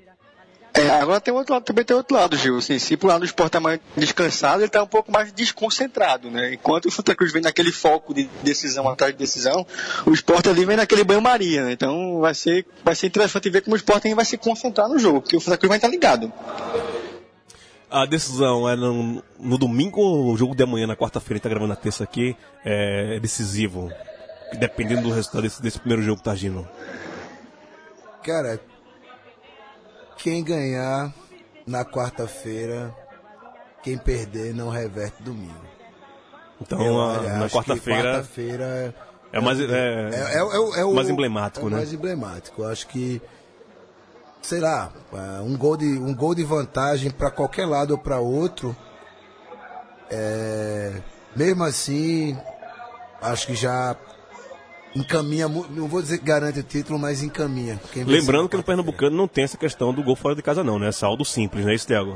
É, 0.76 0.90
agora 0.90 1.20
tem 1.20 1.32
outro 1.32 1.54
lado, 1.54 1.62
também 1.62 1.84
tem 1.84 1.96
outro 1.96 2.16
lado, 2.16 2.36
Gil. 2.36 2.58
Assim, 2.58 2.80
se 2.80 2.96
pro 2.96 3.06
lado 3.06 3.20
do 3.20 3.26
esporte 3.26 3.52
tá 3.52 3.60
mais 3.60 3.78
descansado, 3.96 4.60
ele 4.60 4.68
tá 4.68 4.82
um 4.82 4.88
pouco 4.88 5.10
mais 5.10 5.32
desconcentrado, 5.32 6.28
né? 6.32 6.54
Enquanto 6.54 6.86
o 6.86 6.90
Santa 6.90 7.14
Cruz 7.14 7.32
vem 7.32 7.42
naquele 7.42 7.70
foco 7.70 8.12
de 8.12 8.28
decisão 8.42 8.88
atrás 8.88 9.12
de 9.12 9.18
decisão, 9.18 9.64
o 10.04 10.12
esporte 10.12 10.48
ali 10.48 10.64
vem 10.64 10.76
naquele 10.76 11.04
banho-maria, 11.04 11.64
né? 11.64 11.72
Então 11.72 12.18
vai 12.18 12.34
ser, 12.34 12.66
vai 12.84 12.96
ser 12.96 13.06
interessante 13.06 13.48
ver 13.50 13.60
como 13.62 13.74
o 13.74 13.76
esporte 13.76 14.12
vai 14.12 14.24
se 14.24 14.36
concentrar 14.36 14.88
no 14.88 14.98
jogo, 14.98 15.22
porque 15.22 15.36
o 15.36 15.40
Santa 15.40 15.56
Cruz 15.56 15.68
vai 15.68 15.78
estar 15.78 15.88
ligado. 15.88 16.32
A 17.88 18.04
decisão 18.04 18.68
é 18.68 18.74
no, 18.74 19.22
no 19.38 19.56
domingo 19.56 20.00
ou 20.00 20.32
o 20.32 20.36
jogo 20.36 20.56
de 20.56 20.64
amanhã, 20.64 20.88
na 20.88 20.96
quarta-feira, 20.96 21.34
a 21.34 21.36
gente 21.36 21.42
tá 21.44 21.48
gravando 21.48 21.68
na 21.68 21.76
terça 21.76 22.02
aqui, 22.02 22.36
é 22.64 23.20
decisivo. 23.20 23.92
Dependendo 24.58 25.02
do 25.02 25.10
resultado 25.10 25.42
desse, 25.42 25.62
desse 25.62 25.78
primeiro 25.78 26.02
jogo, 26.02 26.20
tá 26.20 26.32
agindo. 26.32 26.68
Cara, 28.24 28.60
quem 30.16 30.42
ganhar 30.42 31.12
na 31.66 31.84
quarta-feira, 31.84 32.94
quem 33.82 33.96
perder 33.98 34.54
não 34.54 34.68
reverte 34.68 35.22
domingo. 35.22 35.64
Então, 36.60 36.80
Eu 36.80 37.00
a- 37.00 37.20
na 37.22 37.48
quarta-feira 37.48 38.12
quarta-feira 38.14 38.94
é 39.32 39.40
mais. 39.40 39.58
É, 39.60 39.64
é, 39.64 40.10
é, 40.14 40.34
é, 40.36 40.80
é 40.80 40.84
o 40.84 40.94
mais 40.94 41.08
emblemático, 41.10 41.64
é 41.64 41.68
o 41.68 41.70
né? 41.70 41.76
mais 41.78 41.92
emblemático. 41.92 42.62
Eu 42.62 42.68
acho 42.68 42.86
que, 42.86 43.20
sei 44.40 44.60
lá, 44.60 44.92
é, 45.12 45.40
um 45.42 45.56
gol 45.56 45.76
de, 45.76 45.86
um 45.98 46.14
gol 46.14 46.34
de 46.34 46.44
vantagem 46.44 47.10
para 47.10 47.30
qualquer 47.30 47.66
lado 47.66 47.90
ou 47.92 47.98
para 47.98 48.18
outro, 48.20 48.74
é, 50.10 50.92
mesmo 51.34 51.64
assim, 51.64 52.38
acho 53.20 53.46
que 53.48 53.54
já 53.54 53.96
encaminha, 54.94 55.48
não 55.48 55.88
vou 55.88 56.00
dizer 56.00 56.18
que 56.18 56.24
garante 56.24 56.60
o 56.60 56.62
título, 56.62 56.98
mas 56.98 57.22
encaminha. 57.22 57.80
Lembrando 57.94 58.48
que 58.48 58.56
no. 58.56 58.62
Pernambucano 58.62 59.16
não 59.16 59.28
tem 59.28 59.44
essa 59.44 59.56
questão 59.56 59.92
do 59.92 60.02
gol 60.02 60.16
fora 60.16 60.34
de 60.34 60.42
casa, 60.42 60.62
não, 60.64 60.78
né? 60.78 60.88
É 60.88 60.92
saldo 60.92 61.24
simples, 61.24 61.64
né, 61.64 61.74
isso, 61.74 61.86
Thiago? 61.86 62.14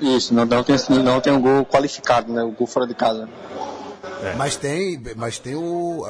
Isso, 0.00 0.34
não, 0.34 0.44
não, 0.44 0.64
tem, 0.64 0.76
não 1.02 1.20
tem 1.20 1.32
um 1.32 1.40
gol 1.40 1.64
qualificado, 1.64 2.32
né? 2.32 2.42
O 2.42 2.50
gol 2.50 2.66
fora 2.66 2.86
de 2.86 2.94
casa. 2.94 3.28
Mas 4.36 4.56
tem, 4.56 5.00
mas 5.16 5.38
tem 5.38 5.54
o 5.54 6.04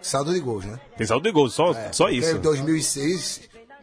o 0.00 0.04
saldo 0.04 0.32
de 0.32 0.40
gols, 0.40 0.64
né? 0.64 0.80
Tem 0.96 1.06
saldo 1.06 1.22
de 1.22 1.30
gol, 1.30 1.48
só, 1.48 1.72
só 1.92 2.04
Porque 2.04 2.16
isso. 2.18 2.36
Em 2.36 2.40
2006, 2.40 3.42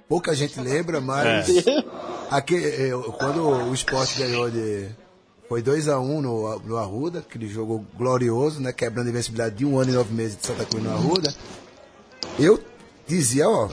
pouca 0.09 0.35
gente 0.35 0.59
lembra, 0.59 0.99
mas 0.99 1.47
aqui, 2.29 2.55
eh, 2.55 2.91
quando 3.19 3.47
o 3.47 3.73
esporte 3.73 4.17
ganhou 4.17 4.49
de. 4.49 4.89
Foi 5.48 5.62
2x1 5.62 6.22
no, 6.22 6.60
no 6.60 6.78
Arruda, 6.78 7.20
aquele 7.20 7.48
jogo 7.48 7.86
glorioso, 7.95 8.60
né? 8.60 8.74
Quebrando 8.74 9.08
a 9.08 9.10
invencibilidade 9.10 9.56
de 9.56 9.66
um 9.66 9.80
ano 9.80 9.91
e 9.91 9.93
nove 9.93 10.14
meses 10.14 10.38
de 10.38 10.45
Santa 10.45 10.66
Cruz 10.66 10.84
no 10.84 10.91
Arruda. 10.91 11.34
Eu 12.38 12.60
dizia, 13.08 13.48
ó, 13.48 13.70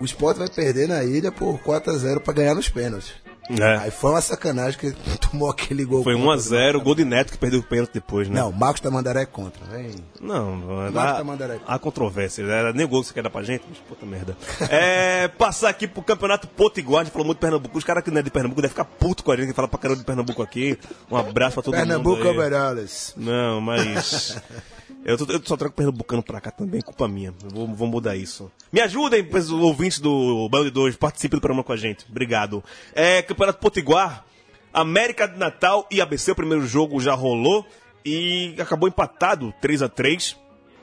o 0.00 0.04
Sport 0.04 0.38
vai 0.38 0.48
perder 0.48 0.88
na 0.88 1.02
ilha 1.02 1.32
por 1.32 1.58
4x0 1.58 2.20
pra 2.20 2.32
ganhar 2.32 2.54
nos 2.54 2.68
pênaltis. 2.68 3.14
Aí 3.50 3.88
É. 3.88 3.90
foi 3.90 4.10
uma 4.10 4.20
sacanagem 4.20 4.78
que 4.78 4.92
tomou 5.30 5.48
aquele 5.50 5.84
gol. 5.84 6.04
Foi 6.04 6.14
contra 6.14 6.36
1x0, 6.36 6.72
do- 6.72 6.78
o 6.78 6.80
gol 6.82 6.94
de 6.94 7.04
Neto 7.04 7.32
que 7.32 7.38
perdeu 7.38 7.60
o 7.60 7.62
pênalti 7.62 7.92
depois, 7.94 8.28
né? 8.28 8.40
Não, 8.40 8.52
Marcos 8.52 8.80
Tamandaré 8.80 9.22
é 9.22 9.26
contra. 9.26 9.64
Vem. 9.66 9.94
Não, 10.20 10.56
Marco 10.56 10.98
há, 10.98 11.14
Tamandaré. 11.14 11.58
há 11.66 11.78
controvérsia. 11.78 12.42
Era 12.42 12.72
nem 12.72 12.84
o 12.84 12.88
gol 12.88 13.00
que 13.00 13.08
você 13.08 13.14
quer 13.14 13.22
dar 13.22 13.30
pra 13.30 13.42
gente, 13.42 13.64
mas 13.68 13.78
puta 13.78 14.04
merda. 14.04 14.36
É, 14.70 15.28
passar 15.38 15.70
aqui 15.70 15.88
pro 15.88 16.02
Campeonato 16.02 16.46
Potiguar, 16.48 17.00
a 17.00 17.04
gente 17.04 17.12
falou 17.12 17.26
muito 17.26 17.38
de 17.38 17.42
Pernambuco. 17.42 17.78
Os 17.78 17.84
caras 17.84 18.04
que 18.04 18.10
não 18.10 18.18
é 18.18 18.22
de 18.22 18.30
Pernambuco 18.30 18.60
devem 18.60 18.70
ficar 18.72 18.84
puto 18.84 19.24
com 19.24 19.32
a 19.32 19.36
gente 19.36 19.48
que 19.48 19.54
fala 19.54 19.68
pra 19.68 19.78
caramba 19.78 20.00
de 20.00 20.04
Pernambuco 20.06 20.42
aqui. 20.42 20.78
Um 21.10 21.16
abraço 21.16 21.54
pra 21.54 21.62
todo 21.62 21.74
Pernambuco 21.74 22.16
mundo. 22.18 22.28
aí. 22.28 22.36
Overalles. 22.36 23.14
Não, 23.16 23.60
mas. 23.60 24.36
Eu, 25.08 25.16
tô- 25.18 25.32
eu 25.32 25.40
só 25.44 25.56
trago 25.56 25.74
pernambucano 25.74 26.22
pra 26.22 26.40
cá 26.40 26.50
também, 26.50 26.80
culpa 26.80 27.08
minha. 27.08 27.32
Vou, 27.52 27.66
vou 27.66 27.88
mudar 27.88 28.14
isso. 28.16 28.50
Me 28.72 28.80
ajudem, 28.80 29.26
ouvintes 29.62 29.98
do 30.00 30.48
Baio 30.50 30.64
de 30.64 30.70
Dois, 30.70 30.96
participem 30.96 31.38
do 31.38 31.40
programa 31.40 31.64
com 31.64 31.72
a 31.72 31.76
gente. 31.76 32.04
Obrigado. 32.10 32.62
É, 32.94 33.22
Campeonato 33.22 33.58
Potiguar, 33.58 34.24
América 34.72 35.26
de 35.26 35.38
Natal 35.38 35.86
e 35.90 36.00
ABC, 36.00 36.32
o 36.32 36.34
primeiro 36.36 36.66
jogo 36.66 37.00
já 37.00 37.14
rolou 37.14 37.64
e 38.04 38.54
acabou 38.58 38.88
empatado 38.88 39.52
3 39.60 39.82
a 39.82 39.88
3 39.88 40.36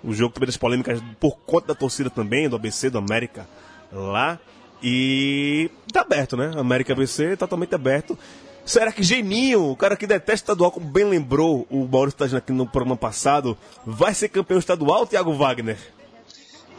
O 0.03 0.13
jogo 0.13 0.33
teve 0.33 0.47
das 0.47 0.57
polêmicas 0.57 1.01
por 1.19 1.37
conta 1.39 1.67
da 1.67 1.75
torcida 1.75 2.09
também, 2.09 2.49
do 2.49 2.55
ABC, 2.55 2.89
do 2.89 2.97
América 2.97 3.47
lá. 3.91 4.39
E 4.83 5.69
tá 5.91 6.01
aberto, 6.01 6.35
né? 6.37 6.51
América 6.57 6.93
ABC 6.93 7.35
totalmente 7.37 7.73
aberto. 7.73 8.17
Será 8.65 8.91
que 8.91 9.03
Geninho, 9.03 9.69
o 9.71 9.75
cara 9.75 9.95
que 9.95 10.07
detesta 10.07 10.33
estadual, 10.51 10.71
como 10.71 10.87
bem 10.87 11.05
lembrou 11.05 11.67
o 11.69 11.85
Maurício 11.87 12.17
Tagina 12.17 12.39
aqui 12.39 12.51
no 12.51 12.65
programa 12.65 12.97
passado, 12.97 13.55
vai 13.85 14.13
ser 14.13 14.27
campeão 14.29 14.57
estadual, 14.57 15.05
Thiago 15.05 15.33
Wagner? 15.35 15.77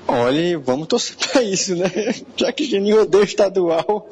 Olha, 0.08 0.58
vamos 0.58 0.86
torcer 0.86 1.16
pra 1.32 1.42
isso, 1.42 1.74
né? 1.76 1.90
Já 2.36 2.52
que 2.52 2.62
o 2.64 2.66
Geninho 2.66 3.02
odeia 3.02 3.22
o 3.22 3.26
estadual, 3.26 4.08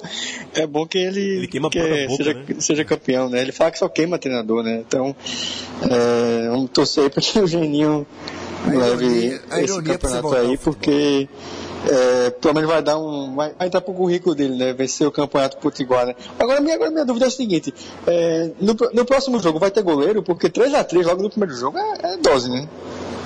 é 0.54 0.66
bom 0.66 0.86
que 0.86 0.98
ele, 0.98 1.20
Ele 1.38 1.46
queima 1.48 1.68
a 1.68 1.70
que 1.70 1.78
boca, 2.06 2.16
seja, 2.16 2.34
né? 2.34 2.44
seja 2.58 2.84
campeão, 2.84 3.28
né? 3.28 3.40
Ele 3.40 3.52
fala 3.52 3.70
que 3.70 3.78
só 3.78 3.88
queima 3.88 4.18
treinador, 4.18 4.62
né? 4.64 4.82
Então, 4.86 5.14
é, 5.82 6.48
vamos 6.48 6.70
torcer 6.70 7.10
pra 7.10 7.20
que 7.22 7.38
o 7.38 7.46
Geninho 7.46 8.04
A 8.66 8.70
leve 8.70 9.04
ironia- 9.04 9.42
a 9.50 9.60
esse 9.60 9.72
ironia 9.72 9.98
precisa 9.98 10.22
campeonato 10.22 10.34
aí, 10.46 10.50
ao 10.52 10.56
futebol. 10.58 11.28
É, 11.90 12.30
pelo 12.30 12.54
menos 12.54 12.68
vai 12.70 12.82
dar 12.82 12.98
um. 12.98 13.34
Vai, 13.34 13.52
vai 13.58 13.66
entrar 13.68 13.80
pro 13.80 13.92
currículo 13.94 14.34
dele, 14.34 14.56
né? 14.56 14.72
Vencer 14.72 15.06
o 15.06 15.12
campeonato 15.12 15.56
potiguar, 15.58 16.06
né? 16.06 16.14
Agora, 16.38 16.60
minha, 16.60 16.74
agora 16.74 16.90
minha 16.90 17.04
dúvida 17.04 17.26
é 17.26 17.28
a 17.28 17.30
seguinte: 17.30 17.72
é, 18.06 18.50
no, 18.60 18.74
no 18.92 19.04
próximo 19.04 19.40
jogo 19.40 19.58
vai 19.58 19.70
ter 19.70 19.82
goleiro, 19.82 20.22
porque 20.22 20.48
3x3 20.48 21.04
logo 21.04 21.22
no 21.22 21.30
primeiro 21.30 21.54
jogo 21.56 21.78
é, 21.78 22.14
é 22.14 22.16
dose, 22.18 22.50
né? 22.50 22.68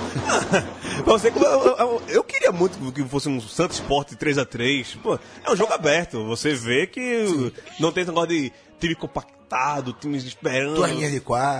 Você, 1.05 1.29
eu, 1.29 1.75
eu- 1.77 2.01
eu 2.09 2.23
queria 2.23 2.51
muito 2.51 2.77
que 2.91 3.03
fosse 3.03 3.29
um 3.29 3.39
Santos 3.39 3.77
Sport 3.77 4.13
3x3. 4.13 4.97
Pô, 5.01 5.17
é 5.45 5.51
um 5.51 5.55
jogo 5.55 5.73
aberto. 5.73 6.25
Você 6.25 6.53
vê 6.53 6.87
que 6.87 7.51
não 7.79 7.91
tem 7.91 8.01
esse 8.01 8.11
negócio 8.11 8.29
de 8.29 8.51
time 8.79 8.95
compactado, 8.95 9.93
times 9.93 10.23
esperando. 10.25 10.75
Duas 10.75 10.89
de. 10.91 10.97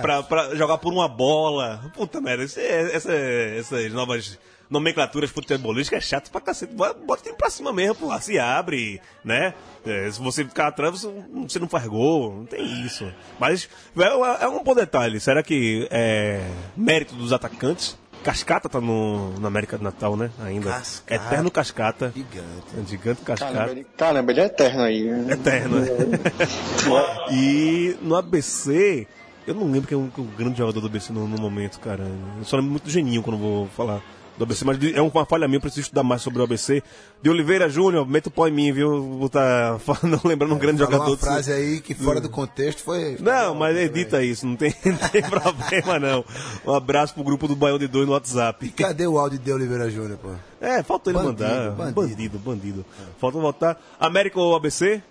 Pra, 0.02 0.22
pra 0.22 0.54
jogar 0.56 0.78
por 0.78 0.92
uma 0.92 1.08
bola. 1.08 1.80
Puta 1.94 2.20
merda, 2.20 2.44
é- 2.56 2.94
essa, 2.96 3.12
essas 3.12 3.92
novas 3.92 4.38
nomenclaturas 4.70 5.30
futebolísticas 5.30 6.04
é 6.04 6.06
chato 6.06 6.30
pra 6.30 6.40
cacete. 6.40 6.72
Bota 6.72 6.96
o 7.06 7.16
time 7.16 7.36
pra 7.36 7.50
cima 7.50 7.72
mesmo, 7.72 7.96
pô. 7.96 8.18
Se 8.20 8.38
abre, 8.38 9.00
né? 9.24 9.52
É, 9.84 10.10
se 10.10 10.20
você 10.20 10.44
ficar 10.44 10.68
atrás, 10.68 10.92
você, 10.92 11.12
você 11.32 11.58
não 11.58 11.68
faz 11.68 11.86
gol. 11.86 12.36
Não 12.36 12.46
tem 12.46 12.86
isso. 12.86 13.12
Mas 13.38 13.68
é, 13.98 14.44
é 14.44 14.48
um 14.48 14.62
bom 14.62 14.74
detalhe. 14.74 15.18
Será 15.18 15.42
que 15.42 15.88
é 15.90 16.40
mérito 16.76 17.14
dos 17.16 17.32
atacantes? 17.32 17.98
Cascata 18.22 18.68
tá 18.68 18.80
no, 18.80 19.38
na 19.40 19.48
América 19.48 19.78
do 19.78 19.84
Natal, 19.84 20.14
né? 20.16 20.30
Ainda. 20.44 20.70
Cascata. 20.70 21.14
Eterno 21.26 21.50
Cascata. 21.50 22.12
Gigante. 22.14 22.90
Gigante 22.90 23.22
Caramba, 23.22 23.46
Cascata. 23.46 23.70
ele, 23.70 23.86
caramba, 23.96 24.32
ele 24.32 24.40
é 24.40 24.44
eterno 24.44 24.82
aí. 24.82 25.04
né? 25.04 25.32
Eterno, 25.32 25.80
né? 25.80 25.86
e 27.32 27.96
no 28.02 28.14
ABC, 28.14 29.06
eu 29.46 29.54
não 29.54 29.70
lembro 29.70 29.88
quem 29.88 29.98
é 29.98 30.00
o, 30.00 30.08
que 30.08 30.20
é 30.20 30.22
o 30.22 30.26
grande 30.26 30.58
jogador 30.58 30.80
do 30.80 30.86
ABC 30.86 31.12
no, 31.14 31.26
no 31.26 31.38
momento, 31.40 31.80
cara. 31.80 32.04
Eu 32.38 32.44
só 32.44 32.56
lembro 32.56 32.72
muito 32.72 32.84
do 32.84 32.90
Geninho 32.90 33.22
quando 33.22 33.38
vou 33.38 33.66
falar 33.68 34.02
do 34.40 34.44
ABC, 34.44 34.64
mas 34.64 34.78
é 34.94 35.02
uma 35.02 35.26
falha 35.26 35.46
minha, 35.46 35.58
eu 35.58 35.60
preciso 35.60 35.82
estudar 35.82 36.02
mais 36.02 36.22
sobre 36.22 36.40
o 36.40 36.44
ABC. 36.44 36.82
De 37.22 37.28
Oliveira 37.28 37.68
Júnior, 37.68 38.06
meta 38.08 38.28
o 38.28 38.32
pau 38.32 38.48
em 38.48 38.50
mim, 38.50 38.72
viu? 38.72 39.02
Vou 39.18 39.26
estar 39.26 39.78
falando, 39.80 40.18
lembrando 40.24 40.54
um 40.54 40.58
grande 40.58 40.78
Falou 40.78 40.92
jogador. 40.92 41.10
uma 41.12 41.18
frase 41.18 41.52
aí 41.52 41.80
que 41.80 41.94
fora 41.94 42.20
do 42.22 42.30
contexto 42.30 42.82
foi. 42.82 43.18
Não, 43.20 43.54
mas 43.54 43.76
edita 43.76 44.22
isso, 44.24 44.46
não 44.46 44.56
tem, 44.56 44.74
não 44.84 45.08
tem 45.10 45.22
problema 45.22 45.98
não. 45.98 46.24
Um 46.66 46.74
abraço 46.74 47.12
pro 47.12 47.22
grupo 47.22 47.46
do 47.46 47.54
Baião 47.54 47.78
de 47.78 47.86
Dois 47.86 48.06
no 48.06 48.12
WhatsApp. 48.14 48.66
Cadê 48.70 49.06
o 49.06 49.18
áudio 49.18 49.38
de 49.38 49.52
Oliveira 49.52 49.90
Júnior, 49.90 50.16
pô? 50.16 50.30
É, 50.60 50.82
falta 50.82 51.10
ele 51.10 51.18
Bandido, 51.18 51.42
mandar. 51.44 51.70
bandido. 51.72 51.94
Bandido, 52.00 52.38
bandido. 52.38 52.86
Falta 53.20 53.38
voltar. 53.38 53.80
América 54.00 54.40
ou 54.40 54.56
ABC? 54.56 55.02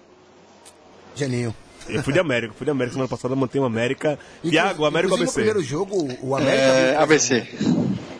Geninho. 1.15 1.53
Eu 1.87 2.03
fui 2.03 2.13
de 2.13 2.19
América, 2.19 2.53
fui 2.55 2.65
de 2.65 2.71
América 2.71 2.93
semana 2.93 3.07
passada, 3.09 3.35
mantenho 3.35 3.63
América. 3.65 4.19
Tiago, 4.43 4.85
América 4.85 5.13
ou 5.13 5.19
Inclusive, 5.19 5.25
No 5.25 5.33
primeiro 5.33 5.59
ABC? 5.59 5.69
jogo, 5.69 6.07
o 6.21 6.35
América. 6.35 6.61
É, 6.63 6.95
ABC. 6.97 7.47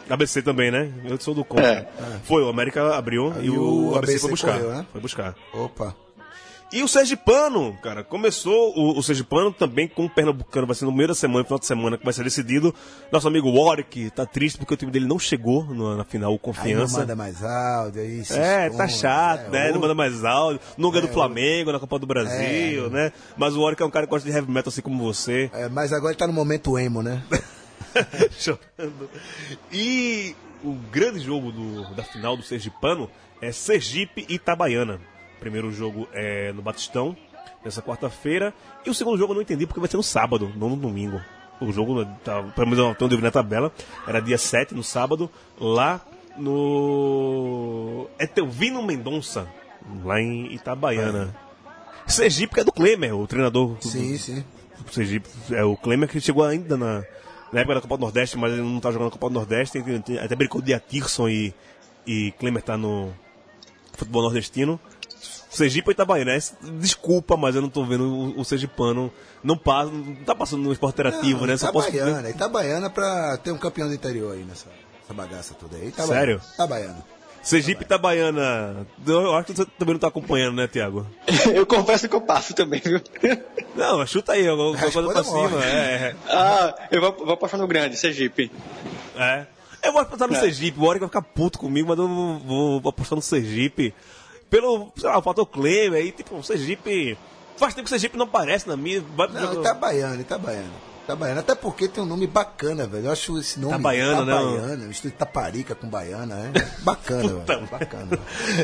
ABC 0.10 0.41
também, 0.41 0.72
né? 0.72 0.91
Eu 1.05 1.20
sou 1.20 1.34
do 1.34 1.43
contra. 1.43 1.68
É. 1.68 1.88
Foi, 2.24 2.43
o 2.43 2.49
América 2.49 2.95
abriu 2.95 3.34
e, 3.41 3.45
E 3.45 3.49
o, 3.49 3.89
o 3.91 3.95
ABC, 3.95 3.97
ABC 4.14 4.20
foi 4.20 4.30
buscar. 4.32 4.53
correu, 4.53 4.70
né? 4.72 4.86
Foi 4.91 5.01
buscar. 5.01 5.36
Opa. 5.53 5.95
E 6.72 6.84
o 6.84 6.88
Sergipano, 6.88 7.76
cara, 7.82 8.03
começou 8.03 8.78
o, 8.78 8.99
o 8.99 9.01
Sergipano 9.01 9.51
também 9.51 9.88
com 9.88 10.05
o 10.05 10.10
Pernambucano, 10.10 10.68
vai 10.68 10.76
ser 10.76 10.86
no 10.86 10.91
meio 10.91 11.07
da 11.07 11.16
semana, 11.16 11.43
final 11.43 11.57
de 11.57 11.66
semana, 11.66 11.97
que 11.97 12.03
vai 12.03 12.14
ser 12.14 12.24
decidido. 12.24 12.76
Nosso 13.12 13.28
amigo 13.28 13.49
Warwick 13.49 14.12
tá 14.12 14.24
triste 14.24 14.60
porque 14.60 14.76
o 14.76 14.78
time 14.78 14.91
dele 14.91 15.07
não 15.07 15.18
chegou 15.18 15.64
no- 15.66 15.97
na 15.97 16.03
final, 16.03 16.30
o 16.30 16.34
Aí 16.34 16.38
não 16.38 16.39
Confiança. 16.39 16.99
manda 16.99 17.16
mais 17.16 17.43
áudio, 17.43 18.03
aí 18.03 18.20
É, 18.30 18.70
tá 18.70 18.86
esconde, 18.86 18.93
chato, 18.93 19.47
é, 19.47 19.49
né? 19.49 19.72
Não 19.72 19.82
manda 19.82 19.95
mais 19.95 20.24
áudio. 20.24 20.60
Não 20.78 20.91
ganha 20.91 21.07
do 21.07 21.12
Flamengo 21.12 21.72
na 21.72 21.80
Copa 21.80 21.97
do 21.97 22.05
Brasil, 22.05 22.86
É. 22.86 22.89
né? 22.89 23.12
Mas 23.36 23.55
o 23.55 23.62
Warwick 23.62 23.82
é 23.82 23.86
um 23.88 23.89
cara 23.89 24.05
que 24.05 24.12
gosta 24.12 24.30
de 24.30 24.36
heavy 24.36 24.51
metal 24.51 24.70
assim 24.70 24.82
como 24.84 25.03
você. 25.03 25.49
É, 25.51 25.68
mas 25.70 25.91
agora 25.91 26.12
ele 26.12 26.20
tá 26.20 26.28
no 26.28 26.34
momento 26.34 26.78
emo, 26.78 27.01
né? 27.01 27.24
Chorando. 28.32 29.10
E 29.72 30.36
o 30.64 30.74
grande 30.92 31.20
jogo 31.20 31.52
do- 31.52 31.94
da 31.96 32.04
final 32.04 32.36
do 32.38 32.44
Sergipano 32.44 33.10
é 33.42 33.52
Sergipe 33.52 34.26
e 34.28 34.36
Itabaiana. 34.36 35.00
O 35.38 35.40
primeiro 35.40 35.72
jogo 35.72 36.08
é 36.14 36.52
no 36.52 36.62
Batistão, 36.62 37.16
nessa 37.64 37.82
quarta-feira. 37.82 38.54
E 38.86 38.90
o 38.90 38.94
segundo 38.94 39.18
jogo 39.18 39.32
eu 39.32 39.36
não 39.36 39.42
entendi 39.42 39.66
porque 39.66 39.80
vai 39.80 39.90
ser 39.90 39.98
no 39.98 40.04
sábado, 40.04 40.52
não 40.56 40.70
no 40.70 40.76
domingo. 40.76 41.22
O 41.62 41.72
jogo, 41.72 42.06
tá, 42.24 42.42
pelo 42.56 42.68
menos 42.68 42.96
eu 43.00 43.08
vi 43.10 43.18
na 43.22 43.32
tabela, 43.32 43.72
era 44.08 44.22
dia 44.22 44.38
7, 44.38 44.74
no 44.74 44.84
sábado, 44.84 45.30
lá 45.60 46.00
no. 46.38 48.08
É 48.18 48.26
Telvino 48.26 48.82
Mendonça, 48.84 49.48
lá 50.04 50.22
em 50.22 50.54
Itabaiana. 50.54 51.36
Sergipe 52.08 52.56
que 52.56 52.60
é 52.62 52.64
do 52.64 52.72
Klemer, 52.72 53.16
o 53.16 53.28
treinador 53.28 53.78
Sim, 53.82 54.18
sim. 54.18 54.44
o 54.88 54.92
Sergipe, 54.92 55.28
é 55.52 55.64
o 55.64 55.78
Klemer 55.78 56.10
que 56.10 56.20
chegou 56.20 56.44
ainda 56.44 56.76
na, 56.76 57.04
na 57.52 57.62
época 57.62 57.76
da 57.76 57.82
Copa 57.82 57.97
do 57.97 58.02
Nordeste, 58.02 58.38
mas 58.38 58.54
ele 58.54 58.62
não 58.62 58.80
tá 58.80 58.91
jogando 58.91 59.06
na 59.08 59.12
Copa 59.12 59.30
do 59.30 59.34
Nordeste, 59.34 59.82
tem- 59.82 60.02
tem- 60.02 60.20
até 60.20 60.36
brincou 60.36 60.62
de 60.62 60.74
Atirson 60.74 61.28
e, 61.30 61.54
e 62.06 62.32
Klemer 62.39 62.62
tá 62.64 62.78
no 62.78 63.14
futebol 63.93 64.22
nordestino. 64.24 64.80
Sergipe 65.50 65.89
e 65.89 65.93
Itabaiana, 65.93 66.32
é, 66.36 66.39
desculpa, 66.80 67.36
mas 67.36 67.56
eu 67.56 67.62
não 67.62 67.70
tô 67.70 67.84
vendo 67.84 68.04
o, 68.08 68.39
o 68.39 68.45
Sergipano, 68.45 69.12
não 69.43 69.58
passa, 69.58 69.89
não 69.91 70.16
tá 70.24 70.36
passando 70.36 70.62
no 70.62 70.72
esporte 70.72 70.93
interativo, 70.93 71.45
né? 71.47 71.58
Só 71.58 71.72
posso 71.72 71.89
Itabaiana, 71.89 72.30
Itabaiana 72.30 72.89
pra 72.89 73.36
ter 73.38 73.52
um 73.52 73.58
campeão 73.58 73.88
do 73.88 73.93
interior 73.95 74.34
aí 74.34 74.43
nessa 74.43 74.68
essa 75.04 75.14
bagaça 75.14 75.56
toda 75.56 75.76
aí. 75.76 75.88
Itabaiana. 75.88 76.20
Sério? 76.20 76.41
Itabaiana. 76.54 77.06
Sergipe 77.42 77.84
Itabaiana, 77.84 78.86
eu 79.08 79.34
acho 79.36 79.48
que 79.48 79.54
você 79.54 79.66
também 79.78 79.94
não 79.94 80.00
tá 80.00 80.08
acompanhando, 80.08 80.56
né, 80.58 80.68
Tiago? 80.68 81.06
Eu 81.56 81.66
confesso 81.66 82.08
que 82.10 82.16
eu 82.16 82.22
passo 82.22 82.54
também, 82.54 82.82
viu? 82.84 83.02
Não, 83.76 84.06
chuta 84.06 84.34
aí, 84.34 84.46
eu 84.46 84.58
vou 84.58 84.76
fazer 84.78 85.02
pra 85.08 85.24
cima, 85.24 85.50
morre. 85.50 85.66
é, 85.66 86.16
Ah, 86.28 86.76
eu 86.92 87.00
vou, 87.02 87.14
vou 87.14 87.32
apostar 87.34 87.60
no 87.60 87.68
grande, 87.68 87.96
Sergipe. 87.98 88.52
É. 89.16 89.46
Eu 89.82 89.94
vou 89.94 90.02
apostar 90.02 90.28
no 90.28 90.36
É. 90.36 90.40
Sergipe, 90.40 90.78
o 90.78 90.84
Warwick 90.84 91.00
vai 91.00 91.08
ficar 91.10 91.22
puto 91.22 91.58
comigo, 91.60 91.88
mas 91.88 91.98
eu 91.98 92.08
vou, 92.08 92.40
vou- 92.40 92.82
vou 92.82 92.90
apostar 92.90 93.16
no 93.16 93.22
Sergipe. 93.22 93.94
Pelo, 94.50 94.92
sei 94.98 95.10
lá, 95.10 95.22
falta 95.22 95.42
o 95.42 95.46
Kleber 95.46 95.94
aí, 96.02 96.12
tipo, 96.12 96.36
o 96.36 96.44
Sergipe. 96.44 97.18
Faz 97.56 97.74
tempo 97.74 97.86
que 97.86 97.90
o 97.90 97.96
Sergipe 97.96 98.18
não 98.18 98.26
aparece 98.26 98.68
na 98.68 98.76
mídia. 98.76 99.04
Vai 99.16 99.28
Não, 99.30 99.42
jogar- 99.42 99.62
Itabaiana, 99.72 100.22
Itabaiana. 100.22 100.72
Itabaiana, 101.10 101.39
até 101.39 101.55
porque 101.55 101.88
tem 101.88 102.03
um 102.03 102.05
nome 102.05 102.28
bacana, 102.28 102.86
velho. 102.86 103.07
Eu 103.07 103.12
acho 103.12 103.39
esse 103.39 103.60
nome 103.60 103.74
Itabaiana, 103.74 104.26
né? 104.26 104.34
Itabaiana, 104.34 104.86
mistura 104.86 105.14
Itaparica 105.14 105.74
com 105.74 105.89
Baiana, 105.89 106.51
é 106.53 106.84
bacana, 106.84 107.30
Puta 107.30 107.55
velho. 107.55 107.68
Bacana. 107.68 108.20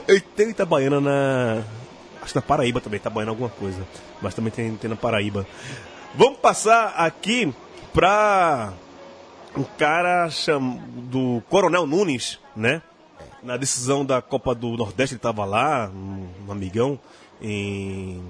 Eu 0.07 0.21
tenho 0.21 0.51
Itabaiana 0.51 1.01
na. 1.01 1.63
Acho 2.21 2.33
que 2.33 2.35
na 2.35 2.41
Paraíba 2.43 2.79
também, 2.79 2.97
Itabaiana 2.97 3.31
alguma 3.31 3.49
coisa. 3.49 3.81
Mas 4.21 4.35
também 4.35 4.51
tem, 4.51 4.75
tem 4.75 4.89
na 4.89 4.95
Paraíba. 4.95 5.45
Vamos 6.13 6.37
passar 6.37 6.93
aqui 6.95 7.51
pra 7.91 8.73
um 9.57 9.63
cara 9.63 10.29
cham... 10.29 10.79
do 10.87 11.41
Coronel 11.49 11.87
Nunes, 11.87 12.39
né? 12.55 12.81
Na 13.41 13.57
decisão 13.57 14.05
da 14.05 14.21
Copa 14.21 14.53
do 14.53 14.69
Nordeste, 14.77 15.15
ele 15.15 15.19
tava 15.19 15.45
lá, 15.45 15.89
um, 15.89 16.27
um 16.47 16.51
amigão, 16.51 16.99
em 17.41 18.23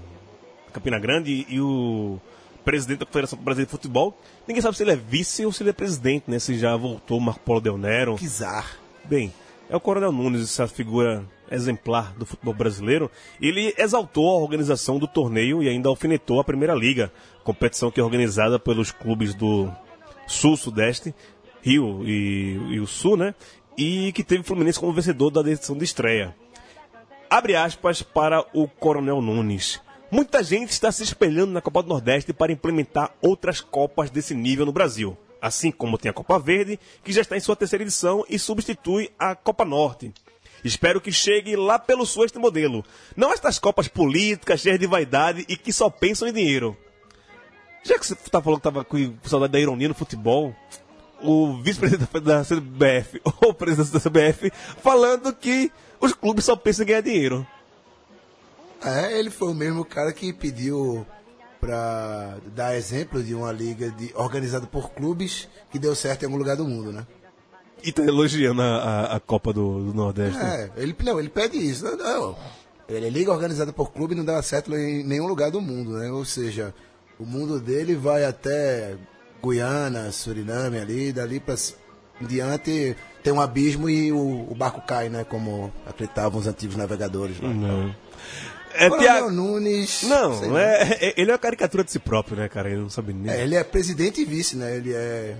Campina 0.71 0.99
Grande, 0.99 1.45
e 1.49 1.59
o 1.59 2.19
presidente 2.65 2.99
da 2.99 3.05
Confederação 3.05 3.39
Brasileira 3.39 3.67
de 3.67 3.71
Futebol. 3.71 4.17
Ninguém 4.47 4.61
sabe 4.61 4.75
se 4.75 4.83
ele 4.83 4.91
é 4.91 4.95
vice 4.95 5.45
ou 5.45 5.51
se 5.51 5.61
ele 5.63 5.69
é 5.69 5.73
presidente, 5.73 6.25
né? 6.27 6.39
Se 6.39 6.57
já 6.57 6.75
voltou 6.75 7.19
Marco 7.19 7.41
Polo 7.41 7.61
Del 7.61 7.77
Nero. 7.77 8.15
Kizar. 8.15 8.77
Bem, 9.05 9.31
é 9.69 9.75
o 9.75 9.79
Coronel 9.79 10.11
Nunes, 10.11 10.41
essa 10.41 10.67
figura 10.67 11.23
exemplar 11.49 12.13
do 12.15 12.25
futebol 12.25 12.55
brasileiro, 12.55 13.09
ele 13.39 13.73
exaltou 13.77 14.35
a 14.35 14.41
organização 14.41 14.97
do 14.97 15.07
torneio 15.07 15.61
e 15.61 15.69
ainda 15.69 15.89
alfinetou 15.89 16.39
a 16.39 16.43
Primeira 16.43 16.73
Liga, 16.73 17.11
competição 17.43 17.91
que 17.91 17.99
é 17.99 18.03
organizada 18.03 18.57
pelos 18.57 18.91
clubes 18.91 19.35
do 19.35 19.71
Sul-Sudeste, 20.27 21.13
Rio 21.61 22.01
e, 22.03 22.59
e 22.71 22.79
o 22.79 22.87
Sul, 22.87 23.15
né? 23.15 23.35
E 23.77 24.11
que 24.13 24.23
teve 24.23 24.41
o 24.41 24.43
Fluminense 24.45 24.79
como 24.79 24.91
vencedor 24.91 25.29
da 25.29 25.41
edição 25.41 25.77
de 25.77 25.83
estreia. 25.83 26.35
Abre 27.29 27.55
aspas 27.55 28.01
para 28.01 28.45
o 28.53 28.67
Coronel 28.67 29.21
Nunes. 29.21 29.81
Muita 30.15 30.41
gente 30.41 30.69
está 30.69 30.93
se 30.93 31.03
espelhando 31.03 31.51
na 31.51 31.59
Copa 31.59 31.83
do 31.83 31.89
Nordeste 31.89 32.31
para 32.31 32.49
implementar 32.49 33.13
outras 33.21 33.59
Copas 33.59 34.09
desse 34.09 34.33
nível 34.33 34.65
no 34.65 34.71
Brasil. 34.71 35.17
Assim 35.41 35.69
como 35.69 35.97
tem 35.97 36.09
a 36.09 36.13
Copa 36.13 36.39
Verde, 36.39 36.79
que 37.03 37.11
já 37.11 37.19
está 37.19 37.35
em 37.35 37.41
sua 37.41 37.53
terceira 37.53 37.83
edição 37.83 38.23
e 38.29 38.39
substitui 38.39 39.11
a 39.19 39.35
Copa 39.35 39.65
Norte. 39.65 40.13
Espero 40.63 41.01
que 41.01 41.11
chegue 41.11 41.57
lá 41.57 41.77
pelo 41.77 42.05
sul 42.05 42.23
este 42.23 42.39
modelo. 42.39 42.81
Não 43.13 43.33
estas 43.33 43.59
Copas 43.59 43.89
políticas, 43.89 44.61
cheias 44.61 44.79
de 44.79 44.87
vaidade 44.87 45.43
e 45.49 45.57
que 45.57 45.73
só 45.73 45.89
pensam 45.89 46.29
em 46.29 46.33
dinheiro. 46.33 46.77
Já 47.83 47.99
que 47.99 48.07
você 48.07 48.15
tá 48.15 48.41
falando 48.41 48.59
que 48.59 48.63
tava 48.63 48.85
com 48.85 49.15
saudade 49.25 49.51
da 49.51 49.59
ironia 49.59 49.89
no 49.89 49.93
futebol, 49.93 50.55
o 51.21 51.61
vice-presidente 51.61 52.21
da 52.21 52.41
CBF, 52.41 53.19
ou 53.41 53.49
o 53.49 53.53
presidente 53.53 53.91
da 53.91 53.99
CBF, 53.99 54.49
falando 54.81 55.33
que 55.33 55.69
os 55.99 56.13
clubes 56.13 56.45
só 56.45 56.55
pensam 56.55 56.83
em 56.83 56.87
ganhar 56.87 57.01
dinheiro. 57.01 57.45
É, 58.85 59.17
ele 59.17 59.29
foi 59.29 59.49
o 59.49 59.53
mesmo 59.53 59.83
cara 59.83 60.13
que 60.13 60.31
pediu 60.31 61.05
para 61.59 62.37
dar 62.53 62.75
exemplo 62.75 63.23
de 63.23 63.33
uma 63.33 63.51
liga 63.51 63.89
de, 63.91 64.11
organizada 64.15 64.67
por 64.67 64.91
clubes 64.91 65.47
que 65.71 65.79
deu 65.79 65.95
certo 65.95 66.23
em 66.23 66.25
algum 66.25 66.37
lugar 66.37 66.55
do 66.55 66.65
mundo, 66.65 66.91
né? 66.91 67.05
E 67.83 67.91
tá 67.91 68.03
elogiando 68.03 68.61
a, 68.61 68.65
a, 68.65 69.15
a 69.15 69.19
Copa 69.19 69.51
do, 69.51 69.85
do 69.85 69.93
Nordeste. 69.93 70.39
É, 70.39 70.71
ele, 70.77 70.95
não, 71.03 71.19
ele 71.19 71.29
pede 71.29 71.57
isso. 71.57 71.85
Não, 71.85 71.97
não. 71.97 72.37
Ele 72.87 73.07
é 73.07 73.09
liga 73.09 73.31
organizada 73.31 73.73
por 73.73 73.91
clube 73.91 74.13
e 74.13 74.17
não 74.17 74.25
dá 74.25 74.41
certo 74.41 74.75
em 74.75 75.03
nenhum 75.03 75.27
lugar 75.27 75.51
do 75.51 75.61
mundo, 75.61 75.97
né? 75.97 76.11
Ou 76.11 76.23
seja, 76.23 76.73
o 77.19 77.25
mundo 77.25 77.59
dele 77.59 77.95
vai 77.95 78.25
até 78.25 78.95
Guiana, 79.43 80.11
Suriname 80.11 80.77
ali, 80.77 81.11
dali 81.11 81.39
para 81.39 81.55
diante 82.21 82.95
tem 83.23 83.33
um 83.33 83.41
abismo 83.41 83.89
e 83.89 84.11
o, 84.11 84.51
o, 84.51 84.55
barco 84.55 84.81
cai, 84.81 85.09
né? 85.09 85.23
Como 85.23 85.73
acreditavam 85.85 86.39
os 86.39 86.47
antigos 86.47 86.75
navegadores. 86.75 87.39
Né? 87.39 87.51
Não. 87.51 87.95
É 88.77 88.89
Coronel 88.89 88.99
Tiago... 88.99 89.31
Nunes. 89.31 90.03
Não, 90.03 90.57
é, 90.57 90.97
é, 91.01 91.13
ele 91.17 91.31
é 91.31 91.33
uma 91.33 91.39
caricatura 91.39 91.83
de 91.83 91.91
si 91.91 91.99
próprio, 91.99 92.37
né, 92.37 92.47
cara? 92.49 92.69
Ele 92.69 92.81
não 92.81 92.89
sabe 92.89 93.13
nem. 93.13 93.33
É, 93.33 93.41
ele 93.41 93.55
é 93.55 93.63
presidente 93.63 94.21
e 94.21 94.25
vice, 94.25 94.55
né? 94.55 94.75
Ele 94.75 94.93
é. 94.93 95.35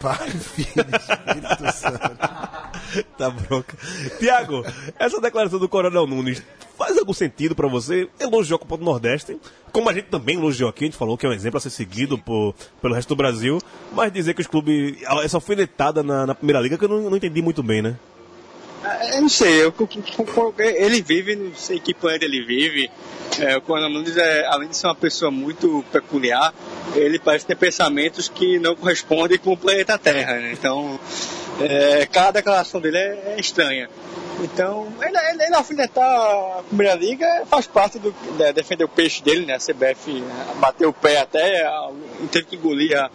Pai, 0.00 0.30
filho, 0.34 0.68
Espírito 0.68 1.72
Santo. 1.72 2.18
tá 3.16 3.30
bronca. 3.30 3.76
Tiago, 4.18 4.64
essa 4.98 5.20
declaração 5.20 5.60
do 5.60 5.68
Coronel 5.68 6.06
Nunes 6.08 6.42
faz 6.76 6.98
algum 6.98 7.12
sentido 7.12 7.54
para 7.54 7.68
você? 7.68 8.08
Elogiou 8.18 8.56
a 8.56 8.58
Copa 8.58 8.76
do 8.76 8.84
Nordeste, 8.84 9.38
como 9.70 9.88
a 9.88 9.92
gente 9.92 10.06
também 10.06 10.36
elogiou 10.36 10.68
aqui, 10.68 10.84
a 10.84 10.86
gente 10.88 10.96
falou 10.96 11.16
que 11.16 11.24
é 11.24 11.28
um 11.28 11.32
exemplo 11.32 11.58
a 11.58 11.60
ser 11.60 11.70
seguido 11.70 12.18
por, 12.18 12.54
pelo 12.80 12.94
resto 12.94 13.10
do 13.10 13.16
Brasil, 13.16 13.58
mas 13.92 14.12
dizer 14.12 14.34
que 14.34 14.40
os 14.40 14.46
clubes. 14.48 14.96
Essa 15.22 15.36
alfinetada 15.36 16.02
na, 16.02 16.26
na 16.26 16.34
primeira 16.34 16.60
liga 16.60 16.76
que 16.76 16.84
eu 16.84 16.88
não, 16.88 17.08
não 17.08 17.16
entendi 17.16 17.40
muito 17.40 17.62
bem, 17.62 17.80
né? 17.80 17.96
Eu 19.14 19.22
não 19.22 19.28
sei, 19.28 19.64
eu, 19.64 19.72
ele 20.58 21.02
vive, 21.02 21.36
não 21.36 21.54
sei 21.54 21.78
que 21.78 21.94
planeta 21.94 22.24
ele 22.24 22.44
vive. 22.44 22.90
É, 23.38 23.56
o 23.56 23.88
Nunes, 23.88 24.16
é, 24.16 24.46
além 24.46 24.68
de 24.68 24.76
ser 24.76 24.86
uma 24.88 24.94
pessoa 24.94 25.30
muito 25.30 25.84
peculiar, 25.90 26.52
ele 26.94 27.18
parece 27.18 27.46
ter 27.46 27.56
pensamentos 27.56 28.28
que 28.28 28.58
não 28.58 28.76
correspondem 28.76 29.38
com 29.38 29.52
o 29.52 29.56
planeta 29.56 29.96
Terra. 29.96 30.34
Né? 30.34 30.52
Então, 30.52 30.98
é, 31.60 32.06
cada 32.06 32.32
declaração 32.32 32.80
dele 32.80 32.98
é, 32.98 33.34
é 33.36 33.40
estranha. 33.40 33.88
Então, 34.42 34.92
ele, 35.00 35.16
ele, 35.16 35.44
ele, 35.44 35.54
alfinetar 35.54 36.04
a 36.58 36.62
primeira 36.64 36.94
liga 36.94 37.44
faz 37.46 37.66
parte 37.66 37.98
do 37.98 38.12
de, 38.36 38.52
defender 38.52 38.84
o 38.84 38.88
peixe 38.88 39.22
dele, 39.22 39.46
né? 39.46 39.54
A 39.54 39.58
CBF 39.58 40.24
bateu 40.56 40.88
o 40.88 40.92
pé 40.92 41.20
até, 41.20 41.64
teve 42.30 42.46
que 42.46 42.56
engolir 42.56 42.98
a, 42.98 43.08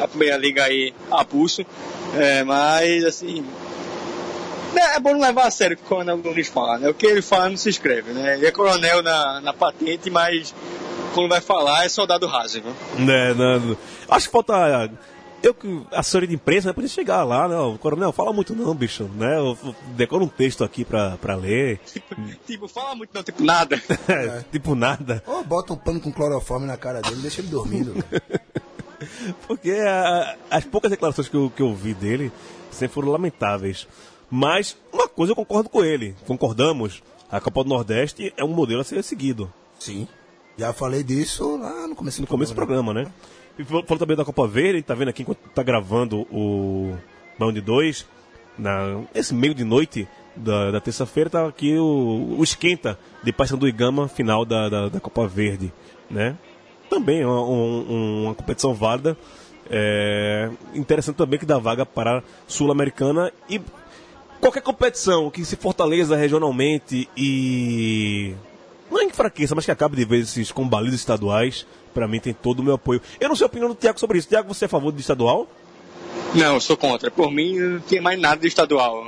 a 0.00 0.08
primeira 0.08 0.36
liga 0.36 0.64
aí 0.64 0.92
a 1.10 1.24
pulso. 1.24 1.64
É, 2.16 2.44
mas, 2.44 3.04
assim, 3.04 3.44
é, 4.78 4.96
é 4.96 5.00
bom 5.00 5.12
não 5.12 5.20
levar 5.20 5.46
a 5.46 5.50
sério 5.50 5.74
o 5.74 5.78
que 5.78 5.84
o 5.84 5.88
Coronel 5.88 6.16
Nunes 6.18 6.48
fala, 6.48 6.78
né? 6.78 6.88
O 6.88 6.94
que 6.94 7.06
ele 7.06 7.22
fala 7.22 7.48
não 7.48 7.56
se 7.56 7.68
escreve, 7.68 8.12
né? 8.12 8.34
Ele 8.34 8.46
é 8.46 8.50
coronel 8.50 9.02
na, 9.02 9.40
na 9.40 9.52
patente, 9.52 10.10
mas 10.10 10.54
quando 11.14 11.28
vai 11.28 11.40
falar 11.40 11.84
é 11.84 11.88
soldado 11.88 12.26
raso, 12.26 12.60
viu? 12.60 12.72
É, 13.08 13.34
não, 13.34 13.76
acho 14.08 14.26
que 14.26 14.32
falta. 14.32 14.90
Eu 15.42 15.52
que 15.52 15.82
assessor 15.92 16.26
de 16.26 16.34
imprensa, 16.34 16.68
né, 16.68 16.72
podia 16.72 16.88
chegar 16.88 17.22
lá, 17.22 17.46
né? 17.46 17.56
O 17.56 17.76
coronel, 17.76 18.12
fala 18.12 18.32
muito 18.32 18.54
não, 18.54 18.74
bicho, 18.74 19.04
né? 19.14 19.36
Eu 19.36 19.58
decoro 19.94 20.24
um 20.24 20.28
texto 20.28 20.64
aqui 20.64 20.86
pra, 20.86 21.18
pra 21.18 21.34
ler. 21.34 21.80
Tipo, 21.80 22.16
tipo, 22.46 22.68
fala 22.68 22.94
muito 22.94 23.10
não, 23.12 23.22
tipo 23.22 23.44
nada. 23.44 23.76
é, 24.08 24.42
tipo 24.50 24.74
nada. 24.74 25.22
Ou 25.26 25.44
bota 25.44 25.74
um 25.74 25.76
pano 25.76 26.00
com 26.00 26.10
cloroforme 26.10 26.66
na 26.66 26.78
cara 26.78 27.02
dele 27.02 27.18
e 27.18 27.22
deixa 27.22 27.42
ele 27.42 27.48
dormindo. 27.48 27.94
Porque 29.46 29.72
a, 29.72 30.34
as 30.50 30.64
poucas 30.64 30.90
declarações 30.90 31.28
que 31.28 31.36
eu, 31.36 31.52
que 31.54 31.60
eu 31.60 31.74
vi 31.74 31.92
dele 31.92 32.32
sempre 32.70 32.94
foram 32.94 33.10
lamentáveis. 33.10 33.86
Mas 34.34 34.76
uma 34.92 35.06
coisa 35.06 35.30
eu 35.30 35.36
concordo 35.36 35.68
com 35.68 35.84
ele, 35.84 36.16
concordamos. 36.26 37.04
A 37.30 37.40
Copa 37.40 37.62
do 37.62 37.68
Nordeste 37.68 38.34
é 38.36 38.42
um 38.42 38.48
modelo 38.48 38.80
a 38.80 38.84
ser 38.84 39.00
seguido. 39.04 39.48
Sim. 39.78 40.08
Já 40.58 40.72
falei 40.72 41.04
disso 41.04 41.56
lá 41.56 41.86
no 41.86 41.94
começo 41.94 42.18
do, 42.18 42.22
no 42.22 42.26
começo 42.26 42.52
do 42.52 42.56
programa, 42.56 42.92
né? 42.92 43.06
E 43.56 43.62
falando 43.62 43.96
também 43.96 44.16
da 44.16 44.24
Copa 44.24 44.44
Verde, 44.48 44.82
tá 44.82 44.92
vendo 44.92 45.10
aqui 45.10 45.22
enquanto 45.22 45.38
tá 45.54 45.62
gravando 45.62 46.26
o 46.32 46.98
Round 47.38 47.60
2, 47.60 48.06
na, 48.58 49.02
esse 49.14 49.32
meio 49.32 49.54
de 49.54 49.62
noite 49.62 50.08
da, 50.34 50.72
da 50.72 50.80
terça-feira, 50.80 51.30
tá 51.30 51.46
aqui 51.46 51.78
o, 51.78 52.34
o 52.36 52.42
esquenta 52.42 52.98
de 53.22 53.32
Paysandu 53.32 53.68
e 53.68 53.72
Gama, 53.72 54.08
final 54.08 54.44
da, 54.44 54.68
da, 54.68 54.88
da, 54.88 54.98
Copa 54.98 55.28
Verde, 55.28 55.72
né? 56.10 56.36
Também 56.90 57.20
é 57.20 57.26
uma, 57.26 57.40
um, 57.40 58.24
uma 58.24 58.34
competição 58.34 58.74
válida. 58.74 59.16
É, 59.70 60.50
interessante 60.74 61.16
também 61.16 61.38
que 61.38 61.46
dá 61.46 61.56
vaga 61.56 61.86
para 61.86 62.18
a 62.18 62.22
Sul-Americana 62.48 63.32
e 63.48 63.60
qualquer 64.44 64.60
competição 64.60 65.30
que 65.30 65.42
se 65.42 65.56
fortaleça 65.56 66.14
regionalmente 66.14 67.08
e 67.16 68.34
não 68.90 69.00
enfraqueça, 69.00 69.54
mas 69.54 69.64
que 69.64 69.70
acabe 69.70 69.96
de 69.96 70.04
vez 70.04 70.28
esses 70.28 70.52
combalidos 70.52 71.00
estaduais, 71.00 71.66
para 71.94 72.06
mim 72.06 72.20
tem 72.20 72.34
todo 72.34 72.60
o 72.60 72.62
meu 72.62 72.74
apoio. 72.74 73.00
Eu 73.18 73.30
não 73.30 73.36
sei 73.36 73.46
a 73.46 73.46
opinião 73.46 73.70
do 73.70 73.74
Tiago 73.74 73.98
sobre 73.98 74.18
isso. 74.18 74.28
Tiago, 74.28 74.52
você 74.52 74.66
é 74.66 74.66
a 74.66 74.68
favor 74.68 74.92
do 74.92 75.00
estadual? 75.00 75.48
Não, 76.34 76.54
eu 76.54 76.60
sou 76.60 76.76
contra. 76.76 77.10
Por 77.10 77.30
mim, 77.30 77.58
não 77.58 77.80
tem 77.80 78.02
mais 78.02 78.20
nada 78.20 78.42
de 78.42 78.46
estadual. 78.46 79.06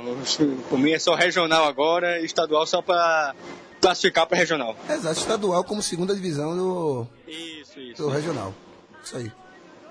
Por 0.69 0.79
mim 0.79 0.93
é 0.93 0.97
só 0.97 1.13
regional 1.13 1.65
agora, 1.65 2.19
estadual 2.19 2.65
só 2.65 2.81
para 2.81 3.35
classificar 3.79 4.25
para 4.25 4.39
regional. 4.39 4.75
Exato, 4.89 5.19
estadual 5.19 5.63
como 5.63 5.83
segunda 5.83 6.15
divisão 6.15 6.57
do, 6.57 7.07
isso, 7.27 7.79
isso. 7.79 8.01
do 8.01 8.09
regional. 8.09 8.55
Isso 9.03 9.15
aí. 9.15 9.31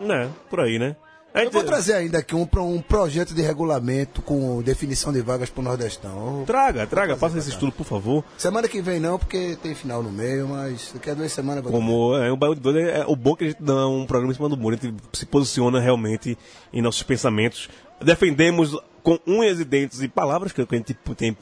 É, 0.01 0.29
por 0.51 0.59
aí, 0.59 0.77
né? 0.77 0.97
Eu 1.45 1.51
vou 1.51 1.63
trazer 1.63 1.93
ainda 1.93 2.19
aqui 2.19 2.35
um, 2.35 2.49
um 2.57 2.81
projeto 2.81 3.35
de 3.35 3.43
regulamento 3.43 4.23
com 4.23 4.63
definição 4.63 5.13
de 5.13 5.21
vagas 5.21 5.51
para 5.51 5.61
o 5.61 5.65
Nordestão. 5.65 6.45
Traga, 6.47 6.87
traga, 6.87 7.15
faça 7.15 7.37
esse 7.37 7.51
estudo, 7.51 7.73
por 7.73 7.85
favor. 7.85 8.25
Semana 8.39 8.67
que 8.67 8.81
vem 8.81 8.99
não, 8.99 9.19
porque 9.19 9.57
tem 9.63 9.75
final 9.75 10.03
no 10.03 10.11
meio, 10.11 10.49
mas 10.49 10.93
daqui 10.95 11.11
a 11.11 11.15
duas 11.15 11.31
semanas 11.31 11.63
Como 11.63 12.17
é, 12.17 12.33
o 12.33 12.37
Bairro 12.37 12.55
de 12.55 12.61
Doido 12.63 12.79
é, 12.79 13.01
é 13.01 13.05
o 13.07 13.15
bom 13.15 13.37
que 13.37 13.45
a 13.45 13.49
gente 13.49 13.63
dá 13.63 13.87
um 13.87 14.07
programa 14.07 14.33
em 14.33 14.37
cima 14.37 14.49
do 14.49 14.57
muro, 14.57 14.79
a 14.81 14.87
gente 14.87 14.97
se 15.13 15.27
posiciona 15.27 15.79
realmente 15.79 16.39
em 16.73 16.81
nossos 16.81 17.03
pensamentos. 17.03 17.69
Defendemos 18.03 18.77
com 19.03 19.19
unhas 19.27 19.61
e 19.61 19.65
dentes 19.65 20.01
e 20.03 20.09
palavras, 20.09 20.53
que 20.53 20.61
a 20.61 20.67
gente 20.69 20.95
tem 21.17 21.37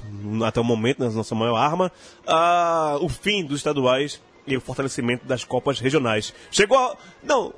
até 0.45 0.61
o 0.61 0.65
momento, 0.65 1.03
né, 1.03 1.11
nossa 1.15 1.35
maior 1.35 1.57
arma, 1.57 1.91
uh, 2.27 3.03
o 3.03 3.09
fim 3.09 3.45
dos 3.45 3.59
estaduais 3.59 4.21
e 4.47 4.57
o 4.57 4.61
fortalecimento 4.61 5.25
das 5.25 5.45
Copas 5.45 5.79
regionais. 5.79 6.35
Chegou 6.51 6.77
a... 6.77 6.97
Não, 7.23 7.55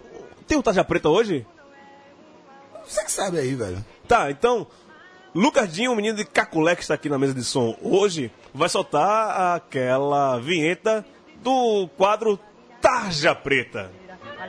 tem 0.47 0.57
o 0.57 0.62
Taja 0.62 0.84
Preta 0.84 1.09
hoje? 1.09 1.45
Você 2.89 3.05
que 3.05 3.11
sabe 3.12 3.39
aí, 3.39 3.55
velho. 3.55 3.84
Tá, 4.07 4.30
então, 4.30 4.66
Lucas 5.34 5.72
Dinho, 5.72 5.93
o 5.93 5.97
menino 5.97 6.16
de 6.16 6.24
Caculé 6.24 6.76
que 6.76 6.82
está 6.82 6.95
aqui 6.95 7.09
na 7.09 7.18
mesa 7.18 7.34
de 7.34 7.45
som 7.45 7.76
hoje, 7.82 8.30
vai 8.55 8.68
soltar 8.68 9.57
aquela 9.57 10.39
vinheta 10.39 11.05
do 11.43 11.89
quadro 11.97 12.39
Tarja 12.80 13.34
Preta. 13.34 13.91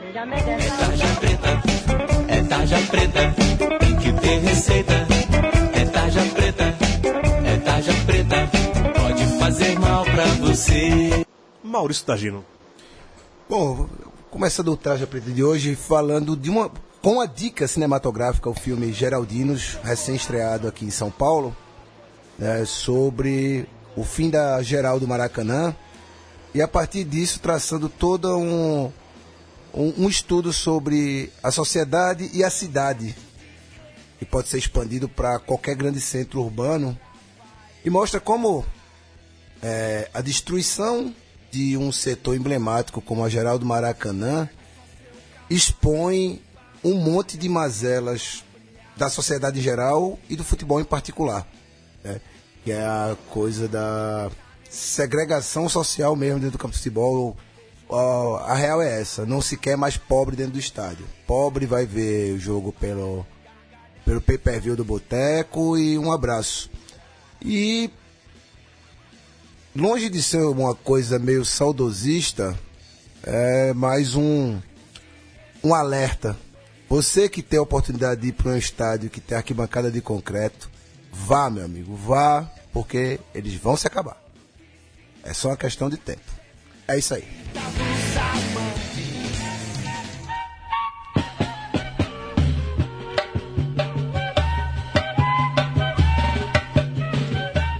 tarja 0.00 1.06
preta, 1.18 1.62
é 2.28 2.42
tarja 2.44 2.76
preta, 2.88 3.34
tem 3.80 3.96
que 3.96 4.12
ter 4.20 4.38
receita. 4.38 4.92
É 5.74 5.84
tarja 5.86 6.20
preta, 6.34 6.64
é 7.44 7.56
tarja 7.58 7.92
preta, 8.06 8.36
pode 9.00 9.38
fazer 9.38 9.78
mal 9.80 10.04
pra 10.04 10.24
você. 10.46 11.26
Maurício 11.62 12.06
Tagino. 12.06 12.44
Bom, 13.48 13.88
começando 14.30 14.68
o 14.68 14.76
Tarja 14.76 15.06
Preta 15.06 15.30
de 15.30 15.42
hoje 15.42 15.74
falando 15.74 16.36
de 16.36 16.48
uma 16.48 16.70
com 17.02 17.20
a 17.20 17.26
dica 17.26 17.66
cinematográfica, 17.68 18.50
o 18.50 18.54
filme 18.54 18.92
Geraldinos, 18.92 19.78
recém-estreado 19.82 20.66
aqui 20.68 20.84
em 20.84 20.90
São 20.90 21.10
Paulo, 21.10 21.56
né, 22.38 22.64
sobre 22.64 23.68
o 23.96 24.04
fim 24.04 24.30
da 24.30 24.62
geral 24.62 24.98
do 25.00 25.08
Maracanã, 25.08 25.74
e 26.54 26.62
a 26.62 26.68
partir 26.68 27.04
disso 27.04 27.40
traçando 27.40 27.88
todo 27.88 28.36
um, 28.36 28.92
um, 29.74 30.04
um 30.04 30.08
estudo 30.08 30.52
sobre 30.52 31.32
a 31.42 31.50
sociedade 31.50 32.30
e 32.32 32.42
a 32.42 32.50
cidade, 32.50 33.14
que 34.18 34.24
pode 34.24 34.48
ser 34.48 34.58
expandido 34.58 35.08
para 35.08 35.38
qualquer 35.38 35.74
grande 35.74 36.00
centro 36.00 36.40
urbano, 36.40 36.98
e 37.84 37.90
mostra 37.90 38.20
como 38.20 38.64
É, 39.60 40.08
a 40.14 40.20
destruição 40.22 41.12
de 41.50 41.76
um 41.76 41.90
setor 41.90 42.36
emblemático 42.36 43.02
como 43.02 43.24
a 43.24 43.28
Geral 43.28 43.58
do 43.58 43.66
Maracanã 43.66 44.48
expõe 45.50 46.40
um 46.84 46.94
monte 46.94 47.36
de 47.36 47.48
mazelas 47.48 48.44
da 48.96 49.08
sociedade 49.08 49.58
em 49.60 49.62
geral 49.62 50.18
e 50.28 50.36
do 50.36 50.44
futebol 50.44 50.80
em 50.80 50.84
particular. 50.84 51.46
né? 52.02 52.20
Que 52.64 52.72
é 52.72 52.84
a 52.84 53.16
coisa 53.30 53.68
da 53.68 54.30
segregação 54.68 55.68
social 55.68 56.14
mesmo 56.16 56.40
dentro 56.40 56.52
do 56.52 56.58
campo 56.58 56.72
de 56.72 56.78
futebol. 56.78 57.36
A 58.44 58.54
real 58.54 58.82
é 58.82 59.00
essa, 59.00 59.24
não 59.24 59.40
se 59.40 59.56
quer 59.56 59.76
mais 59.76 59.96
pobre 59.96 60.36
dentro 60.36 60.52
do 60.54 60.58
estádio. 60.58 61.06
Pobre 61.26 61.64
vai 61.64 61.86
ver 61.86 62.34
o 62.34 62.38
jogo 62.38 62.72
pelo, 62.72 63.24
pelo 64.04 64.20
pay-per-view 64.20 64.76
do 64.76 64.84
boteco 64.84 65.78
e 65.78 65.98
um 65.98 66.12
abraço. 66.12 66.70
E 67.40 67.90
longe 69.74 70.10
de 70.10 70.22
ser 70.22 70.42
uma 70.42 70.74
coisa 70.74 71.18
meio 71.18 71.44
saudosista, 71.44 72.58
é 73.22 73.72
mais 73.72 74.14
um, 74.14 74.58
um 75.64 75.74
alerta. 75.74 76.36
Você 76.88 77.28
que 77.28 77.42
tem 77.42 77.58
a 77.58 77.62
oportunidade 77.62 78.22
de 78.22 78.28
ir 78.28 78.32
para 78.32 78.52
um 78.52 78.56
estádio 78.56 79.10
que 79.10 79.20
tem 79.20 79.36
arquibancada 79.36 79.90
de 79.90 80.00
concreto, 80.00 80.70
vá, 81.12 81.50
meu 81.50 81.64
amigo, 81.64 81.94
vá, 81.94 82.50
porque 82.72 83.20
eles 83.34 83.54
vão 83.54 83.76
se 83.76 83.86
acabar. 83.86 84.16
É 85.22 85.34
só 85.34 85.48
uma 85.48 85.56
questão 85.56 85.90
de 85.90 85.98
tempo. 85.98 86.22
É 86.86 86.98
isso 86.98 87.12
aí. 87.12 87.28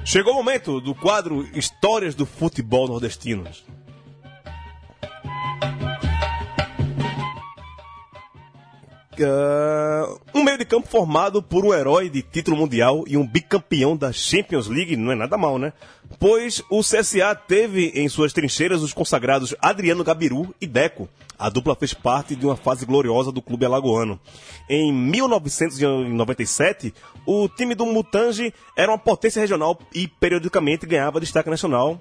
Chegou 0.04 0.34
o 0.34 0.36
momento 0.36 0.80
do 0.80 0.94
quadro 0.94 1.48
Histórias 1.56 2.14
do 2.14 2.26
Futebol 2.26 2.88
Nordestino. 2.88 3.44
Ah, 9.24 10.16
um 10.34 10.42
meio 10.42 10.58
de 10.58 10.64
campo 10.64 10.88
formado 10.88 11.42
por 11.42 11.64
um 11.64 11.72
herói 11.72 12.08
de 12.08 12.22
título 12.22 12.56
mundial 12.56 13.04
e 13.06 13.16
um 13.16 13.24
bicampeão 13.26 13.96
da 13.96 14.12
Champions 14.12 14.66
League 14.66 14.96
não 14.96 15.12
é 15.12 15.14
nada 15.14 15.36
mal, 15.36 15.58
né? 15.58 15.72
Pois 16.18 16.62
o 16.70 16.80
CSA 16.80 17.34
teve 17.34 17.92
em 17.94 18.08
suas 18.08 18.32
trincheiras 18.32 18.82
os 18.82 18.92
consagrados 18.92 19.54
Adriano 19.60 20.04
Gabiru 20.04 20.54
e 20.60 20.66
Deco. 20.66 21.08
A 21.38 21.48
dupla 21.48 21.76
fez 21.76 21.94
parte 21.94 22.34
de 22.34 22.44
uma 22.44 22.56
fase 22.56 22.84
gloriosa 22.84 23.30
do 23.30 23.40
clube 23.40 23.64
alagoano. 23.64 24.18
Em 24.68 24.92
1997, 24.92 26.92
o 27.24 27.48
time 27.48 27.76
do 27.76 27.86
Mutange 27.86 28.52
era 28.76 28.90
uma 28.90 28.98
potência 28.98 29.40
regional 29.40 29.78
e 29.94 30.08
periodicamente 30.08 30.84
ganhava 30.84 31.20
destaque 31.20 31.48
nacional. 31.48 32.00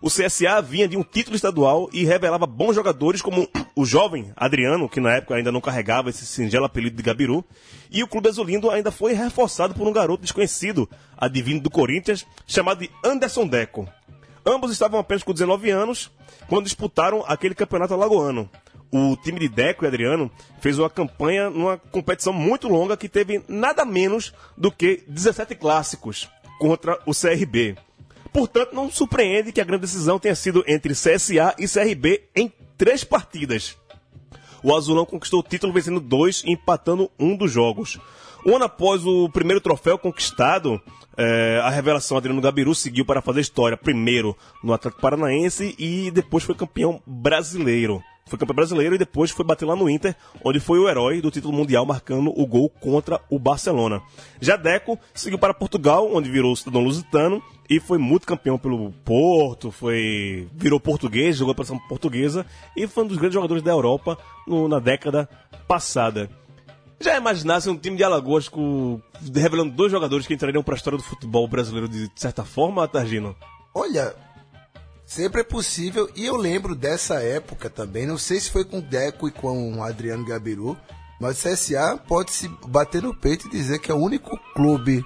O 0.00 0.08
CSA 0.08 0.62
vinha 0.62 0.86
de 0.86 0.96
um 0.96 1.02
título 1.02 1.34
estadual 1.34 1.88
e 1.92 2.04
revelava 2.04 2.46
bons 2.46 2.74
jogadores 2.74 3.20
como 3.20 3.48
o 3.74 3.84
jovem 3.84 4.32
Adriano, 4.36 4.88
que 4.88 5.00
na 5.00 5.16
época 5.16 5.34
ainda 5.34 5.50
não 5.50 5.60
carregava 5.60 6.08
esse 6.08 6.24
singelo 6.24 6.64
apelido 6.64 6.96
de 6.96 7.02
Gabiru, 7.02 7.44
e 7.90 8.02
o 8.02 8.06
Clube 8.06 8.28
Azulindo 8.28 8.70
ainda 8.70 8.92
foi 8.92 9.12
reforçado 9.12 9.74
por 9.74 9.88
um 9.88 9.92
garoto 9.92 10.22
desconhecido, 10.22 10.88
advindo 11.16 11.62
do 11.62 11.70
Corinthians, 11.70 12.24
chamado 12.46 12.78
de 12.78 12.90
Anderson 13.04 13.46
Deco. 13.46 13.88
Ambos 14.46 14.70
estavam 14.70 15.00
apenas 15.00 15.24
com 15.24 15.32
19 15.32 15.68
anos 15.70 16.10
quando 16.46 16.64
disputaram 16.64 17.24
aquele 17.26 17.54
campeonato 17.54 17.92
alagoano. 17.92 18.48
O 18.90 19.16
time 19.16 19.40
de 19.40 19.48
Deco 19.48 19.84
e 19.84 19.88
Adriano 19.88 20.30
fez 20.60 20.78
uma 20.78 20.88
campanha 20.88 21.50
numa 21.50 21.76
competição 21.76 22.32
muito 22.32 22.68
longa 22.68 22.96
que 22.96 23.08
teve 23.08 23.42
nada 23.48 23.84
menos 23.84 24.32
do 24.56 24.70
que 24.70 25.02
17 25.08 25.56
clássicos 25.56 26.30
contra 26.58 26.98
o 27.04 27.12
CRB. 27.12 27.76
Portanto, 28.32 28.74
não 28.74 28.90
surpreende 28.90 29.52
que 29.52 29.60
a 29.60 29.64
grande 29.64 29.82
decisão 29.82 30.18
tenha 30.18 30.34
sido 30.34 30.64
entre 30.66 30.94
CSA 30.94 31.54
e 31.58 31.68
CRB 31.68 32.24
em 32.34 32.52
três 32.76 33.04
partidas. 33.04 33.76
O 34.62 34.74
Azulão 34.74 35.06
conquistou 35.06 35.40
o 35.40 35.42
título 35.42 35.72
vencendo 35.72 36.00
dois 36.00 36.42
e 36.44 36.52
empatando 36.52 37.10
um 37.18 37.36
dos 37.36 37.50
jogos. 37.50 37.98
Um 38.44 38.56
ano 38.56 38.64
após 38.64 39.04
o 39.04 39.28
primeiro 39.28 39.60
troféu 39.60 39.98
conquistado, 39.98 40.80
eh, 41.16 41.60
a 41.62 41.70
revelação 41.70 42.16
Adriano 42.16 42.40
Gabiru 42.40 42.74
seguiu 42.74 43.04
para 43.04 43.22
fazer 43.22 43.40
história, 43.40 43.76
primeiro 43.76 44.36
no 44.62 44.72
Atlético 44.72 45.02
Paranaense 45.02 45.74
e 45.78 46.10
depois 46.10 46.44
foi 46.44 46.54
campeão 46.54 47.00
brasileiro. 47.06 48.02
Foi 48.26 48.38
campeão 48.38 48.54
brasileiro 48.54 48.94
e 48.94 48.98
depois 48.98 49.30
foi 49.30 49.44
bater 49.44 49.64
lá 49.64 49.74
no 49.74 49.88
Inter, 49.88 50.14
onde 50.44 50.60
foi 50.60 50.78
o 50.78 50.88
herói 50.88 51.20
do 51.20 51.30
título 51.30 51.56
mundial 51.56 51.86
marcando 51.86 52.30
o 52.30 52.46
gol 52.46 52.68
contra 52.68 53.20
o 53.30 53.38
Barcelona. 53.38 54.02
Já 54.40 54.56
Deco 54.56 54.98
seguiu 55.14 55.38
para 55.38 55.54
Portugal, 55.54 56.08
onde 56.12 56.30
virou 56.30 56.54
cidadão 56.54 56.82
lusitano 56.82 57.42
e 57.68 57.78
foi 57.80 57.98
multicampeão 57.98 58.58
pelo 58.58 58.90
Porto, 59.04 59.70
foi 59.70 60.48
virou 60.54 60.80
português, 60.80 61.36
jogou 61.36 61.54
para 61.54 61.64
seleção 61.64 61.86
portuguesa 61.88 62.46
e 62.76 62.86
foi 62.86 63.04
um 63.04 63.06
dos 63.08 63.18
grandes 63.18 63.34
jogadores 63.34 63.62
da 63.62 63.70
Europa 63.70 64.16
no- 64.46 64.68
na 64.68 64.78
década 64.78 65.28
passada. 65.66 66.30
Já 67.00 67.16
imaginasse 67.16 67.68
um 67.70 67.76
time 67.76 67.96
de 67.96 68.02
Alagoas 68.02 68.48
com, 68.48 69.00
revelando 69.34 69.72
dois 69.72 69.92
jogadores 69.92 70.26
que 70.26 70.34
entrariam 70.34 70.62
para 70.64 70.74
a 70.74 70.76
história 70.76 70.96
do 70.96 71.02
futebol 71.04 71.46
brasileiro 71.46 71.88
de 71.88 72.10
certa 72.16 72.44
forma, 72.44 72.88
Targino? 72.88 73.36
Olha, 73.72 74.16
sempre 75.06 75.42
é 75.42 75.44
possível. 75.44 76.10
E 76.16 76.24
eu 76.26 76.36
lembro 76.36 76.74
dessa 76.74 77.22
época 77.22 77.70
também. 77.70 78.04
Não 78.04 78.18
sei 78.18 78.40
se 78.40 78.50
foi 78.50 78.64
com 78.64 78.78
o 78.78 78.82
Deco 78.82 79.28
e 79.28 79.30
com 79.30 79.74
o 79.76 79.82
Adriano 79.84 80.24
Gabiru. 80.24 80.76
Mas 81.20 81.38
o 81.44 81.48
CSA 81.48 81.96
pode 82.08 82.32
se 82.32 82.48
bater 82.66 83.02
no 83.02 83.14
peito 83.14 83.46
e 83.46 83.50
dizer 83.50 83.78
que 83.80 83.90
é 83.92 83.94
o 83.94 83.98
único 83.98 84.36
clube 84.54 85.04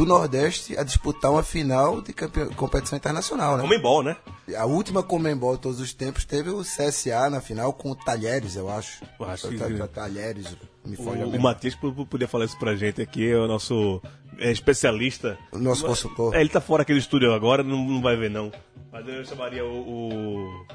do 0.00 0.06
Nordeste 0.06 0.76
a 0.78 0.82
disputar 0.82 1.30
uma 1.30 1.42
final 1.42 2.00
de 2.00 2.12
campe- 2.12 2.46
competição 2.54 2.96
internacional, 2.96 3.56
né? 3.56 3.62
Comembol, 3.62 4.02
né? 4.02 4.16
A 4.56 4.64
última 4.64 5.02
Comembol 5.02 5.56
de 5.56 5.62
todos 5.62 5.78
os 5.80 5.92
tempos 5.92 6.24
teve 6.24 6.48
o 6.50 6.62
CSA 6.62 7.28
na 7.28 7.40
final 7.40 7.72
com 7.72 7.90
o 7.90 7.94
Talheres, 7.94 8.56
eu 8.56 8.70
acho. 8.70 9.02
Eu 9.18 9.26
acho 9.26 9.48
que- 9.48 9.58
Ta- 9.58 9.68
ta- 9.68 9.88
Talheres, 9.88 10.56
me 10.84 10.96
foge 10.96 11.22
O, 11.22 11.28
o 11.28 11.92
p- 11.94 12.04
podia 12.06 12.26
falar 12.26 12.46
isso 12.46 12.58
pra 12.58 12.74
gente 12.76 13.02
aqui, 13.02 13.30
é 13.30 13.36
o 13.36 13.46
nosso 13.46 14.00
é, 14.38 14.50
especialista. 14.50 15.38
O 15.52 15.58
nosso 15.58 15.84
consultor. 15.84 16.34
É, 16.34 16.40
ele 16.40 16.48
tá 16.48 16.60
fora 16.62 16.82
aqui 16.82 16.92
do 16.94 16.98
estúdio 16.98 17.32
agora, 17.34 17.62
não, 17.62 17.76
não 17.84 18.00
vai 18.00 18.16
ver 18.16 18.30
não. 18.30 18.50
Mas 18.90 19.06
eu 19.06 19.24
chamaria 19.24 19.64
o, 19.64 19.68
o, 19.68 20.66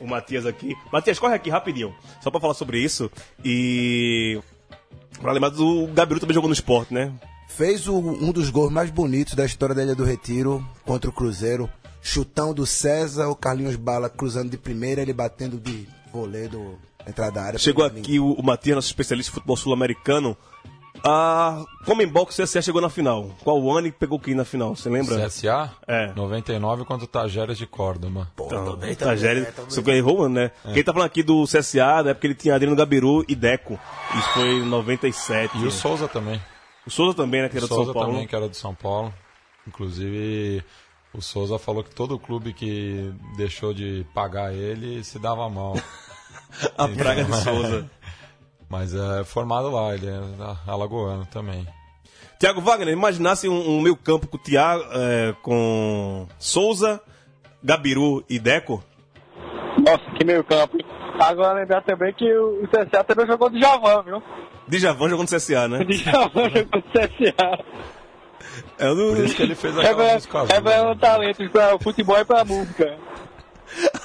o 0.00 0.06
Matias 0.06 0.44
aqui. 0.46 0.74
Matias, 0.92 1.18
corre 1.18 1.34
aqui 1.34 1.48
rapidinho, 1.48 1.94
só 2.20 2.30
pra 2.30 2.40
falar 2.40 2.54
sobre 2.54 2.78
isso. 2.80 3.10
E. 3.44 4.40
Pra 5.20 5.30
lembrar 5.30 5.50
do 5.50 5.84
o 5.84 5.86
Gabiru 5.86 6.18
também 6.18 6.34
jogou 6.34 6.48
no 6.48 6.54
esporte, 6.54 6.92
né? 6.92 7.12
Fez 7.56 7.86
o- 7.86 7.98
um 7.98 8.32
dos 8.32 8.50
gols 8.50 8.72
mais 8.72 8.90
bonitos 8.90 9.34
da 9.34 9.44
história 9.44 9.74
da 9.74 9.82
Ilha 9.82 9.94
do 9.94 10.04
Retiro 10.04 10.64
contra 10.84 11.08
o 11.10 11.12
Cruzeiro. 11.12 11.68
Chutão 12.00 12.52
do 12.52 12.66
César, 12.66 13.28
o 13.28 13.36
Carlinhos 13.36 13.76
Bala 13.76 14.08
cruzando 14.08 14.50
de 14.50 14.56
primeira, 14.58 15.00
ele 15.02 15.12
batendo 15.12 15.58
de 15.58 15.86
vôlei 16.12 16.48
do 16.48 16.76
entrada 17.06 17.32
da 17.32 17.42
área. 17.42 17.58
Chegou 17.58 17.84
aqui 17.84 18.18
o, 18.18 18.32
o 18.32 18.42
Matias, 18.42 18.74
nosso 18.76 18.88
especialista 18.88 19.30
em 19.30 19.34
futebol 19.34 19.56
sul-americano. 19.56 20.36
A 21.04 21.64
Comembol 21.84 22.26
que 22.26 22.32
o 22.32 22.36
CSA 22.36 22.62
chegou 22.62 22.80
na 22.80 22.88
final. 22.90 23.30
Qual 23.42 23.70
ano 23.76 23.86
e 23.88 23.92
pegou 23.92 24.18
quem 24.20 24.34
na 24.34 24.44
final? 24.44 24.74
Você 24.76 24.88
lembra? 24.88 25.16
CSA? 25.26 25.70
É. 25.86 26.12
99 26.14 26.84
contra 26.84 27.04
o 27.04 27.08
Tajeres 27.08 27.58
de 27.58 27.66
Córdoba. 27.66 28.28
Então, 28.36 28.74
o 28.74 28.96
Tagere, 28.96 29.46
só 29.68 29.82
que 29.82 29.90
errou, 29.90 30.28
né? 30.28 30.50
Quem 30.72 30.82
tá 30.84 30.92
falando 30.92 31.06
aqui 31.06 31.22
do 31.22 31.44
CSA, 31.44 32.02
da 32.04 32.10
época 32.10 32.26
ele 32.26 32.34
tinha 32.34 32.54
Adriano 32.54 32.76
Gabiru 32.76 33.24
e 33.26 33.34
Deco. 33.34 33.78
Isso 34.16 34.28
foi 34.34 34.48
em 34.58 34.64
97. 34.66 35.58
E 35.58 35.66
o 35.66 35.70
Souza 35.70 36.06
também. 36.06 36.40
O 36.86 36.90
Souza 36.90 37.16
também, 37.16 37.42
né? 37.42 37.48
Que 37.48 37.56
O 37.56 37.58
era 37.58 37.66
do 37.66 37.68
Souza 37.68 37.84
São 37.84 37.94
Paulo. 37.94 38.12
também, 38.12 38.26
que 38.26 38.36
era 38.36 38.48
do 38.48 38.56
São 38.56 38.74
Paulo. 38.74 39.14
Inclusive, 39.66 40.64
o 41.14 41.20
Souza 41.22 41.58
falou 41.58 41.84
que 41.84 41.94
todo 41.94 42.18
clube 42.18 42.52
que 42.52 43.12
deixou 43.36 43.72
de 43.72 44.04
pagar 44.14 44.52
ele 44.52 45.04
se 45.04 45.18
dava 45.18 45.48
mal. 45.48 45.74
A 46.76 46.88
praga 46.88 47.24
de 47.24 47.36
Souza. 47.36 47.90
Mas 48.68 48.94
é 48.94 49.22
formado 49.24 49.70
lá, 49.70 49.94
ele 49.94 50.06
é 50.06 50.20
alagoano 50.66 51.26
também. 51.26 51.66
Tiago 52.38 52.60
Wagner, 52.60 52.92
imaginasse 52.92 53.48
um, 53.48 53.76
um 53.76 53.80
meio 53.80 53.94
campo 53.94 54.26
com, 54.26 54.36
o 54.36 54.40
Thiago, 54.40 54.82
é, 54.92 55.34
com 55.42 56.26
Souza, 56.38 57.00
Gabiru 57.62 58.24
e 58.28 58.38
Deco. 58.38 58.82
Nossa, 59.78 60.10
que 60.16 60.24
meio 60.24 60.42
campo. 60.42 60.76
Agora 61.20 61.60
lembrar 61.60 61.82
também 61.82 62.12
que 62.14 62.24
o 62.34 62.66
CSA 62.68 63.04
também 63.04 63.26
jogou 63.26 63.48
de 63.48 63.60
Javan, 63.60 64.02
viu? 64.02 64.22
Djavan 64.68 65.08
jogando 65.08 65.30
no 65.30 65.36
CSA, 65.36 65.68
né? 65.68 65.84
De 65.84 65.96
Javan 65.96 66.50
jogou 66.50 66.82
de 66.82 66.88
CSA. 66.92 67.64
É 68.78 68.90
um 68.90 68.96
Por 68.96 69.16
do... 69.16 69.24
isso 69.24 69.34
que 69.36 69.42
ele 69.42 69.54
fez 69.54 69.78
aquela 69.78 70.14
música 70.14 70.38
azul. 70.40 70.54
Revelando 70.54 70.88
né? 70.94 70.98
talentos 71.00 71.48
pra 71.50 71.74
o 71.74 71.78
futebol 71.78 72.18
e 72.18 72.24
pra 72.24 72.44
música. 72.44 72.98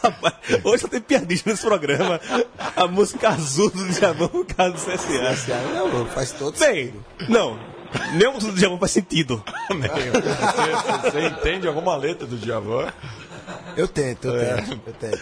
Rapaz, 0.01 0.33
Hoje 0.63 0.81
só 0.83 0.87
tem 0.87 1.01
piadista 1.01 1.49
nesse 1.49 1.65
programa. 1.65 2.21
A 2.75 2.87
música 2.87 3.29
azul 3.29 3.69
do 3.69 3.85
Djavan 3.89 4.27
por 4.29 4.45
causa 4.45 4.73
do 4.73 4.79
CSA. 4.79 5.55
Não, 5.73 6.05
faz 6.07 6.31
todo 6.31 6.57
Bem, 6.57 6.93
não. 7.27 7.59
Nem 8.13 8.27
a 8.27 8.31
música 8.31 8.51
do 8.53 8.57
Djavan 8.57 8.77
faz 8.77 8.91
sentido. 8.91 9.43
Você, 9.69 11.11
você 11.11 11.27
entende 11.27 11.67
alguma 11.67 11.95
letra 11.97 12.25
do 12.25 12.37
Djavan? 12.37 12.87
Eu 13.75 13.87
tento, 13.87 14.27
eu 14.27 14.39
É. 14.41 14.55
tento, 14.61 14.81
eu 14.87 14.93
tento. 14.93 15.21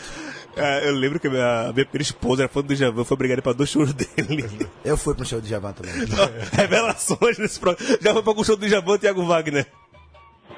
É, 0.56 0.88
eu 0.88 0.94
lembro 0.94 1.20
que 1.20 1.28
a 1.28 1.30
minha, 1.30 1.60
a 1.62 1.74
minha 1.74 1.86
primeira 1.86 2.02
esposa 2.02 2.44
era 2.44 2.50
fã 2.50 2.62
do 2.62 2.74
Djavan, 2.74 3.04
foi 3.04 3.16
obrigada 3.16 3.42
pra 3.42 3.54
dois 3.54 3.70
shows 3.70 3.94
dele. 3.94 4.46
Eu 4.86 4.96
fui 4.96 5.14
pro 5.14 5.26
show 5.26 5.42
de 5.42 5.50
Javan 5.50 5.74
também. 5.74 5.92
Revelações 6.54 7.38
nesse 7.38 7.60
programa. 7.60 7.98
Já 8.02 8.14
foi 8.14 8.22
pra 8.22 8.32
algum 8.32 8.44
show 8.44 8.56
do 8.56 8.66
Djavan, 8.66 8.98
Thiago 8.98 9.26
Wagner. 9.26 9.68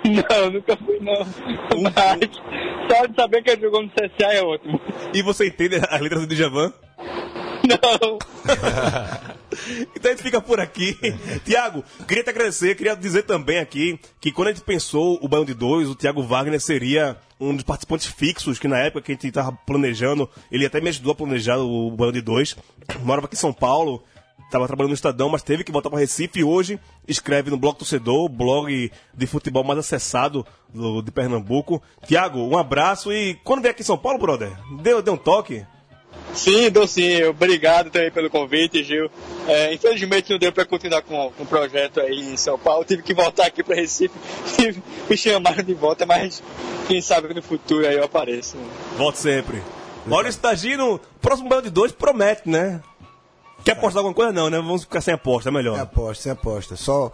Não, 0.06 0.52
nunca 0.52 0.78
fui 0.78 1.00
não. 1.00 1.26
Mas 1.82 2.30
só 2.90 3.06
de 3.06 3.16
saber 3.16 3.44
que 3.44 3.50
ele 3.52 3.62
jogou 3.62 3.82
no 3.82 3.90
CSA 3.90 4.34
é 4.34 4.44
ótimo. 4.44 4.80
E 5.14 5.22
você 5.22 5.48
entende 5.48 5.78
as 5.90 6.02
letras 6.02 6.28
do 6.28 6.36
Djavan? 6.36 6.72
Não. 7.68 8.18
Então 9.96 10.12
a 10.12 10.14
gente 10.14 10.24
fica 10.24 10.42
por 10.42 10.60
aqui. 10.60 10.98
Tiago, 11.46 11.84
queria 12.08 12.24
te 12.24 12.30
agradecer, 12.30 12.76
queria 12.76 12.96
dizer 12.96 13.24
também 13.24 13.60
aqui 13.60 14.00
que 14.20 14.32
quando 14.32 14.50
a 14.50 14.52
gente 14.52 14.64
pensou 14.64 15.20
o 15.22 15.28
Baião 15.28 15.46
de 15.46 15.54
Dois, 15.54 15.90
o 15.90 15.96
Tiago 15.96 16.24
Wagner 16.24 16.60
seria 16.60 17.18
um 17.40 17.54
dos 17.54 17.64
participantes 17.64 18.08
fixos, 18.08 18.60
que 18.60 18.68
na 18.68 18.80
época 18.80 19.02
que 19.02 19.12
a 19.12 19.16
gente 19.16 19.28
estava 19.28 19.52
planejando, 19.52 20.30
ele 20.52 20.66
até 20.66 20.82
me 20.82 20.90
ajudou 20.90 21.12
a 21.12 21.16
planejar 21.16 21.58
o 21.58 21.92
Baião 21.92 22.12
de 22.12 22.22
Dois. 22.22 22.56
Morava 23.02 23.28
aqui 23.28 23.36
em 23.36 23.40
São 23.40 23.54
Paulo, 23.54 24.04
estava 24.48 24.66
trabalhando 24.66 24.92
no 24.92 24.96
Estadão, 24.96 25.30
mas 25.30 25.44
teve 25.44 25.64
que 25.64 25.72
voltar 25.72 25.90
para 25.90 26.00
Recife 26.00 26.40
e 26.40 26.44
hoje 26.44 26.80
escreve 27.08 27.50
no 27.50 27.58
Blog 27.58 27.78
Torcedor, 27.78 28.26
o 28.26 28.30
blog 28.30 28.92
de 29.14 29.28
futebol 29.28 29.64
mais 29.64 29.80
acessado 29.80 30.46
do, 30.74 31.02
de 31.02 31.12
Pernambuco. 31.12 31.82
Tiago, 32.06 32.40
um 32.40 32.58
abraço 32.58 33.12
e 33.12 33.36
quando 33.44 33.62
vier 33.62 33.72
aqui 33.72 33.82
em 33.82 33.86
São 33.86 33.98
Paulo, 33.98 34.18
brother, 34.18 34.52
dê, 34.82 35.02
dê 35.02 35.12
um 35.12 35.18
toque. 35.18 35.66
Sim, 36.34 36.70
dou 36.70 36.88
sim. 36.88 37.24
Obrigado 37.24 37.90
também 37.90 38.12
pelo 38.12 38.30
convite, 38.30 38.84
Gil. 38.84 39.10
É, 39.48 39.74
infelizmente 39.74 40.32
não 40.32 40.38
deu 40.38 40.52
para 40.52 40.66
continuar 40.66 41.02
com, 41.02 41.32
com 41.32 41.44
o 41.44 41.48
projeto 41.48 42.00
aí 42.00 42.34
em 42.34 42.38
São 42.38 42.58
Paulo. 42.60 42.86
Tive 42.86 43.02
que 43.02 43.14
voltar 43.14 43.48
aqui 43.48 43.64
para 43.64 43.76
Recife. 43.76 44.14
Me 45.10 45.18
chamaram 45.18 45.64
de 45.64 45.74
volta, 45.74 46.06
mas 46.06 46.44
quem 46.88 47.02
sabe 47.02 47.34
no 47.34 47.42
futuro 47.42 47.88
aí 47.88 47.96
eu 47.96 48.04
apareço. 48.04 48.58
Volte 48.98 49.20
sempre. 49.20 49.62
Maurício 50.06 50.40
Tagino, 50.40 51.02
próximo 51.22 51.50
banho 51.50 51.64
de 51.64 51.70
dois 51.70 51.92
promete, 51.92 52.50
né? 52.50 52.82
Quer 53.64 53.74
apostar 53.74 54.00
alguma 54.00 54.16
coisa? 54.16 54.32
Não, 54.32 54.50
né? 54.50 54.58
Vamos 54.58 54.84
ficar 54.84 55.02
sem 55.02 55.14
aposta, 55.14 55.50
é 55.50 55.52
melhor. 55.52 55.74
Sem 55.74 55.84
aposta, 55.84 56.24
sem 56.24 56.32
aposta. 56.32 56.76
Só 56.78 57.12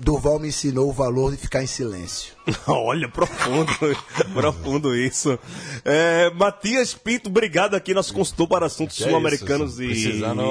Durval 0.00 0.40
me 0.40 0.48
ensinou 0.48 0.88
o 0.88 0.92
valor 0.92 1.30
de 1.30 1.36
ficar 1.36 1.62
em 1.62 1.66
silêncio. 1.66 2.34
Olha, 2.66 3.08
profundo, 3.08 3.72
profundo 4.34 4.96
isso. 4.96 5.38
É, 5.84 6.28
Matias 6.30 6.92
Pinto, 6.92 7.28
obrigado 7.28 7.74
aqui, 7.74 7.94
nosso 7.94 8.12
consultor 8.12 8.48
para 8.48 8.66
assuntos 8.66 9.00
é 9.00 9.04
sul-americanos 9.04 9.78
isso, 9.78 9.82
e. 9.82 9.86
Precisando, 9.86 10.42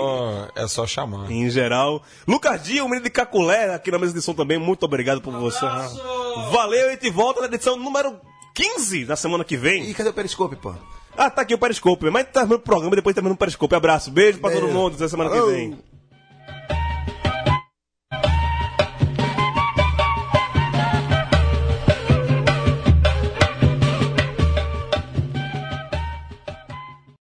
é 0.55 0.67
só 0.67 0.87
chamar. 0.87 1.29
Em 1.29 1.49
geral. 1.49 2.01
Lucas 2.25 2.63
Dia, 2.63 2.83
o 2.83 2.87
menino 2.87 3.03
de 3.03 3.09
Caculé, 3.09 3.73
aqui 3.73 3.91
na 3.91 3.99
mesa 3.99 4.13
de 4.13 4.21
som 4.21 4.33
também, 4.33 4.57
muito 4.57 4.83
obrigado 4.83 5.19
por 5.19 5.33
você. 5.33 5.65
Valeu, 6.51 6.91
e 6.91 6.97
te 6.97 7.09
volta 7.09 7.41
na 7.41 7.47
edição 7.47 7.75
número 7.75 8.15
15 8.53 9.03
da 9.03 9.17
semana 9.17 9.43
que 9.43 9.57
vem. 9.57 9.89
E 9.89 9.93
cadê 9.93 10.09
o 10.09 10.13
Periscope, 10.13 10.55
pô? 10.55 10.73
Ah, 11.17 11.29
tá 11.29 11.41
aqui 11.41 11.53
o 11.53 11.57
Periscope, 11.57 12.09
mas 12.09 12.27
termina 12.31 12.55
o 12.55 12.59
programa 12.59 12.93
e 12.93 12.95
depois 12.95 13.13
termina 13.13 13.35
o 13.35 13.37
Periscope. 13.37 13.75
Abraço, 13.75 14.09
beijo 14.09 14.39
pra 14.39 14.51
todo 14.51 14.61
Beijo. 14.61 14.77
mundo, 14.77 14.95
até 14.95 15.07
semana 15.09 15.29
que 15.29 15.41
vem. 15.41 15.77